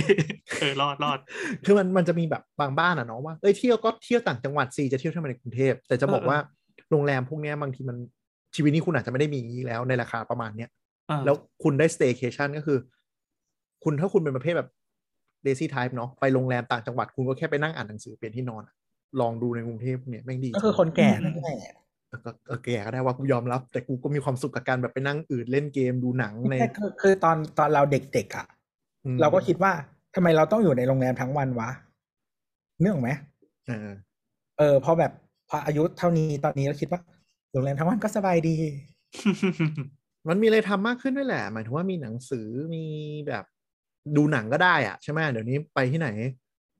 [0.59, 1.19] เออรอดรอด
[1.65, 6.39] คือมันมันจะมีแบบบางบ้านอะเนาะว่าเอ้ยเที่ยวก็เที่ยวต่างจังหวัดสิจะเที่ยวทำไมในกรุงเทพแต่จะบอกเออว่า
[6.91, 7.97] โรงแรมพวกเนี้ยบางทีมัน
[8.55, 10.69] ชีวิตนี้คุณอาจจะไม่ได้มีอย่างนี้แล้วในราคาประมาณเนี้ย
[11.09, 12.77] อ่าแล้วคุณได้ staycation ก็คือ
[13.83, 14.69] คุณถ้าคุณเป็นประเภทแบบ
[15.45, 18.75] lazy type เนาะไปโรงแรมต่างจังหวัดคุณก็แค่ไปนั่งอ่านหนังสือเปลี่ยนที่นอนอะ
[19.21, 21.59] ลองดูในกรุงเทพเนี่ยแม่งดีก็คือคนแก่นั่นแหละ
[22.09, 28.47] เก็ก็แก่ก็ได้ว่ากูยอมรับ แต่กูก็มีความสุขกับการแบบไปนั่งอืดเล่นเกมดูหนังในใช่คือคือตอนตอนเราเด็กๆอะ
[29.05, 29.71] อืมเราก็คิดว่า
[30.15, 31.69] ทำไมเราต้องอยู่ในโรงแรมทั้งวันวะ
[32.81, 33.09] เนื่องไหม
[33.67, 33.89] เออ
[34.57, 35.11] เออพอแบบ
[35.49, 37.01] พออายุเท่านี้ตอนนี้เราคิดว่า
[37.51, 38.55] โรงแรมทั้งวันก็สบายดี
[40.29, 42.83] มันมีอะไรทำมากขึ้นด้วยแหละ หมายถึงว่ามีหนังสือมี
[43.27, 43.45] แบบ
[44.15, 46.09] ดูหนังก็ได้อะใช่ไหมเดี๋ยวนี้ไปที่ไหน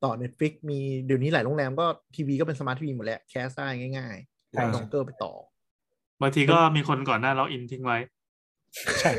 [0.04, 1.86] ต่อ Netflix มีเดี๋ยวนี้หลายโรงแรมก็
[2.16, 5.32] ทีวีก็เป็นสมาร์ททีวีหมดแล้ว cast ได้ง่ายๆใช่เอา dongle ไปต่อ
[6.22, 7.98] บางทีก็มีคนก่อนหน้า login ทิ้งไว้
[9.00, 9.12] ใช่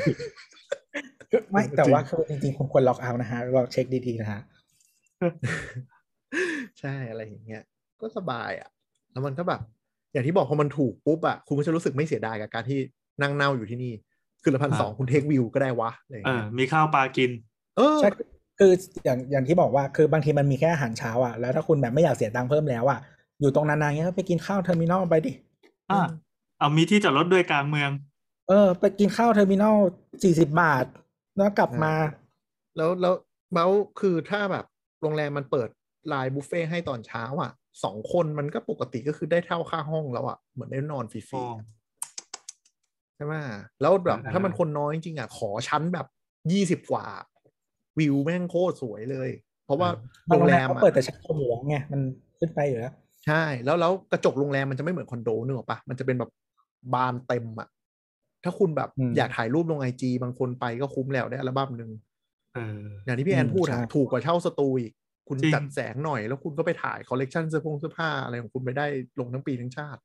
[1.51, 4.41] ไม่แต่ว่าคือจริงๆคุณควร logout นะฮะเราเช็คดีๆนะฮะ
[6.79, 7.63] ใช่อะไรอย่างเงี้ย
[8.01, 8.69] ก็สบายอะ
[9.17, 9.61] แล้วมันก็แบบ
[10.13, 12.79] อย่างที่บอกพอมันถูกปุ๊บอะคุณก็จะรู้สึกไม่เสียดายกับการที่
[13.21, 13.93] นั่งเน่าอยู่ที่นี่
[14.43, 17.31] คืนละพันสองอ่าคุณ take view ก็ได้วะอะไรอย่างเออเงี้ยมีข้าวปลากิน
[17.77, 18.09] เออใช่
[18.59, 18.71] คือ
[19.03, 22.99] อย่างอย่างที่บอกว่าคือบางทีมันมีแค่อาหารเช้าอะแล้วถ้าคุณแบบไม่อยากเสียตังค์เพิ่มแล้วอะ
[23.41, 25.31] อยู่ตรงนานๆเงี้ยก็ไปกินข้าว Terminal ไปดิ
[25.91, 26.01] อ่า
[26.59, 27.91] เอามีที่จอดรถด้วยกลางเมือง
[28.49, 29.77] เออ ไปกินข้าว Terminal
[30.23, 30.85] สี่สิบบาท
[31.37, 31.93] แล้วกลับมา
[32.77, 33.13] แล้วแล้ว
[33.51, 34.65] most คือถ้าแบบ
[35.01, 35.69] โรงแรมมันเปิด
[36.07, 37.51] ไลน์บุฟเฟ่ต์ให้ตอนเช้าอะ
[37.83, 43.33] สองคนมันก็ปกติก็คือได้เท่าค่าห้องแล้วอะเหมือนได้นอนฟรีอ๋อๆใช่ไหม
[43.81, 46.07] แล้วแบบอ่าถ้ามันคนน้อยจริงๆอะ ขอชั้นแบบ
[46.51, 47.05] ยี่สิบกว่า
[47.99, 49.29] วิวแม่งโคตรสวยเลย
[49.65, 49.89] เพราะว่า
[50.29, 52.01] บางโรโรงงแรแรมมเขาอะเปิดแต่เช้าอยู่แล้วไงมัน
[52.39, 52.93] ขึ้นไปอยู่แล้ว
[53.25, 56.31] ใช่ แล้วแล้วกระจกโรงแรมมันจะไม่เหมือนคอนโดนึกออกปะมันจะเป็นแบบ
[56.93, 57.67] บานเต็มอะ
[58.43, 61.91] ถ้าคุณแบบอืมอยากถ่ายรูปลงไอจีบางคนไปก็คุ้มแล้วได้อัลบั้มหนึ่ง
[62.53, 64.93] เอออย่างที่พี่แอนอืมพูดอะใช่ถูกกว่าเช่าสตูอีก
[65.27, 68.85] คุณจริงจัดแสงหน่อย แล้วคุณก็ไปถ่ายคอลเลกชันเสื้อผงเสื้อผ้าอะไรของคุณไปได้
[69.19, 70.01] ลงทั้งปีทั้งชาติ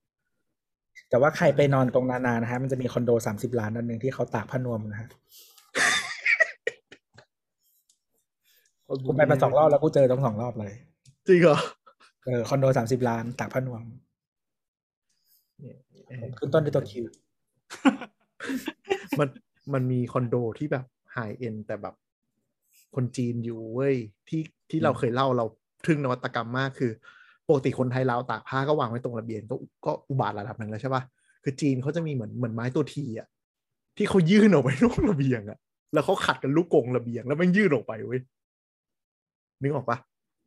[1.11, 5.09] แต่ว่าใครไปนอนตรงนานานะฮะ มันจะมีคอนโดสามสิบล้านอันหนึ่งที่เขาตากผ้านวมนะฮะ
[9.07, 10.73] กูไปมาสองรอบแล้วกูเจอทั้งสองรอบเลย
[11.29, 11.59] จริงเหรอ
[12.25, 13.83] เออคอนโดสามสิบล้านตากผ้านวม
[15.61, 15.77] เนี่ย
[16.39, 17.05] ขึ้นต้นด้วยตัวคิว
[19.19, 19.29] มัน
[19.75, 21.95] มันมีคอนโดที่แบบไฮเอ็นแต่แบบ
[22.95, 23.97] คนจีนอยู่เว้ย
[24.29, 25.45] ที่ที่เราเคยเล่าเรา
[25.87, 26.93] ทึ่งนวัตกรรมมากคือ
[27.49, 31.03] ปกติคนไทยเราวตากผ้าก็วางไว้ตรงระเบียงก็ก็อุบาทระดับหนึ่งแล้วใช่ปะ
[31.45, 33.29] คือจีนเขาจะมีเหมือนเหมือนไม้ตัวทีอะ
[33.97, 35.59] ที่เขายื่นออกไปนอกระเบียงอะ
[35.95, 38.21] แล้วเขาขัดกันลูกกรงระเบียง แล้วมันยื่นออกไปเว้ย
[39.63, 39.99] นึกออกปะ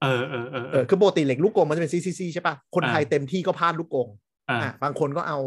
[0.04, 4.08] เออเออเออเออคือปกติเหล็กลูกกรงมันจะเป็นซีซีซีใช่ปะคนไทยอ่าเต็มที่ก็พาดลูกกรง
[4.50, 5.40] อ่าอะบางคนก็เอา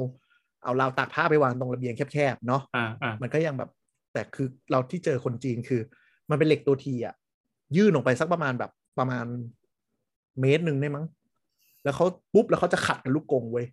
[0.64, 3.70] เอาราวตากผ้าไปวางตรงระเบียงแคบๆเนาะอ่าอ่ามันก็ยังแบบ
[4.12, 5.80] แต่คือเราที่เจอคนจีนคือ
[6.30, 7.14] มันเป็นเหล็กตัวทีอะ
[7.76, 9.26] ยื่นออกไปสักประมาณแบบประมาณ
[10.40, 11.04] เมตรหนึ่งได้มั้ง
[11.84, 12.04] แล้วเขา
[12.34, 13.66] ปุ๊บแล้วเขาจะขัดกันลูกกรงเว้ย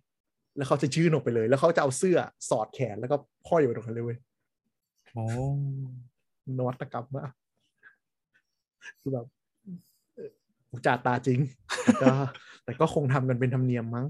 [0.56, 2.18] แล้วเขาจะยื่นออกไปเลย แล้วเขาจะเอาเสื้อ
[2.50, 3.16] สอดแขนแล้วก็
[3.48, 4.18] ห้อยไว้ตรงนั้นเลยเว้ย
[5.12, 5.24] โอ้
[6.58, 7.32] นวัตกรรมมาก
[9.00, 9.26] คือแบบ
[10.14, 10.30] เออ
[10.70, 11.38] อุจจาตาจริง
[11.84, 12.12] แต่ก็
[12.64, 14.06] แต่ก็คงทำกันเป็นธรรมเนียมมั้ง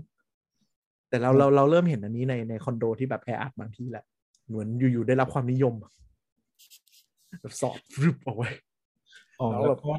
[1.09, 4.05] แต่เราเราเราเริ่มเห็นอันนี้ในในคอนโดที่แบบแออัดบางที่แหละ
[4.49, 5.75] เหมือนอยู่ๆได้รับความนิยม
[7.41, 8.51] แบบสอดรึบออกไว้
[9.41, 9.93] อ๋อแล้วแล้แบวบก็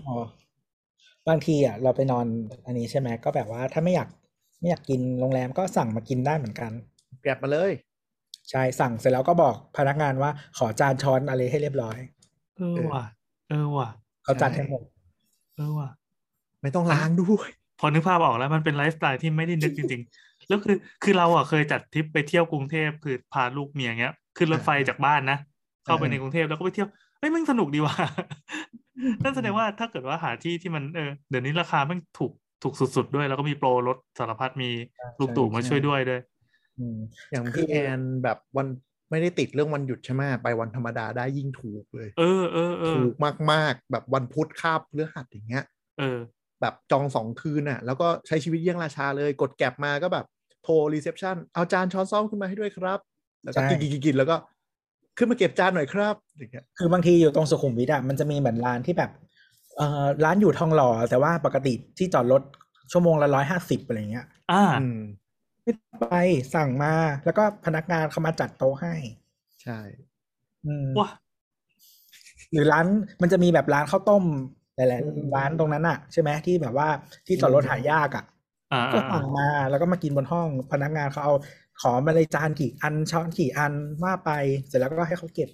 [1.30, 2.26] บางทีอะเราไปนอน
[2.66, 4.10] อันนี้ใช่ไหมก็แบบว่าถ้าไม่อยาก
[4.60, 6.72] ไม่อยากกินโรงแรมก็สั่งมากินได้เหมือนกัน
[7.22, 7.72] แกร็บมาเลย
[8.50, 11.98] ใช่สั่งเสร็จแล้วก็บอกพนักงานว่าขอจานช้อนอะไรให้เรียบร้อย
[12.58, 13.04] เออว่ะ
[13.50, 13.90] เออว่ะ
[14.24, 14.84] เขาจัดให้หมด
[15.56, 15.90] เออว่ะ
[16.62, 17.50] ไม่ต้องล้างด้วย
[17.80, 25.38] พอนึกภาพออกแล้วมันเป็นไลฟ์สไตล์ที่ไม่ได้นึกจริงๆ แล้วคือคือเราอะเคยจัดทริปไปเที่ยวกรุงเทพคือพาลูกเมียเงี้ยขึ้นรถไฟจากบ้านนะ
[25.86, 26.90] เข้าไปในกรุงเทพแล้วก็ไปเที่ยว
[27.20, 27.96] เฮ้ยมันสนุกดีว่ะ
[29.24, 32.32] นั่นแสดงว่าถ้าเกิดว่าหาที่ที่มันเออเดี๋ยวนี้ราคามันถูก
[32.64, 34.70] ถูกสุดๆด้วย แล้วก็มีโปรลดสารพัดมี
[35.20, 36.22] ลูกตู่มาช่วยด้วยด้วย
[36.80, 36.98] อืม
[37.32, 38.68] อย่างคือพี่แอนแบบวัน
[39.12, 43.14] ไม่ได้ติดเรื่องวันหยุดใช่ไหมไปวันธรรมดาได้ยิ่งถูกเลย เออเออเออถูก
[43.52, 45.64] มากๆ แบบวันพุธคาบเลือหัดอย่างเงี้ย
[46.00, 46.18] เออ
[46.62, 50.26] แบบจองสองคืนน่ะ แล้วก็ใช้ชีวิตเยี่ยงราชาเลย กด Grab มาก็แบบ
[50.64, 53.00] โทร reception เอาจานช้อนส้อมขึ้นมาให้ด้วยครับ
[53.44, 54.36] แล้วก็ใช่กินกินกินกินแล้วก็
[55.18, 59.12] ขึ้นมาเก็บจานหน่อยครับอย่างเงี้ยคือบางทีอยู่ตรงสุขุมวิทอะมันจะมีเหมือนร้านที่แบบ
[59.78, 62.42] เอ่อร้านอยู่ทองหล่อแต่ว่าปกติที่จอดรถ
[62.92, 65.00] ชั่วโมงละร้อยห้าสิบอะไรเงี้ย อ่าอืม
[65.64, 66.16] ไม่ไป
[66.56, 66.94] สั่งมา
[67.26, 68.94] แล้วก็พนักงานเขามาจัดโต๊ะให้
[69.64, 69.80] ใช่
[70.66, 71.10] อืมว้า
[72.52, 72.86] หรือร้าน
[73.22, 74.24] มันจะมีแบบร้านข้าวต้ม
[74.76, 76.88] หลายๆร้านตรงนั้นอะใช่ไหมที่แบบว่า
[77.28, 78.26] ที่จอดรถหายากอะ
[78.74, 81.34] อ่าก็อ่าสั่งมาแล้วก็มากินบนห้องพนักงานเขาเอา
[81.82, 83.74] ขอมาเลยจานกี่อันช้อนกี่อัน
[84.04, 84.30] ว่าไป
[84.68, 85.50] เสร็จแล้วก็ให้เขาเก็บ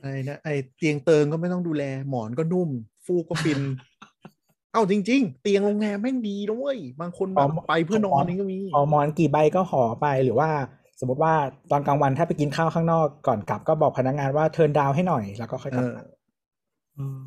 [0.00, 2.70] ไอ้นะไอ้เตียงเติงก็ไม่ต้องดูแล หมอนก็นุ่ม
[3.06, 3.60] ฟูกก็ฟิน
[4.72, 10.50] เอ้าจริง ๆ เตียงโรงแรมแม่งดีนะเว้ยบางคนแบอ๋บอไปเพื่อนอนนี่ก็มีเอาหมอนกี่ใบก็ห่อไปหรือว่า
[11.00, 11.34] สมมติว่า
[11.70, 16.13] ตอนกลางวันถ้าไปกินข้าวข้างนอกก่อนกลับก็บอกพนักงานว่าเทิร์นดาวให้หน่อยแล้วก็ค่อยกเอลับอมา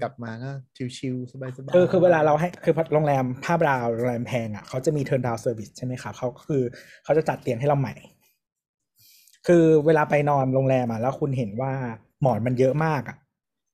[0.01, 0.51] กลับมาก็
[0.97, 6.63] ชิวๆสบายๆคือคือเวลาเราให้คือโรงแรมภาพดาวโรงแรมแพงอะเขาจะมี turn down service ใช่ไหมครับเขาก็คือ
[7.03, 7.93] เขาจะจัดเตียงให้เราใหม่
[9.47, 11.72] คือเวลาไปนอนโรงแรมอะแล้วคุณเห็นว่า
[12.22, 13.18] หมอนมันเยอะมากอะ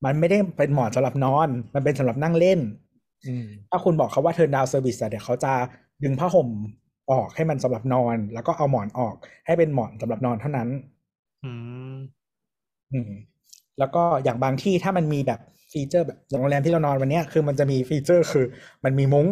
[0.05, 2.59] มันไม่ได้เป็นหมอนสำหรับนอน มันเป็นสำหรับนั่งเล่น
[3.27, 5.53] อืมถ้าคุณบอกเขาว่า turn down service อะเดี๋ยวเขาจะ
[6.03, 6.49] ดึงผ้าห่ม
[7.11, 9.15] ออกให้มันสำหรับนอน แล้วก็เอาหมอนออก
[9.45, 10.69] ให้เป็นหมอนสำหรับนอนเท่านั้น
[11.43, 11.51] อื
[11.93, 11.95] ม
[12.93, 13.11] อืม
[13.79, 15.39] แล้วก็อย่างบางที่ถ้ามันมีแบบ
[15.73, 18.45] feature แบบอย่างโรงแรมที่เรานอนวันเนี้ยคือมันจะมี feature คือ
[18.83, 19.27] มันมีมุ้ง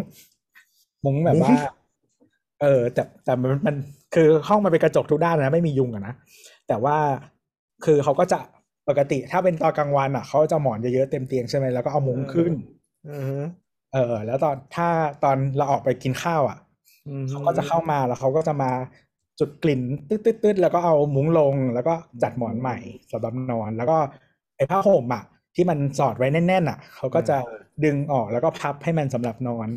[1.06, 1.54] มุ้งแบบว่า
[2.62, 3.76] เออ แต่แต่มันมัน
[4.16, 6.14] คือห้องมันเป็นกระจกทุกด้านนะไม่มียุงอะนะ
[6.68, 6.98] แต่ว่า
[7.86, 8.40] คือเขาก็จะ
[8.90, 12.52] ปกติถ้าเป็นตอนกลางวันอะเขาจะหมอนเยอะๆเต็มเตียงใช่ไหมแล้วก็เอามุ้งขึ้น
[13.10, 13.38] อือฮึ
[13.94, 14.88] เออ แล้วตอนถ้า
[15.24, 16.58] ตอนเราออกไปกินข้าวอะ
[17.10, 18.72] อือฮึเขาก็จะเข้ามาแล้วเขาก็จะมา
[19.40, 22.78] จุดกลิ่นตืดๆๆแล้วก็เอามุ้งลง แล้วก็จัดหมอนใหม่
[23.12, 23.98] สำหรับนอน แล้วก็
[24.58, 25.24] ไอ้ผ้าห่มอะ
[25.56, 27.38] ที่มันสอดไว้แน่นๆอะเขาก็จะ
[27.86, 29.70] ดึงออกแล้วก็พับให้มันสำหรับนอน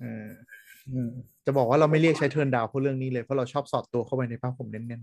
[0.00, 0.26] เออ
[0.90, 1.10] อืม
[1.46, 5.02] จะบอกว่าเราไม่เรียกใช้เทิร์นดาวเพราะเรื่องนี้เลย เพราะเราชอบสอดตัวเข้าไปในผ้าห่มแน่น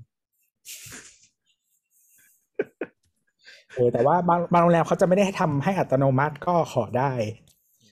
[3.76, 7.12] เออแต่ว่าบางบางโรงแรมเขาจะไม่ได้ให้ทำให้อัตโนมัติก็ขอได้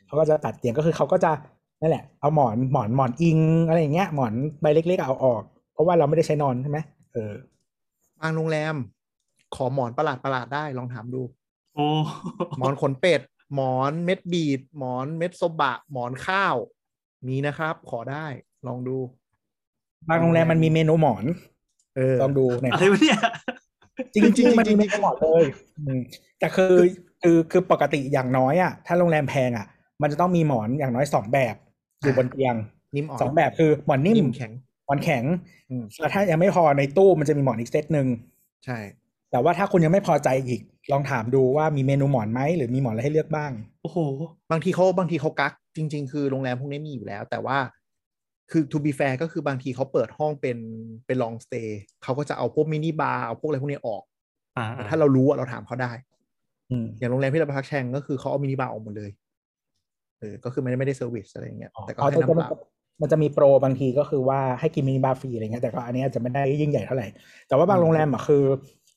[0.08, 1.32] เขาก็จะตัดเตียงก็คือเขาก็จะ
[1.82, 5.42] นั่นแหละ เอาหมอนหมอนหมอนอิงอะไรอย่างเงี้ยหมอนใบเล็กๆเอาออก
[5.74, 6.80] เพราะว่าเราไม่ได้ใช้นอนใช่ไหม
[7.14, 8.76] เออๆบางโรงแรม
[9.56, 11.39] ขอหมอนประหลาดประหลาดๆได้ลองถามดูโอ้
[12.58, 13.22] หมอนขนเป็ด
[13.56, 16.56] หมอนเม็ดบีด หมอนเม็ดโซบะ หมอนข้าว
[17.28, 18.26] มีนะครับ ขอได้
[18.68, 18.98] ลองดู
[20.10, 21.26] บางโรงแรมมันมีเมนูหมอน
[21.96, 23.18] เออลองดูเนี่ยอะไรวะเนี่ย
[24.16, 25.44] จริงจริจริงงๆมันจริมีงๆเมนูหมอนเลย
[25.80, 26.00] อืม
[26.40, 26.76] แต่คือ
[27.24, 29.66] คือคือปกติอย่างน้อยอะ ถ้าโรงแรมแพงอะ
[30.02, 31.56] มันจะต้องมีหมอนอย่างน้อยสองแบบ
[32.02, 32.56] อยู่บนเตียง
[32.96, 34.52] นิ่มอ่อนสองแบบคือหมอนนิ่มนิ่มแข็ง
[34.86, 35.24] หมอนแข็ง
[35.70, 38.08] อืมแล้วถ้ายังไม่พอในตู้มันจะมีหมอนอีกเซตหนึ่ง
[38.66, 38.80] ใช่
[39.32, 40.62] แต่ว่าถ้าคุณยังไม่พอใจอีก
[40.92, 43.98] ลองถามดูว่ามีเมนูหมอนไหมหรือมีหมอนอะไรให้เลือกบ้าง โอ้โห
[44.52, 47.58] บางทีเขาบางทีเขากัก จริง ๆ คือโรงแรมพวกนี้มีอยู่แล้ว แต่ว่า
[48.52, 50.58] คือ to be fair ก็คือบางทีเขาเปิดห้องเป็น
[51.06, 51.70] เป็น long stay
[52.04, 54.04] เขาก็จะเอาพวกมินิบาร์เอาพวกอะไรพวกนี้ออก
[54.58, 55.92] อ่าแต่ถ้าเรารู้อะเราถามเขาได้
[56.72, 59.12] อืมอย่างโรงแรมที่เราไปพัก Shang ก็คือเขาเอามินิบาร์ออกหมดเลย
[60.20, 62.60] เออก็คือไม่ได้ไม่ได้ service อะไรอย่างเงี้ยแต่ก็อ๋อให้แต่น้ำจะเปล่า
[63.02, 67.08] มันจะมีโปรบางทีก็คือว่าให้กินมินิบาร์ฟรีอะไรเงี้ยแต่ก็อันนี้อาจจะไม่ได้ยิ่งใหญ่เท่าไหร่
[67.48, 68.44] แต่ว่าบางโรงแรมอะคือ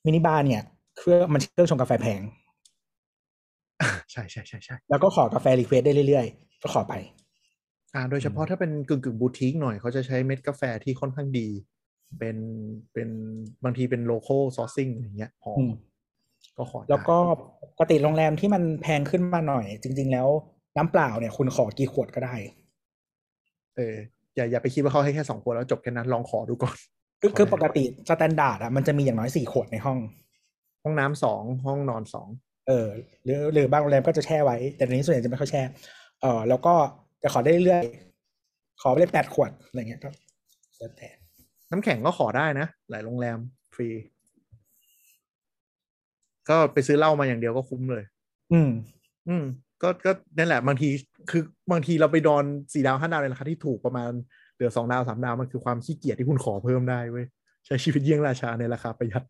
[0.07, 0.63] มินิบาร์เนี่ย
[0.99, 2.21] เครื่องมันเครื่องชงกาแฟแพง
[4.13, 6.95] ใช่ใช่ใช่ใช่แล้วก็ขอกาแฟ request ได้เรื่อยๆ ก็ขอไป
[7.95, 11.49] อ่า โดยเฉพาะถ้าเป็นกึ่งกึ่งบูติกหน่อยเขาจะใช้เม็ดกาแฟที่ค่อนข้างดี
[12.19, 12.37] เป็น
[12.93, 13.09] เป็น
[13.65, 15.73] บางทีเป็นโล c a l ซอ u ซิ่งอย่างเงี้ยหออืมม
[16.57, 17.17] ก็ขอได้แล้วก็
[17.73, 20.29] ปกติโรงแรมที่มันแพงขึ้นมาหน่อย จริง ๆ แล้ว
[20.77, 22.35] น้ำเปล่าเนี่ยคุณขอกี่ขวดก็ได้
[23.77, 23.95] เออ
[24.37, 26.77] อย่าอย่าไปคิดว่าเขาให้แค่สองขวดแล้วจบแค่นั้นลองขอดูก่อน
[27.21, 29.99] คือขอคือได้ปกติ standard อะมันจะมีอย่างน้อยสี่ขวดในห้อง
[30.83, 32.29] ห้องน้ำสองห้องนอนสอง
[32.69, 32.89] เออ
[33.25, 35.63] หรือหรือบางโรงแรมก็จะแช่ไว้ แต่ในนี้ส่วนใหญ่จะไม่ค่อยแช่
[36.21, 36.75] เออแล้วก็
[37.23, 40.11] จะขอได้เรื่อยๆขอไปเลยแปดขวดอะไรเงี้ยก็
[40.79, 41.09] แล้วแต่
[41.71, 43.39] น้ำแข็งก็ขอได้นะ หลายโรงแรม
[43.75, 43.89] ฟรี
[46.49, 48.05] ก็ไปซื้อเหล้ามาอย่างเดียวก็คุ้มเลย
[48.53, 48.71] อืม
[49.29, 49.45] อืม
[49.83, 50.89] ก็ก็นั่นแหละ บางที
[51.31, 54.11] คือบางทีเราไปดอนสี่ดาวห้าดาวในราคาที่ถูกประมาณ
[54.55, 57.27] เหลือสองดาวสามดาวมันคือความขี้เกียจที่คุณขอเพิ่มได้เว้ย
[57.67, 59.23] ใช้ชีวิตเยี่ยงราชาในราคาประหยัด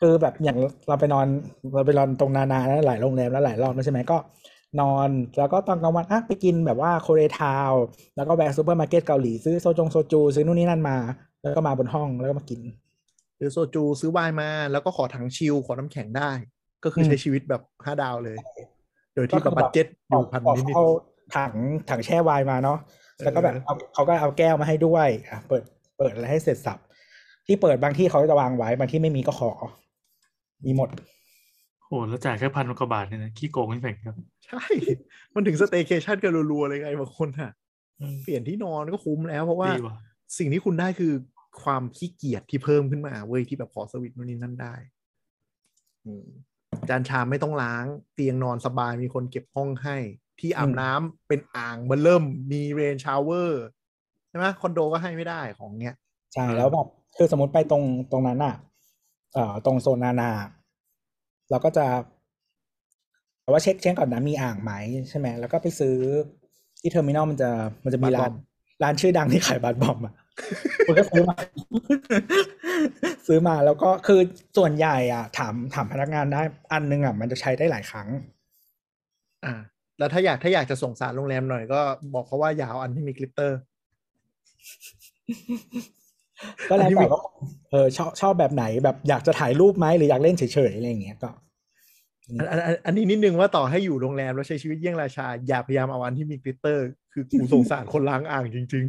[0.00, 1.26] คือแบบอย่างเราไปนอน
[1.74, 4.16] เราไปนอนตรงนานาแล้วหลายโรงแรมแล้วหลายรอบแล้วใช่ไหมก็
[4.80, 7.82] นอนแล้วก็ตอนกลางวันอะไปกินแบบว่า Korea Town
[8.16, 10.96] แล้วก็แวะซูเปอร์มาร์เก็ตเกาหลีซื้อโซจงโซจู ซื้อนู่นนี่นั่นมา
[11.42, 12.60] แล้วก็มาบนห้องแล้วก็มากิน
[13.38, 16.30] หรือโซจูซื้อไวน์มา แล้วก็ขอถัง chill ขอน้ำแข็งได้
[16.84, 18.38] ก็คือใช้ชีวิตแบบห้าดาวเลย
[19.14, 20.86] โดยที่แบบ budgetอยู่พันออกนิดเอา
[21.36, 21.54] ถัง
[21.90, 22.78] ถังแช่ไวน์มาเนาะ
[23.24, 25.62] แล้วก็แบบเออเอาเขาก็เอาแก้วมาให้ด้วยอะเปิด
[25.98, 26.78] เปิดอะไรให้เสร็จสับ
[27.46, 29.50] ที่เปิดบางที่เขาจะวางไว้บางที่ไม่มีก็ขอ
[30.66, 30.88] มีหมด
[31.84, 34.64] โหแล้วจ่ายแค่พันกว่าบาทเนี่ยนะขี้โกงไม่แพงครับๆใช่
[35.34, 37.50] มันถึงสเต y c a t i o n กันรัวๆเลยไงบางคนอะ
[38.22, 39.96] เปลี่ยนที่นอนก็คุ้มแล้วเพราะว่าดีว่ะ
[40.38, 41.12] สิ่งที่คุณได้คือ
[41.62, 44.74] ความขี้เกียจที่เพิ่มขึ้นมาเว้ยที่แบบขอสวิตช์นู่นนี่นั่นได้
[46.04, 46.26] อืม
[46.88, 47.84] จานชามไม่ต้องล้าง
[48.14, 49.96] เตียงนอนสบายมีคนเก็บห้องให้
[50.40, 52.22] ที่อาบน้ำเป็นอ่างเบลเริ่ม
[52.52, 53.64] มี rain shower
[54.28, 55.94] ใช่ไหมคอนโดก็ให้ไม่ได้ของเนี้ย
[56.34, 56.86] ใช่แล้วแบบ
[57.16, 57.82] คือสมมติไปตรง
[58.12, 58.73] ตรงนั้นอะเอ่อ
[59.64, 60.30] ตรงโซนนานา
[61.50, 61.86] เราก็จะ
[63.42, 64.72] แต่ว่าเช็คเช็คก่อนนะมีอ่างไหม
[65.08, 65.96] ใช่ไหมแล้วก็ไปซื้อ
[66.80, 67.50] ที่ Terminal มันจะ
[67.84, 70.14] มันจะมีร้าน bath bomb ร้านชื่อดังที่ขาย bath bomb อะ
[70.86, 71.36] คุณก็ซื้อมา
[73.26, 74.20] ซื้อมาแล้วก็คือ
[74.56, 76.42] ส่วนใหญ่อะ ถามถามพนักงานได้
[76.72, 78.08] อันนึงอะ มันจะใช้ได้หลายครั้ง
[79.44, 79.54] อ่า
[79.98, 81.80] แล้วถ้าอยากถ้าอยากจะสงสารโรงแรมหน่อยก็
[82.14, 83.58] บอกเขาว่าอย่าเอาอันที่มี glitter
[86.68, 87.20] ก็แล้วอันที่แต่มีว่า
[87.70, 91.30] เออชอบชอบแบบไหนแบบอยากจะถ่ายรูปไหมหรืออยากเล่นเฉยๆอะไรอย่างเงี้ยก็
[92.38, 98.84] อันอันอันอันนี้นิดนึงว่าต่อให้อยู่โรงแรมแล้วใช้ชีวิตเยี่ยงราชา อย่าพยายามเอาอันที่มี glitter คือกูสงสารคนล้างอ่างจริง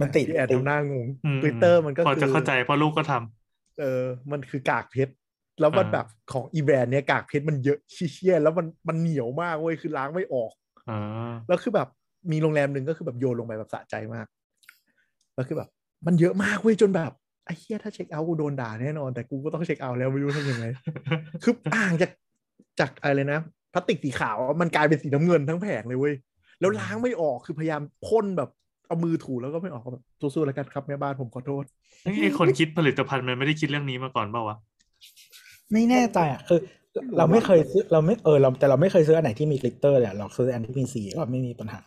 [0.00, 5.12] มันติดๆที่แอดทำหน้างงอืม glitter มันก็พอคือจะเข้าใจเพราะลูกก็ทำเออ มันคือกากเพชร
[5.60, 10.52] แล้วมันอ่าแบบของอีแบรนด์เนี้ยกากเพชรมันเยอะเชี่ยๆแล้วมันมันเหนียวมากเว้ยคือล้างไม่ออก
[10.90, 11.88] อ่าแล้วคือแบบ
[12.32, 14.26] มีโรงแรมหนึ่งก็คือแบบโยนลงไปแบบสะใจมาก
[15.38, 15.70] แล้วคือแบบ
[16.06, 17.12] มันเยอะมากเว้ยจนแบบ
[17.44, 20.66] ไอ้เหี้ยถ้าเช็คเอาท์กูโดนด่าแน่นอน แต่กูก็ต้องเช็คเอาท์แล้วไม่รู้ทำยังไง
[21.44, 22.10] คืออ่างจาก
[22.80, 23.40] จากอะไรนะ
[23.72, 26.14] พลาสติกสีขาวอะมันกลายเป็นสีน้ำเงินทั้งแผงเลยเว้ย
[26.60, 28.50] แล้วล้างไม่ออกคือพยายามพ่นแบบ
[28.86, 31.64] เอามือถูแล้วก็ไม่ออกก็แบบสู้ๆแล้วกันครับแม่บ้านผมขอโทษ
[32.02, 34.56] ไอ้ไอ้คนคิดผลิตภัณฑ์มันไม่ได้คิดเรื่องนี้มาก่อนเปล่าวะ
[35.72, 36.60] ไม่แน่ใจอะคือ
[37.18, 41.80] เราไม่เคยซื้อเราไม่เออเราแต่เราไม่เคยซื้ออันไหนที่มีกลิตเตอร์เลยอะเราซื้ออันที่มีสีก็ไม่มีปัญหา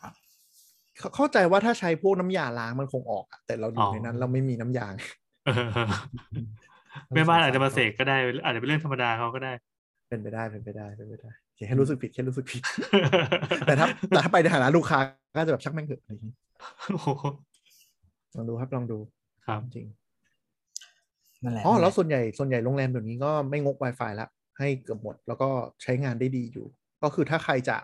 [1.01, 4.87] เข้าเข้าใจว่าถ้าใช้พวกน้ำยาล้างมันคงออกอะแต่เราอยู่ในนั้นเราไม่มีน้ำยา
[5.45, 5.87] เออ
[7.13, 9.51] แม่บ้านอาจจะมาเสกก็ได้ อาจจะเป็นเรื่องธรรมดาเขาก็ได้
[10.09, 12.61] เป็นไปได้เป็นไปได้เป็นไปได้แค่รู้สึกผิดแค่รู้สึกผิด
[13.67, 14.99] แต่ถ้าแต่ถ้าไปในฐานะลูกค้า
[15.35, 16.33] ก็จะแบบชักแม่งเถอะอะไรอย่างงี้
[16.91, 17.09] โอ้โห
[18.35, 18.97] ลองดูครับลองดู
[19.45, 19.87] ครับจริง
[21.43, 24.27] นั่นแหละอ๋อแล้วส่วนใหญ่ส่วนใหญ่โรงแรมเดี๋ยวนี้ก็ไม่งก Wi-Fi ละ
[24.59, 25.49] ให้เกือบหมด แล้วก็
[25.83, 26.65] ใช้งานได้ดีอยู่
[27.03, 27.83] ก็คือถ้าใครจะอ่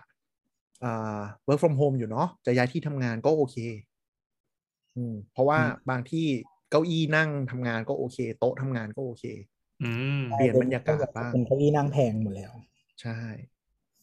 [1.46, 3.56] work from home อยู่เนาะจะย้ายที่ทำงานก็โอเค
[4.96, 5.58] อืมเพราะว่า
[5.90, 6.26] บางที่
[6.70, 9.24] เก้าอี้นั่งทำงานก็โอเค โต๊ะทำงานก็โอเค
[9.82, 9.90] อื
[10.20, 12.52] มเปลี่ยนบรรยากาศบ้างเป็นเก้าอี้นั่งแพงหมดแล้ว
[13.00, 13.18] ใช่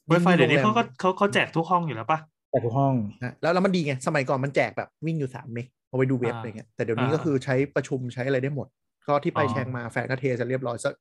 [0.08, 2.20] ไวไฟเดี๋ยวนี้เขาก็เขาเขาแจกทุกห้องอยู่แล้วปะ
[2.52, 2.94] แต่ทุกห้อง
[3.24, 8.68] นะแล้วแล้วมันดีไง สมัยก่อนมันแจกแบบวิ่งอยู่สามเมกเอาไปดูเว็บอ่าอะไรเงี้ยแต่เดี๋ยวนี้อ่าก็คือใช้ประชุมใช้อะไรได้หมด
[9.08, 10.94] ก็ที่ไปอ๋อแชงมาแฟนก็เทจะเรียบร้อยสัก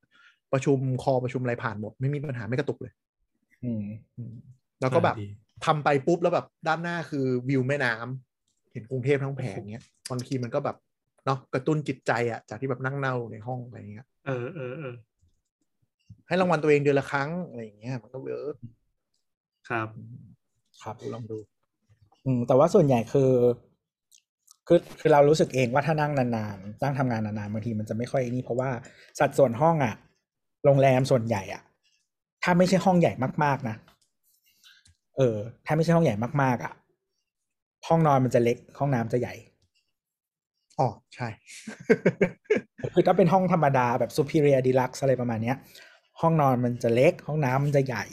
[0.53, 2.93] ประชุมคอประชุมอะไรผ่านหมด ไม่มีปัญหาไม่กระตุกเลย
[3.65, 3.85] อืม
[4.17, 4.35] อืม
[4.81, 5.29] แล้วก็แบบเออดี
[5.65, 10.77] ทำไปปุ๊บแล้วแบบด้านหน้าคือวิวแม่น้ำเห็นกรุงเทพทั้งแผงเงี้ยบางทีมันก็แบบ
[11.27, 14.95] เนาะกระตุ้นจิตใจอะจากที่แบบนั่งเน่าในห้องอะไรเงี้ยเออเออเออ
[16.27, 18.57] ให้รางวัลตัวเองเดือนละครั้งอะไรอย่างเงี้ยมันก็เวิร์ก
[19.69, 19.89] ครับ
[20.83, 21.39] ครับลองดู
[22.25, 23.33] อืมแต่ว่าส่วนใหญ่คือ
[24.67, 28.71] คือคือเรารู้สึกเองว่าถ้านั่งนานๆนั่งทำงานนานๆบางทีมันจะไม่ค่อยนี่เพราะว่า
[29.21, 29.95] สัดส่วนห้องอะ
[30.65, 31.63] โรงแรมส่วนใหญ่อะ
[32.43, 33.13] ถ้าไม่ใช่ห้องใหญ่
[33.45, 33.77] มากๆนะ
[35.17, 35.37] เออ
[35.67, 36.73] ถ้าไม่ใช่ห้องใหญ่มากๆอะ
[37.87, 39.35] ห้องนอนมันจะเล็ก ห้องน้ำจะใหญ่
[40.79, 41.29] อ๋อใช่
[42.95, 45.57] คือถ้าเป็นห้องธรรมดาแบบ superior deluxe อะไรประมาณเนี้ย
[46.21, 48.05] ห้องนอนมันจะเล็ก ห้องน้ำมันจะใหญ่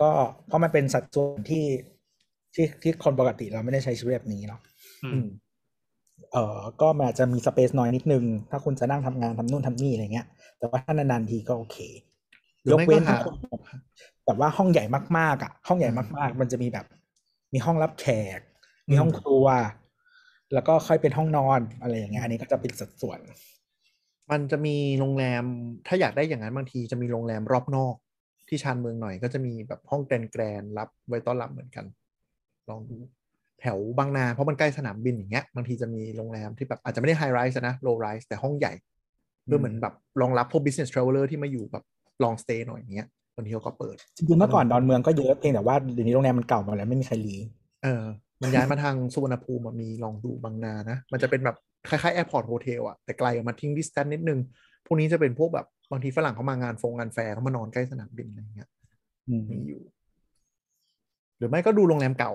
[0.00, 0.10] ก็
[0.46, 1.64] เพราะมันเป็นสัดส่วนที่
[2.54, 4.60] ที่ที่คนปกติเราไม่ได้ใช้ชีวิตแบบนี้เนาะ
[5.02, 5.26] อือืมม
[6.32, 10.26] เออก็มันอาจจะมีสเปซน้อยนิดนึง ถ้าคุณจะนั่งทำงานทำนู่นทำนี่อะไรเงี้ย
[10.58, 11.76] แต่ว่าถ้านานๆทีก็โอเค
[12.66, 13.34] หรือยกไม่เว้นก็หาถ้าคุณ
[14.26, 14.84] แบบว่าห้องใหญ่
[15.18, 16.86] มากๆอะ ห้องใหญ่มากๆ มันจะมีแบบ
[17.52, 18.06] มีห้องรับแข
[18.38, 18.40] ก
[18.90, 19.46] มีห้องครัว
[20.54, 23.18] แล้วก็ค่อยเป็นห้องนอนอะไรอย่างเงี้ยอันนี้ก็จะเป็นสัดส่วน
[24.30, 25.44] มันจะมีโรงแรม
[25.86, 27.94] ถ้าอยากได้อย่างนั้นบางทีจะมีโรงแรมรอบนอก
[28.48, 31.84] ที่ชานเมืองหน่อยก็จะมีแบบห้องแกรนแกรนๆรับไว้ต้อนรับเหมือนกัน
[32.68, 32.96] ลองดู
[33.60, 38.72] แถวบางนา เพราะมันใกล้สนามบินอย่างเงี้ยบางทีจะมีโรงแรมที่แบบอาจจะไม่ได้ไฮไรส์นะโลไรส์แต่ห้องใหญ่
[39.44, 41.84] เพื่อเหมือนแบบรองรับพวก business traveler ที่มาอยู่แบบ
[42.22, 47.36] long stay หน่อยอย่างเงี้ยบางทีเขาก็เปิด จริงๆเมื่อก่อนดอนเมืองก็เยอะเพียงแต่ว่าเดี๋ยวนี้โรงแรมมันเก่าหมดแล้วไม่มีใคร re
[47.82, 48.02] เออ
[48.42, 51.56] มันย้ายมาทางสุวรรณภูมิอะมีลองดูบางนานะ มันจะเป็นแบบ
[51.88, 54.40] คล้ายๆ airport hotel อะแต่ไกลออกมาทิ้ง distance นิดนึง
[54.86, 58.70] พวกนี้จะเป็นพวกแบบบางทีฝรั่งเขามางานฟงงานแฟร์เขามานอนใกล้สนามบินอะไรเงี้ย
[59.28, 59.82] อืมมีอยู่
[61.38, 62.32] หรือไม่ก็ดูโรงแรมเก่า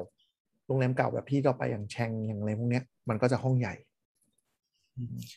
[0.67, 3.73] โรงแรมเก่าแบบที่เราไปอย่าง Shang อย่างอะไรพวกเนี้ย มันก็จะห้องใหญ่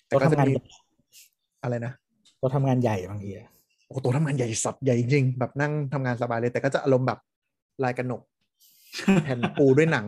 [0.07, 0.53] แต่โต๊ะก็จะทำงานมี
[1.63, 1.93] อะไรนะ
[2.39, 3.49] โต๊ะทำงานใหญ่บางทีอะ
[3.95, 7.19] โอ้โหโต๊ะทำงานใหญ่สัสใหญ่จริงๆแบบนั่งทำงานสบายเลย แต่ก็จะอารมณ์แบบ
[7.85, 8.23] ลายกระหนก
[9.25, 10.07] แผ่นบุด้วยหนัง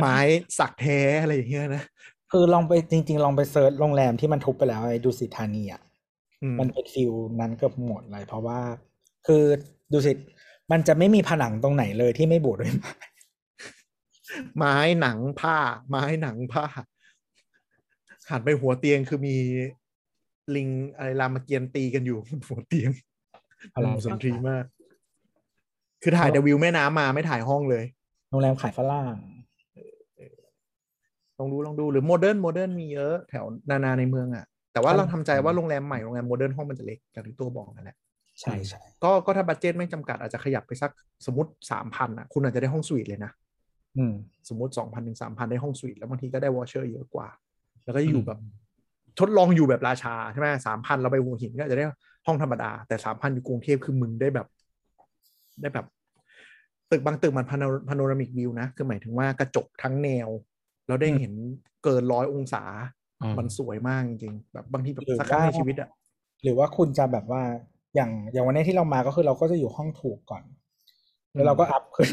[0.00, 0.16] ไม้
[0.58, 1.82] สักแท้อะไรอย่างเงี้ยนะ
[2.32, 5.82] คือลองไปจริง ๆ ลองไป search โรงแรมที่มันทุบไปแล้วไอ้ดุสิตธานีอะ
[6.42, 8.58] อืมมันเป็น feel นั้นเกือบหมดเลย เพราะว่า
[9.26, 9.42] คือ
[9.92, 10.12] ดุสิต
[10.72, 12.88] มันจะไม่มีผนังตรงไหนเลยที่ไม่บุด้วยไม้
[14.56, 15.56] ไม้หนังผ้า
[15.88, 16.64] ไม้หนังผ้า
[18.30, 19.36] หันไปหัวเตียงคือมี
[20.56, 22.90] ลิงอะไรรามเกียรติ์ตีกันอยู่บนหัวเตียง
[23.72, 24.64] อะไรมุมสุนทรีมาก
[26.02, 27.84] คือถ่ายแต่วิวแม่น้ำมาไม่ถ่ายห้องเลย
[28.30, 29.16] โรงแรมขายฝรั่ง
[31.38, 37.96] ลองดูลองดูหรือ modern modern มีเยอะแถวนานาในเมืองอะ แต่ว่าครับเราทำใจว่าโรงแรมใหม่โรงแรม modern ห้องมันจะเล็กอย่างที่ตัวบอกนั่นแหละ
[38.40, 40.90] ใช่ใช่ก็ก็ถ้า budget ไม่จำกัดอาจจะขยับไปสัก
[41.26, 43.32] สมมติสามพันอะ คุณอาจจะได้ห้องสวีทเลยนะ
[43.98, 44.14] อืม
[44.48, 47.28] สมมติสองพันถึงสามพันได้ห้องสวีทแล้วบางทีก็ได้วอเชอร์เยอะกว่า
[47.84, 48.38] แล้วก็อยู่อืมแบบ
[49.20, 51.84] ทดลองอยู่แบบราชาใช่ไหมสามพันเราไปหัวหินก็อาจจะได้
[52.26, 54.46] ห้องธรรมดา แต่สามพันอยู่กรุงเทพคือมึงได้แบบ
[55.60, 55.86] ได้แบบ
[56.90, 60.28] ตึกบางตึกมันพาโนรามิกวิวนะ คือหมายถึงว่ากระจกทั้งแนว
[60.88, 61.32] เราได้อืมเห็น
[61.84, 62.62] เกินร้อยองศา
[63.22, 65.88] อืมมันสวยมากจริงๆแบบบางทีแบบหรือสักครั้งว่าในชีวิตอะ
[66.42, 67.42] หรือว่าคุณจะแบบว่า
[67.94, 70.42] อย่างอย่างวันนี้ที่เรามาก็คือเราก็จะอยู่ห้องถูกก่อน
[71.32, 72.08] แล้วเราก็ up ขึ้น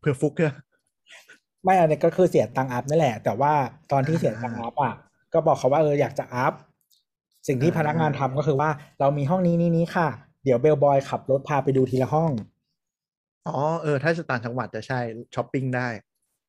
[0.00, 0.54] เพื่อฟลุกเนี่ย
[1.64, 3.52] ไม่อันนี้ก็คือเสียตังค์ up นั่นแหละ แต่ว่า
[3.92, 4.94] ตอนที่เสียตังค์ up อะ
[5.36, 6.52] ก็บอกเขาว่าเอออยากจะ up
[7.48, 10.08] สิ่งที่พนักงานทำก็คือว่า เรามีห้องนี้นี้นี้ค่ะ
[10.44, 12.30] เดี๋ยว bellboy ขับรถพาไปดูทีละห้อง
[13.46, 14.98] อ๋อเออ ถ้าจะต่างจังหวัดจะใช่
[15.34, 15.88] ช้อปปิ้งได้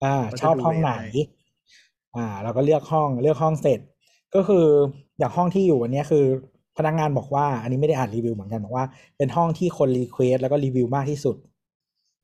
[0.04, 1.20] อ่าว่าจะชอบดูห้องไหนยังไง
[2.16, 3.80] อ่า เราก็เลือกห้องเลือกห้องเสร็จ
[4.36, 4.66] ก็คือ
[5.20, 6.26] อย่างห้องที่อยู่วันเนี้ยคือ
[6.78, 8.86] พนักงานบอกว่า อันนี้ไม่ได้อ่านรีวิวเหมือนกันบอกว่า
[9.18, 11.36] เป็นห้องที่คน request แล้วก็รีวิวมากที่สุด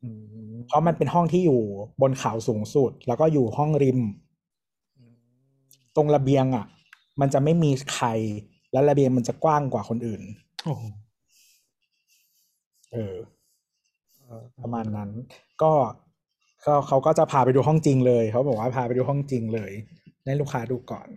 [0.04, 0.10] อื
[0.52, 1.62] มเพราะมันเป็นห้องที่อยู่
[2.02, 4.00] บนเขาสูงสุด แล้วก็อยู่ห้องริม
[5.96, 6.66] ตรงระเบียงอะ
[7.22, 8.08] มันจะไม่มีใคร
[8.72, 10.22] แล้วระเบียงมันจะกว้างกว่าคนอื่น
[10.66, 10.84] โอ้โห
[12.92, 13.16] เออ
[14.62, 15.10] ประมาณนั้น
[15.62, 15.72] ก็
[16.66, 19.72] ก็เขาก็จะพาไปดูห้องจริงเลยเขาบอกว่าพาไปดูห้องจริงเลย
[20.24, 21.08] ให้ลูกค้าดูก่อน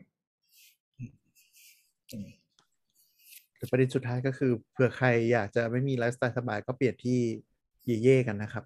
[3.57, 7.19] แต่ประเด็นสุดท้ายก็คือเผื่อใครอยากจะไม่มีไลฟ์สไตล์สบายก็เปลี่ยนที่
[7.85, 8.65] เย่เย่ๆกันนะครับ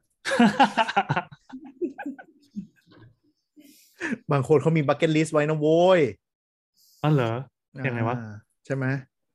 [4.32, 6.00] บางคนเขามีบั c เก็ตลิสต์ไว้นะโว้ย
[7.02, 7.32] อ๋อเหรอ
[7.86, 8.34] ยังไงวะอ่า
[8.64, 8.84] ใช่ไหม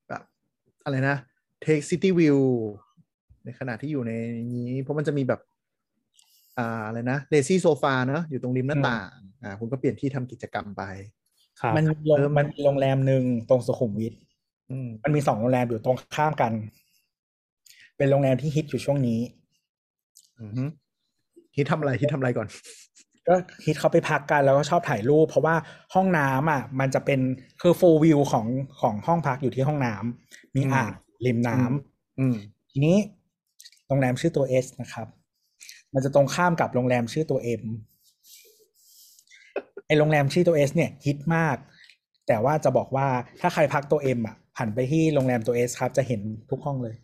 [0.08, 0.22] แบบ
[0.86, 1.16] อะไรนะ
[1.66, 2.40] take city view
[3.46, 4.12] ในขณะที่อยู่ใน
[4.54, 5.42] นี้ เพราะมันจะมีแบบ
[6.58, 9.10] อ่าอะไรนะ lazy sofa เนอะอยู่ตรงริมหน้าต่าง
[9.44, 10.84] อ่าคุณก็เปลี่ยนที่ทำกิจกรรมไป
[11.62, 14.14] ครับมันมีโรงเออมันมันมีโรงแรมหนึ่งตรงสุขุมวิท
[14.72, 16.52] อืมมันมีสองโรงแรมอยู่ตรงข้ามกัน
[17.98, 19.20] เป็นโรงแรมที่ฮิตอยู่ช่วงนี้
[20.42, 20.64] อือฮึ
[21.56, 22.48] ฮิตทำอะไรฮิตทำอะไรก่อน
[23.28, 23.36] ก็
[23.66, 25.56] ฮิตเขาไปพักกันแล้วก็ชอบถ่ายรูป เพราะว่า
[25.94, 27.20] ห้องน้ำอะมันจะเป็น
[27.62, 28.46] คือ full view ของ
[28.82, 30.92] ของห้องพักอยู่ที่ห้องน้ำมีอืมอ่าง
[31.26, 32.36] ริมน้ำอืม
[32.72, 32.98] ทีนี้
[33.88, 35.08] โรงแรมชื่อตัว S นะครับ
[35.94, 37.64] มันจะตรงข้ามกับโรงแรมชื่อตัว M
[39.88, 41.58] ไอโรงแรมชื่อตัว S เนี่ยฮิตมาก
[42.28, 43.08] แต่ว่าจะบอกว่า
[43.42, 46.96] ถ้าใครพักตัว M อะหันไปที่โรงแรมตัว S ครับ จะเห็นทุกห้องเลย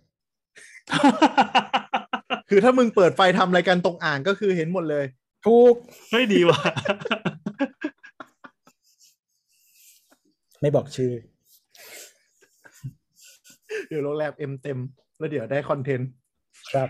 [2.50, 5.06] คือถ้ามึงเปิดไฟทำอะไรกันตรงอ่างก็คือเห็นหมดเลย
[5.46, 5.74] ทุก
[6.12, 6.60] เฮ้ยดีว่ะ
[10.62, 11.12] ไม่บอกชื่อ
[13.88, 14.78] เดี๋ยวโรงแรมเอ็มเต็ม
[15.18, 16.10] แล้วเดี๋ยวได้ content
[16.74, 16.90] ครับ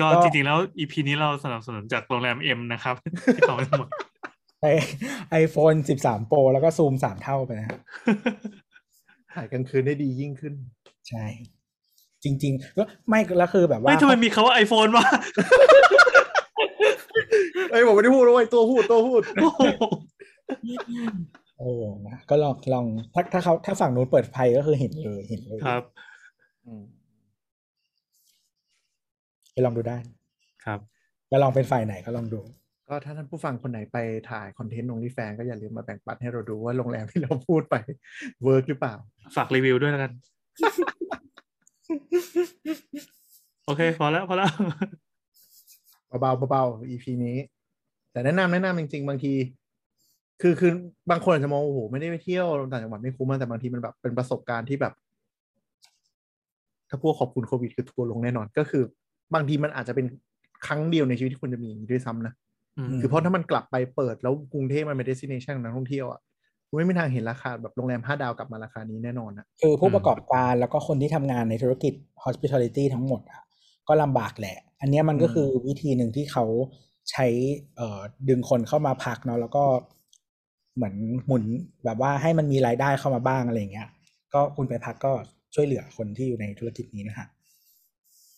[0.00, 2.94] ก็ก็จริงๆแล้ว EP นี้เราสนับสนุนจากโรงแรมเอ็มนะครับ
[3.36, 3.88] ที่เขาไม่หมด
[4.62, 4.66] ไอ
[5.30, 7.78] iPhone สิบสาม Pro แล้วก็ซูมสามเท่าไปนะฮะ
[9.34, 10.54] ถ่ายกลางคืนได้ดียิ่งขึ้น
[11.08, 11.24] ใช่
[12.24, 15.06] จริง ๆ ก็ไม่แล้วคือแบบว่า ไม่ทำไมมีคาว่าไอโฟนวะ
[17.70, 19.62] เอ้ยผมไม่ได้พูดด้วยตัวพูดตัวพูดโอ้โห
[21.58, 22.84] เออนะก็ลองลอง
[23.14, 25.82] ถ้าถ้าเขาถ้าฝั่งนู้นเปิดไฟก็คือเห็นเลยเห็นเลยครับ
[29.52, 29.96] ไปลองดูได้
[30.64, 30.80] ครับ
[31.30, 32.40] จะลองเป็นฝ่ายไหนก็ลองดู
[32.88, 33.96] ก็ถ้าท่านผู้ฟังคนไหนไป
[34.30, 37.74] ถ่ายคอนเทนต์ลงที่แฟนก็อย่าลืมมาแบ่งปันให้เราดูว่าโรงแรมที่เราพูดไป
[38.44, 38.94] เวิร์กหรือเปล่า
[39.36, 40.12] ฝากรีวิวด้วยแล้วกัน
[43.66, 44.50] โอเค พอแล้ว พอแล้ว
[46.20, 47.36] เบาๆเบาๆ EP นี้
[48.16, 49.32] แต่แนะนำแนะนำจริง ๆ บางที
[50.42, 50.72] คือคือ
[51.10, 54.92] บางคนอาจจะมองโอ้โหไม่ได้ไปเที่ยวต่างจังหวัดไม่คุ้มนะแต่บางทีมันแบบเป็นประสบการณ์ที่แบบ
[56.88, 58.82] ถ้าพวกขอบคุณโควิดคือทัวร์ลงแน่นอน ก็คือ
[59.34, 60.06] บางทีมันอาจจะเป็น
[60.66, 62.32] ครั้งเดียวในชีวิตที่คุณจะมีอย่างนี้ด้วยซ้ำนะ
[62.78, 66.20] อืมคือเพราะถ้ามันกลับไปเปิดแล้วกรุงเทพมันเป็น destination ของนักท่องเที่ยวอะ
[66.68, 71.92] คุณไม่มีทางเห็นราคาแบบโรงแรมห้าดาวกลับมาราคานี้แน่นอนอะคือผู้ประกอบการแล้วก็คนที่ทำงานในธุรกิจ
[72.24, 73.42] hospitality ทั้งหมดอะ
[73.88, 76.44] ก็ลำบากแหละ อันเนี้ยมันก็อืมคือวิธีหนึ่งที่เขา
[77.10, 77.26] ใช้
[77.76, 79.64] เอ่อดึงคนเข้ามาพักเนาะแล้วก็
[80.76, 80.94] เหมือน
[81.26, 81.44] หมุน
[81.84, 83.88] แบบว่าให้มันมีรายได้เข้ามาบ้างอะไรอย่างเงี้ย
[84.34, 85.12] ก็คุณไปพักก็
[85.54, 87.26] ช่วยเหลือคนที่อยู่ในธุรกิจนี้นะฮะ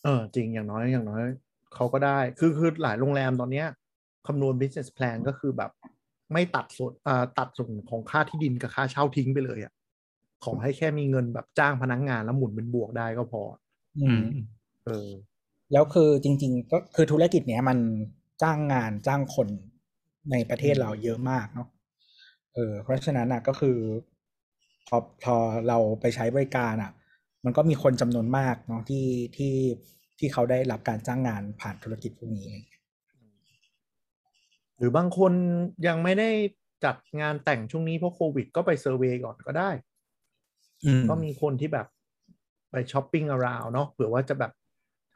[0.05, 1.23] เออจริงอย่างน้อยอย่างน้อย
[1.74, 3.66] เขาก็ได้คือคือหลายโรงแรมตอนเนี้ย
[4.27, 5.70] คำนวณ business plan ก็คือแบบ
[6.32, 9.73] ไม่ตัดส่วนอ่าตัดส่วนของค่าที่ดินกับค่าเช่าทิ้งไปเลยอะ
[10.45, 13.43] ขอให้แค่มีเงินแบบจ้างพนักงงานแล้วหมุนเป็นบวกได้ก็พอ
[13.97, 14.24] อือืมม
[14.85, 15.09] เออ
[15.73, 17.78] แล้วคือจริง ๆ ก็คือธุรกิจเนี้ยมัน
[18.43, 19.48] จ้างงานจ้างคน
[20.31, 21.69] ในประเทศเราเยอะมากเนาะ
[22.55, 23.78] เออเพราะฉะนั้นอะก็คือ
[24.89, 25.36] พอพอ
[25.69, 26.93] เราไปใช้บริการอะ
[27.44, 29.06] มันก็มีคนจำนวนมากเนาะที่
[29.36, 29.55] ที่
[30.19, 32.48] ที่เขาได้รับการจ้างงานผ่านธุรกิจพวกนี้
[34.77, 35.32] หรือบางคน
[35.86, 36.31] ยังไม่ได้
[36.85, 39.70] จัดงานแต่งช่วงนี้เพราะโควิด ก็ไปเซอร์เวยก่อนก็ได้
[40.85, 41.86] อืมก็มีคนที่แบบ
[42.70, 44.57] ไปช้อปปิ้งอ r o u n d เนาะเผื่อว่าจะแบบเช่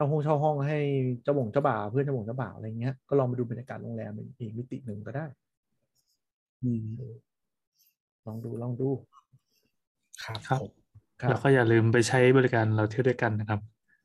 [0.03, 0.77] าห้องเช่าห้องให้
[1.23, 5.25] เจ้าบ่งเจ้าบ่าวเพื่อนเจ้าบ่งเจ้าบ่าวอะไรเงี้ยก็ลองไปดูบรรยากาศโรงแรมอีกมิติหนึ่งก็ได้
[6.63, 6.85] อืม
[8.27, 8.89] ลองดูลองดู
[10.23, 10.71] ครับครับผม
[11.21, 13.59] ครับแล้วก็อย่าลืมไปใช้บริการเราเที่ยวด้วยกันนะครับ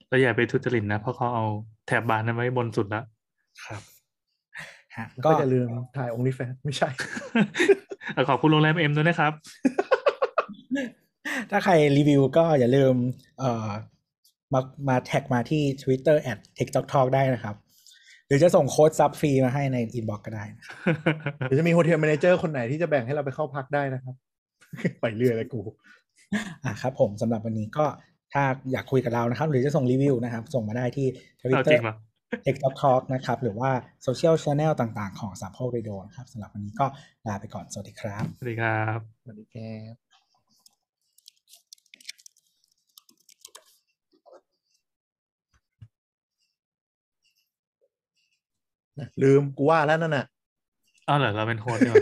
[0.09, 1.45] แล้วอย่าไปทุจริตนะเพราะเขาเอา
[1.87, 3.05] แถบบานนั้นไว้บนสุดแล้ว
[3.65, 3.83] ครับ
[4.97, 6.89] ฮะแล้วก็ก็อย่าลืมถ่าย OnlyFans ไม่ใช่
[8.29, 9.33] ขอบคุณโรงแรมเอ็มด้วยนะครับ
[11.51, 12.95] ถ้าใครรีวิวก็อย่าลืม
[13.39, 13.69] เอ่อ
[14.55, 17.57] มามา tag มาที่ Twitter at TechJock Talk ได้นะครับ
[18.27, 20.77] หรือจะส่งโค้ดซักฟรีมาให้ใน inbox ก็ได้นะครับ
[21.39, 24.15] หรือจะมี hotel manager คนไหนที่จะแบ่งให้เราไปเข้าพักได้นะครับ
[25.01, 25.61] ไปเรื่อยเลยกู
[26.65, 27.87] อะครับผมสำหรับวันนี้ก็
[28.33, 28.43] ถ้า
[28.73, 31.07] อยากคุยกับเรานะครับ หรือจะส่งรีวิวนะครับ ส่งมาได้ที่
[31.39, 31.97] เอาจริงเหรอ
[32.47, 33.71] TechJock Talk นะครับ หรือว่า
[34.03, 36.87] โซเชียลช n แนลต่างๆ ของสามโพกเรดิโอนะครับสำหรับวันนี้ก็
[37.29, 40.08] ลาไปก่อน สวัสดีครับ สวัสดีครับ สวัสดีครับ
[49.23, 50.25] ลืมกูว่าแล้วนั่นน่ะ
[51.09, 51.95] อ้าวเหรอเราเป็นโฮสต์เนี่ย